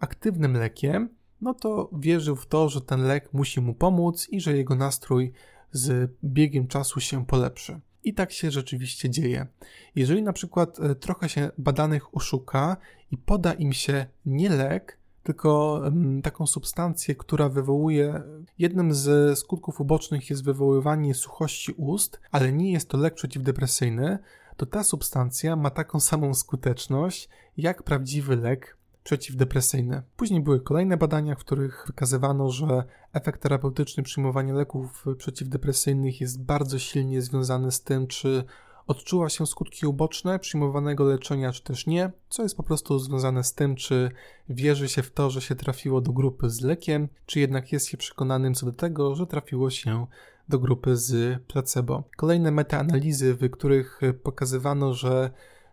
aktywnym 0.00 0.56
lekiem, 0.56 1.08
no 1.40 1.54
to 1.54 1.90
wierzył 1.92 2.36
w 2.36 2.46
to, 2.46 2.68
że 2.68 2.80
ten 2.80 3.02
lek 3.02 3.32
musi 3.32 3.60
mu 3.60 3.74
pomóc 3.74 4.28
i 4.30 4.40
że 4.40 4.56
jego 4.56 4.74
nastrój 4.74 5.32
z 5.72 6.10
biegiem 6.24 6.66
czasu 6.66 7.00
się 7.00 7.26
polepszy. 7.26 7.80
I 8.04 8.14
tak 8.14 8.32
się 8.32 8.50
rzeczywiście 8.50 9.10
dzieje. 9.10 9.46
Jeżeli 9.94 10.22
na 10.22 10.32
przykład 10.32 10.80
e, 10.80 10.94
trochę 10.94 11.28
się 11.28 11.50
badanych 11.58 12.14
oszuka 12.14 12.76
i 13.10 13.16
poda 13.16 13.52
im 13.52 13.72
się 13.72 14.06
nie 14.26 14.48
lek, 14.48 14.99
tylko 15.30 15.82
taką 16.22 16.46
substancję, 16.46 17.14
która 17.14 17.48
wywołuje. 17.48 18.22
Jednym 18.58 18.94
z 18.94 19.38
skutków 19.38 19.80
ubocznych 19.80 20.30
jest 20.30 20.44
wywoływanie 20.44 21.14
suchości 21.14 21.72
ust, 21.72 22.20
ale 22.30 22.52
nie 22.52 22.72
jest 22.72 22.88
to 22.88 22.98
lek 22.98 23.14
przeciwdepresyjny, 23.14 24.18
to 24.56 24.66
ta 24.66 24.84
substancja 24.84 25.56
ma 25.56 25.70
taką 25.70 26.00
samą 26.10 26.34
skuteczność 26.34 27.28
jak 27.56 27.82
prawdziwy 27.82 28.36
lek 28.36 28.76
przeciwdepresyjne. 29.04 30.02
Później 30.16 30.40
były 30.40 30.60
kolejne 30.60 30.96
badania, 30.96 31.34
w 31.34 31.38
których 31.38 31.84
wykazywano, 31.86 32.50
że 32.50 32.84
efekt 33.12 33.42
terapeutyczny 33.42 34.02
przyjmowania 34.02 34.54
leków 34.54 35.04
przeciwdepresyjnych 35.18 36.20
jest 36.20 36.42
bardzo 36.42 36.78
silnie 36.78 37.22
związany 37.22 37.72
z 37.72 37.82
tym, 37.82 38.06
czy 38.06 38.44
odczuwa 38.90 39.28
się 39.28 39.46
skutki 39.46 39.86
uboczne 39.86 40.38
przyjmowanego 40.38 41.04
leczenia, 41.04 41.52
czy 41.52 41.62
też 41.62 41.86
nie, 41.86 42.10
co 42.28 42.42
jest 42.42 42.56
po 42.56 42.62
prostu 42.62 42.98
związane 42.98 43.44
z 43.44 43.54
tym, 43.54 43.76
czy 43.76 44.10
wierzy 44.48 44.88
się 44.88 45.02
w 45.02 45.10
to, 45.10 45.30
że 45.30 45.40
się 45.40 45.54
trafiło 45.54 46.00
do 46.00 46.12
grupy 46.12 46.50
z 46.50 46.60
lekiem, 46.60 47.08
czy 47.26 47.40
jednak 47.40 47.72
jest 47.72 47.88
się 47.88 47.96
przekonanym 47.96 48.54
co 48.54 48.66
do 48.66 48.72
tego, 48.72 49.14
że 49.14 49.26
trafiło 49.26 49.70
się 49.70 50.06
do 50.48 50.58
grupy 50.58 50.96
z 50.96 51.42
placebo. 51.46 52.04
Kolejne 52.16 52.50
metaanalizy, 52.50 53.34
w 53.34 53.50
których 53.50 54.00
pokazywano, 54.22 54.94
że, 54.94 55.30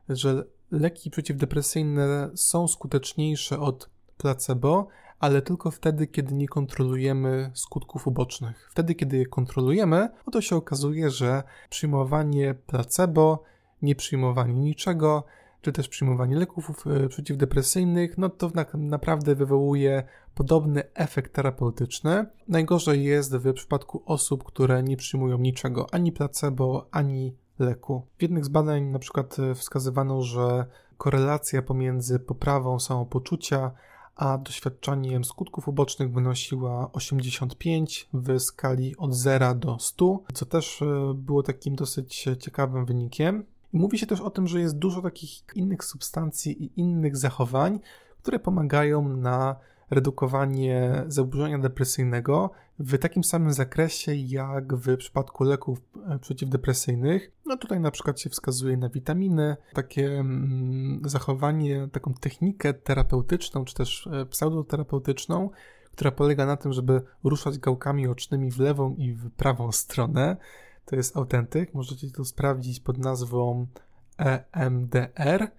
że 0.09 0.43
leki 0.71 1.09
przeciwdepresyjne 1.09 2.29
są 2.35 2.67
skuteczniejsze 2.67 3.59
od 3.59 3.89
placebo, 4.17 4.87
ale 5.19 5.41
tylko 5.41 5.71
wtedy, 5.71 6.07
kiedy 6.07 6.35
nie 6.35 6.47
kontrolujemy 6.47 7.51
skutków 7.53 8.07
ubocznych. 8.07 8.67
Wtedy, 8.71 8.95
kiedy 8.95 9.17
je 9.17 9.25
kontrolujemy, 9.25 10.09
no 10.25 10.31
to 10.31 10.41
się 10.41 10.55
okazuje, 10.55 11.09
że 11.09 11.43
przyjmowanie 11.69 12.53
placebo, 12.53 13.43
nie 13.81 13.95
przyjmowanie 13.95 14.53
niczego, 14.53 15.23
czy 15.61 15.71
też 15.71 15.87
przyjmowanie 15.89 16.35
leków 16.35 16.87
e, 16.87 17.07
przeciwdepresyjnych, 17.07 18.17
no 18.17 18.29
to 18.29 18.51
naprawdę 18.73 19.35
wywołuje 19.35 20.03
podobny 20.35 20.83
efekt 20.93 21.33
terapeutyczny. 21.33 22.25
Najgorzej 22.47 23.03
jest 23.03 23.35
w 23.35 23.53
przypadku 23.53 24.03
osób, 24.05 24.43
które 24.43 24.83
nie 24.83 24.97
przyjmują 24.97 25.37
niczego, 25.37 25.87
ani 25.91 26.11
placebo, 26.11 26.87
ani 26.91 27.35
leku. 27.59 28.07
W 28.17 28.21
jednych 28.21 28.45
z 28.45 28.49
badań 28.49 28.83
na 28.83 28.99
przykład 28.99 29.39
e, 29.39 29.55
wskazywano, 29.55 30.21
że 30.21 30.65
korelacja 30.97 31.61
pomiędzy 31.61 32.19
poprawą 32.19 32.79
samopoczucia 32.79 33.71
a 34.17 34.37
doświadczaniem 34.37 35.25
skutków 35.25 35.67
ubocznych 35.67 36.11
wynosiła 36.11 36.91
85 36.93 38.09
w 38.13 38.39
skali 38.39 38.97
od 38.97 39.13
0 39.13 39.55
do 39.55 39.79
100, 39.79 40.19
co 40.33 40.45
też 40.45 40.81
e, 40.81 41.13
było 41.13 41.43
takim 41.43 41.75
dosyć 41.75 42.27
ciekawym 42.39 42.85
wynikiem. 42.85 43.45
Mówi 43.73 43.97
się 43.97 44.07
też 44.07 44.21
o 44.21 44.29
tym, 44.29 44.47
że 44.47 44.59
jest 44.59 44.77
dużo 44.77 45.01
takich 45.01 45.43
innych 45.55 45.83
substancji 45.83 46.63
i 46.63 46.79
innych 46.79 47.17
zachowań, 47.17 47.79
które 48.21 48.39
pomagają 48.39 49.09
na 49.09 49.55
redukowanie 49.89 51.03
zaburzenia 51.07 51.59
depresyjnego 51.59 52.51
w 52.79 52.97
takim 52.97 53.23
samym 53.23 53.53
zakresie 53.53 54.15
jak 54.15 54.75
w 54.75 54.97
przypadku 54.97 55.43
leków 55.43 55.81
e, 56.09 56.19
przeciwdepresyjnych. 56.19 57.31
No 57.45 57.57
tutaj 57.57 57.79
na 57.79 57.91
przykład 57.91 58.19
się 58.19 58.29
wskazuje 58.29 58.77
na 58.77 58.89
witaminy, 58.89 59.57
takie 59.73 60.19
mm, 60.19 61.01
zachowanie, 61.05 61.87
taką 61.91 62.13
technikę 62.13 62.73
terapeutyczną 62.73 63.65
czy 63.65 63.75
też 63.75 64.07
e, 64.07 64.25
pseudoterapeutyczną, 64.25 65.49
która 65.91 66.11
polega 66.11 66.45
na 66.45 66.57
tym, 66.57 66.73
żeby 66.73 67.01
ruszać 67.23 67.59
gałkami 67.59 68.07
ocznymi 68.07 68.51
w 68.51 68.59
lewą 68.59 68.95
i 68.95 69.13
w 69.13 69.31
prawą 69.31 69.71
stronę. 69.71 70.37
To 70.85 70.95
jest 70.95 71.17
autentyk. 71.17 71.73
Możecie 71.73 72.11
to 72.11 72.25
sprawdzić 72.25 72.79
pod 72.79 72.97
nazwą 72.97 73.67
EMDR 74.51 75.51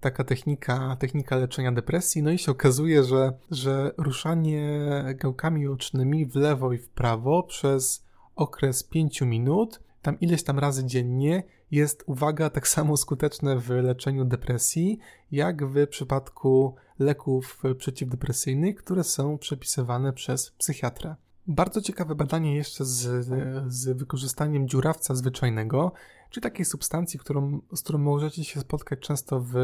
taka 0.00 0.24
technika, 0.24 0.96
technika 0.96 1.36
leczenia 1.36 1.72
depresji, 1.72 2.22
no 2.22 2.30
i 2.30 2.38
się 2.38 2.52
okazuje, 2.52 3.04
że, 3.04 3.32
że 3.50 3.92
ruszanie 3.96 4.80
gałkami 5.14 5.66
ocznymi 5.66 6.26
w 6.26 6.34
lewo 6.34 6.72
i 6.72 6.78
w 6.78 6.88
prawo 6.88 7.42
przez 7.42 8.04
okres 8.36 8.82
5 8.82 9.20
minut, 9.20 9.80
tam 10.02 10.20
ileś 10.20 10.42
tam 10.42 10.58
razy 10.58 10.84
dziennie, 10.84 11.42
jest, 11.70 12.04
uwaga, 12.06 12.50
tak 12.50 12.68
samo 12.68 12.96
skuteczne 12.96 13.58
w 13.58 13.70
leczeniu 13.70 14.24
depresji, 14.24 14.98
jak 15.32 15.66
w 15.66 15.86
przypadku 15.86 16.74
leków 16.98 17.62
przeciwdepresyjnych, 17.78 18.76
które 18.76 19.04
są 19.04 19.38
przepisywane 19.38 20.12
przez 20.12 20.50
psychiatrę. 20.50 21.14
Bardzo 21.46 21.80
ciekawe 21.80 22.14
badanie 22.14 22.56
jeszcze 22.56 22.84
z, 22.84 23.26
z 23.72 23.98
wykorzystaniem 23.98 24.68
dziurawca 24.68 25.14
zwyczajnego, 25.14 25.92
czy 26.30 26.40
takiej 26.40 26.64
substancji, 26.64 27.18
którą, 27.18 27.60
z 27.74 27.82
którą 27.82 27.98
możecie 27.98 28.44
się 28.44 28.60
spotkać 28.60 28.98
często 29.00 29.40
w 29.40 29.54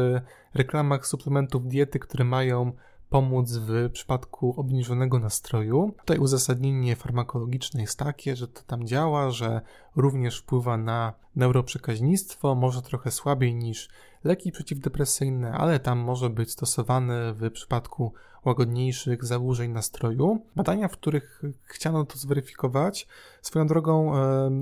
reklamach 0.53 1.07
suplementów 1.07 1.67
diety, 1.67 1.99
które 1.99 2.23
mają 2.23 2.71
pomóc 3.13 3.51
w 3.51 3.89
przypadku 3.91 4.53
obniżonego 4.57 5.19
nastroju. 5.19 5.93
Tutaj 5.99 6.17
uzasadnienie 6.17 6.95
farmakologiczne 6.95 7.81
jest 7.81 7.99
takie, 7.99 8.35
że 8.35 8.47
to 8.47 8.61
tam 8.67 8.87
działa, 8.87 9.31
że 9.31 9.61
również 9.95 10.39
wpływa 10.39 10.77
na 10.77 11.13
neuroprzekaźnictwo, 11.35 12.55
może 12.55 12.81
trochę 12.81 13.11
słabiej 13.11 13.55
niż 13.55 13.89
leki 14.23 14.51
przeciwdepresyjne, 14.51 15.51
ale 15.51 15.79
tam 15.79 15.99
może 15.99 16.29
być 16.29 16.51
stosowane 16.51 17.33
w 17.33 17.51
przypadku 17.51 18.13
łagodniejszych 18.45 19.25
zaburzeń 19.25 19.71
nastroju. 19.71 20.41
Badania, 20.55 20.87
w 20.87 20.97
których 20.97 21.41
chciano 21.63 22.05
to 22.05 22.17
zweryfikować, 22.17 23.07
swoją 23.41 23.67
drogą 23.67 24.13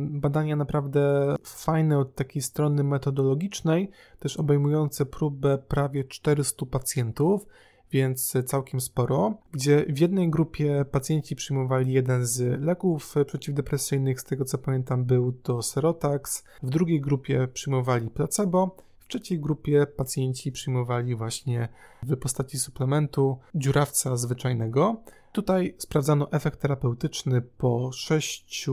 badania 0.10 0.56
naprawdę 0.56 1.36
fajne 1.44 2.00
od 2.00 2.16
takiej 2.16 2.42
strony 2.42 2.84
metodologicznej, 2.84 3.92
też 4.20 4.38
obejmujące 4.38 5.06
próbę 5.06 5.58
prawie 5.58 6.04
400 6.04 6.66
pacjentów 6.66 7.46
więc 7.92 8.34
całkiem 8.46 8.82
sporo, 8.82 9.34
gdzie 9.52 9.86
w 9.90 10.00
jednej 10.00 10.30
grupie 10.30 10.86
pacjenci 10.92 11.36
przyjmowali 11.36 11.94
jeden 11.94 12.26
z 12.26 12.62
leków 12.62 13.16
przeciwdepresyjnych, 13.28 14.22
z 14.22 14.24
tego 14.24 14.46
co 14.46 14.58
pamiętam 14.58 15.06
był 15.06 15.32
to 15.32 15.62
Serotax, 15.62 16.44
w 16.64 16.70
drugiej 16.70 17.02
grupie 17.02 17.48
przyjmowali 17.54 18.10
placebo, 18.10 18.76
w 19.00 19.08
trzeciej 19.08 19.40
grupie 19.40 19.88
pacjenci 19.88 20.52
przyjmowali 20.52 21.16
właśnie 21.16 21.70
w 22.04 22.18
postaci 22.18 22.60
suplementu 22.60 23.38
dziurawca 23.56 24.18
zwyczajnego. 24.18 25.02
Tutaj 25.32 25.76
sprawdzano 25.78 26.32
efekt 26.32 26.62
terapeutyczny 26.62 27.42
po 27.42 27.92
6 27.92 28.66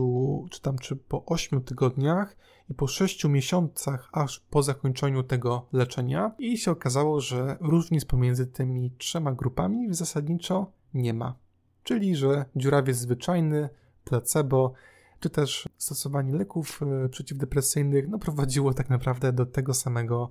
czy 0.49 0.61
tam 0.61 0.77
czy 0.77 0.95
po 0.95 1.25
8 1.25 1.61
tygodniach 1.61 2.35
i 2.69 2.73
po 2.73 2.87
6 2.87 3.25
miesiącach 3.25 4.09
aż 4.11 4.39
po 4.39 4.63
zakończeniu 4.63 5.23
tego 5.23 5.65
leczenia 5.73 6.31
i 6.39 6.57
się 6.57 6.71
okazało, 6.71 7.21
że 7.21 7.57
różnic 7.59 8.05
pomiędzy 8.05 8.47
tymi 8.47 8.91
trzema 8.97 9.31
grupami 9.31 9.93
zasadniczo 9.93 10.71
nie 10.93 11.13
ma. 11.13 11.35
Czyli, 11.83 12.15
że 12.15 12.45
dziurawiec 12.55 12.97
zwyczajny, 12.97 13.69
placebo, 14.03 14.73
czy 15.19 15.29
też 15.29 15.69
stosowanie 15.77 16.33
leków 16.33 16.79
e, 17.05 17.09
przeciwdepresyjnych 17.09 18.07
no, 18.07 18.19
prowadziło 18.19 18.73
tak 18.73 18.89
naprawdę 18.89 19.33
do 19.33 19.45
tego 19.45 19.73
samego 19.73 20.29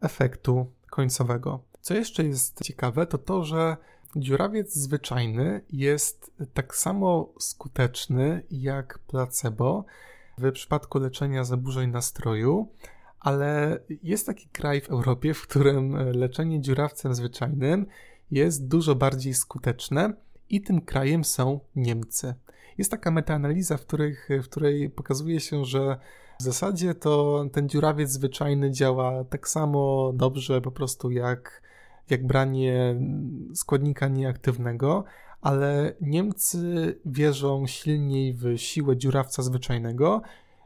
efektu 0.00 0.66
końcowego. 0.90 1.60
Co 1.80 1.94
jeszcze 1.94 2.24
jest 2.24 2.62
ciekawe, 2.62 3.06
to 3.06 3.18
to, 3.18 3.44
że 3.44 3.76
dziurawiec 4.16 4.74
zwyczajny 4.74 5.60
jest 5.72 6.30
tak 6.54 6.76
samo 6.76 7.32
skuteczny 7.38 8.42
jak 8.50 8.98
placebo, 8.98 9.84
w 10.38 10.52
przypadku 10.52 10.98
leczenia 10.98 11.44
zaburzeń 11.44 11.90
nastroju, 11.90 12.68
ale 13.20 13.78
jest 14.02 14.26
taki 14.26 14.48
kraj 14.48 14.80
w 14.80 14.90
Europie, 14.90 15.34
w 15.34 15.42
którym 15.42 15.96
leczenie 15.96 16.60
dziurawcem 16.60 17.14
zwyczajnym 17.14 17.86
jest 18.30 18.68
dużo 18.68 18.94
bardziej 18.94 19.34
skuteczne 19.34 20.12
i 20.50 20.60
tym 20.60 20.80
krajem 20.80 21.24
są 21.24 21.60
Niemcy. 21.76 22.34
Jest 22.78 22.90
taka 22.90 23.10
metaanaliza, 23.10 23.76
w, 23.76 23.86
których, 23.86 24.28
w 24.42 24.44
której 24.44 24.90
pokazuje 24.90 25.40
się, 25.40 25.64
że 25.64 25.98
w 26.40 26.42
zasadzie 26.42 26.94
to 26.94 27.44
ten 27.52 27.68
dziurawiec 27.68 28.10
zwyczajny 28.10 28.70
działa 28.70 29.24
tak 29.24 29.48
samo 29.48 30.12
dobrze 30.14 30.60
po 30.60 30.72
prostu 30.72 31.10
jak, 31.10 31.62
jak 32.10 32.26
branie 32.26 33.00
składnika 33.54 34.08
nieaktywnego, 34.08 35.04
ale 35.40 35.94
Niemcy 36.00 36.94
wierzą 37.06 37.66
silniej 37.66 38.34
w 38.34 38.56
siłę 38.56 38.96
dziurawca 38.96 39.42
zwyczajnego. 39.42 40.22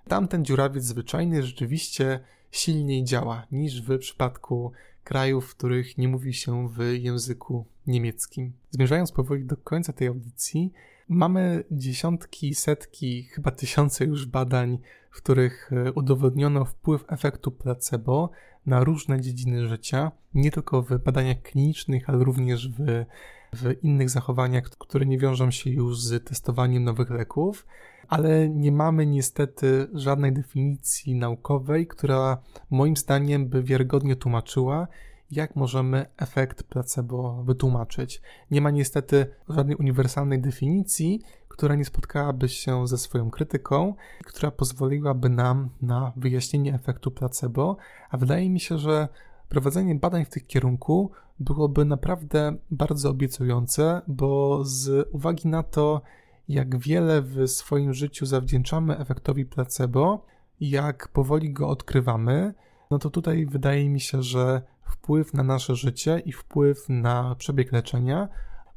Tamten 0.09 0.45
dziurawiec 0.45 0.85
zwyczajny 0.85 1.43
rzeczywiście 1.43 2.21
silniej 2.51 3.05
działa 3.05 3.47
niż 3.53 3.83
w 3.83 3.99
przypadku 3.99 4.73
krajów, 5.05 5.47
w 5.47 5.57
których 5.57 5.99
nie 5.99 6.09
mówi 6.09 6.35
się 6.35 6.69
w 6.69 6.79
języku 6.99 7.65
niemieckim. 7.87 8.53
Zmierzając 8.71 9.13
powoli 9.13 9.45
do 9.45 9.57
końca 9.57 9.93
tej 9.93 10.09
audycji, 10.09 10.73
mamy 11.09 11.65
dziesiątki, 11.71 12.55
setki, 12.55 13.23
chyba 13.23 13.51
tysiące 13.51 14.05
już 14.05 14.27
badań, 14.27 14.79
w 15.11 15.17
których 15.17 15.73
e, 15.73 15.93
udowodniono 15.93 16.65
wpływ 16.65 17.05
efektu 17.09 17.51
placebo 17.51 18.31
na 18.67 18.85
różne 18.85 19.21
dziedziny 19.21 19.69
życia, 19.69 20.13
nie 20.35 20.51
tylko 20.51 20.83
w 20.83 20.99
badaniach 20.99 21.43
klinicznych, 21.43 22.11
ale 22.11 22.25
również 22.25 22.69
w, 22.69 23.05
w 23.53 23.85
innych 23.85 24.11
zachowaniach, 24.11 24.65
które 24.65 25.07
nie 25.07 25.19
wiążą 25.19 25.51
się 25.51 25.71
już 25.71 26.01
z 26.01 26.25
testowaniem 26.25 26.85
nowych 26.85 27.11
leków. 27.11 27.67
Ale 28.09 28.49
nie 28.49 28.73
mamy 28.73 29.07
niestety 29.07 29.89
żadnej 29.95 30.33
definicji 30.33 31.15
naukowej, 31.15 31.87
która 31.87 32.39
moim 32.71 32.97
zdaniem 32.97 33.49
by 33.49 33.63
wiarygodnie 33.63 34.17
tłumaczyła, 34.17 34.89
jak 35.31 35.57
możemy 35.57 36.07
efekt 36.17 36.63
placebo 36.63 37.43
wytłumaczyć. 37.43 38.23
Nie 38.51 38.61
ma 38.61 38.71
niestety 38.71 39.27
żadnej 39.49 39.77
uniwersalnej 39.77 40.41
definicji, 40.41 41.23
która 41.49 41.75
nie 41.75 41.85
spotkałaby 41.85 42.49
się 42.49 42.87
ze 42.87 42.99
swoją 42.99 43.31
krytyką, 43.31 43.95
która 44.25 44.51
pozwoliłaby 44.51 45.29
nam 45.29 45.71
na 45.83 46.13
wyjaśnienie 46.17 46.75
efektu 46.75 47.11
placebo, 47.11 47.77
a 48.11 48.17
wydaje 48.17 48.51
mi 48.51 48.61
się, 48.61 48.79
że 48.79 49.09
prowadzenie 49.49 49.95
badań 49.95 50.25
w 50.25 50.29
tym 50.29 50.43
kierunku 50.47 51.11
byłoby 51.41 51.85
naprawdę 51.85 52.57
bardzo 52.71 53.11
obiecujące, 53.11 54.03
bo 54.07 54.65
z 54.65 55.09
uwagi 55.13 55.49
na 55.49 55.63
to, 55.63 56.03
jak 56.49 56.79
wiele 56.79 57.23
w 57.23 57.49
swoim 57.49 57.95
życiu 57.95 58.27
zawdzięczamy 58.27 58.99
efektowi 58.99 59.45
placebo, 59.45 60.25
jak 60.61 61.09
powoli 61.09 61.53
go 61.53 61.69
odkrywamy, 61.69 62.55
no 62.91 62.99
to 62.99 63.11
tutaj 63.11 63.47
wydaje 63.47 63.89
mi 63.89 64.01
się, 64.01 64.23
że 64.23 64.63
wpływ 64.87 65.35
na 65.35 65.43
nasze 65.43 65.77
życie 65.77 66.23
i 66.25 66.33
wpływ 66.33 66.85
na 66.89 67.35
przebieg 67.35 67.73
leczenia 67.73 68.29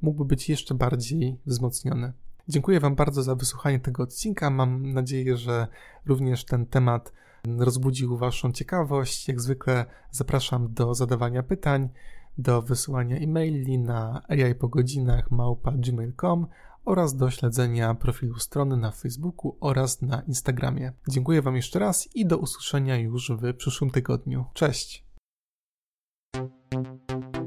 mógłby 0.02 0.26
być 0.26 0.50
jeszcze 0.50 0.76
bardziej 0.76 1.38
wzmocniony. 1.46 2.14
Dziękuję 2.48 2.80
Wam 2.80 2.96
bardzo 2.96 3.24
za 3.24 3.36
wysłuchanie 3.36 3.80
tego 3.80 4.04
odcinka. 4.04 4.50
Mam 4.50 4.94
nadzieję, 4.94 5.38
że 5.38 5.68
również 6.06 6.46
ten 6.46 6.66
temat 6.66 7.14
rozbudził 7.58 8.18
Waszą 8.18 8.52
ciekawość. 8.52 9.28
Jak 9.28 9.42
zwykle 9.42 9.86
zapraszam 10.12 10.74
do 10.74 10.94
zadawania 10.94 11.44
pytań, 11.44 11.90
do 12.38 12.62
wysyłania 12.62 13.18
e-maili 13.18 13.80
na 13.80 14.22
aipogodzinach 14.28 15.32
małpa.gmail.com 15.32 16.48
oraz 16.86 17.16
do 17.16 17.30
śledzenia 17.30 17.96
profilu 17.96 18.40
strony 18.40 18.78
na 18.78 18.92
Facebooku 18.92 19.58
oraz 19.60 20.02
na 20.02 20.22
Instagramie. 20.22 20.94
Dziękuję 21.10 21.42
Wam 21.42 21.56
jeszcze 21.56 21.80
raz 21.80 22.16
i 22.16 22.26
do 22.26 22.38
usłyszenia 22.38 22.98
już 22.98 23.32
w 23.32 23.54
przyszłym 23.54 23.92
tygodniu. 23.92 24.46
Cześć! 24.54 25.09
Thank 26.34 26.52
you. 26.72 27.39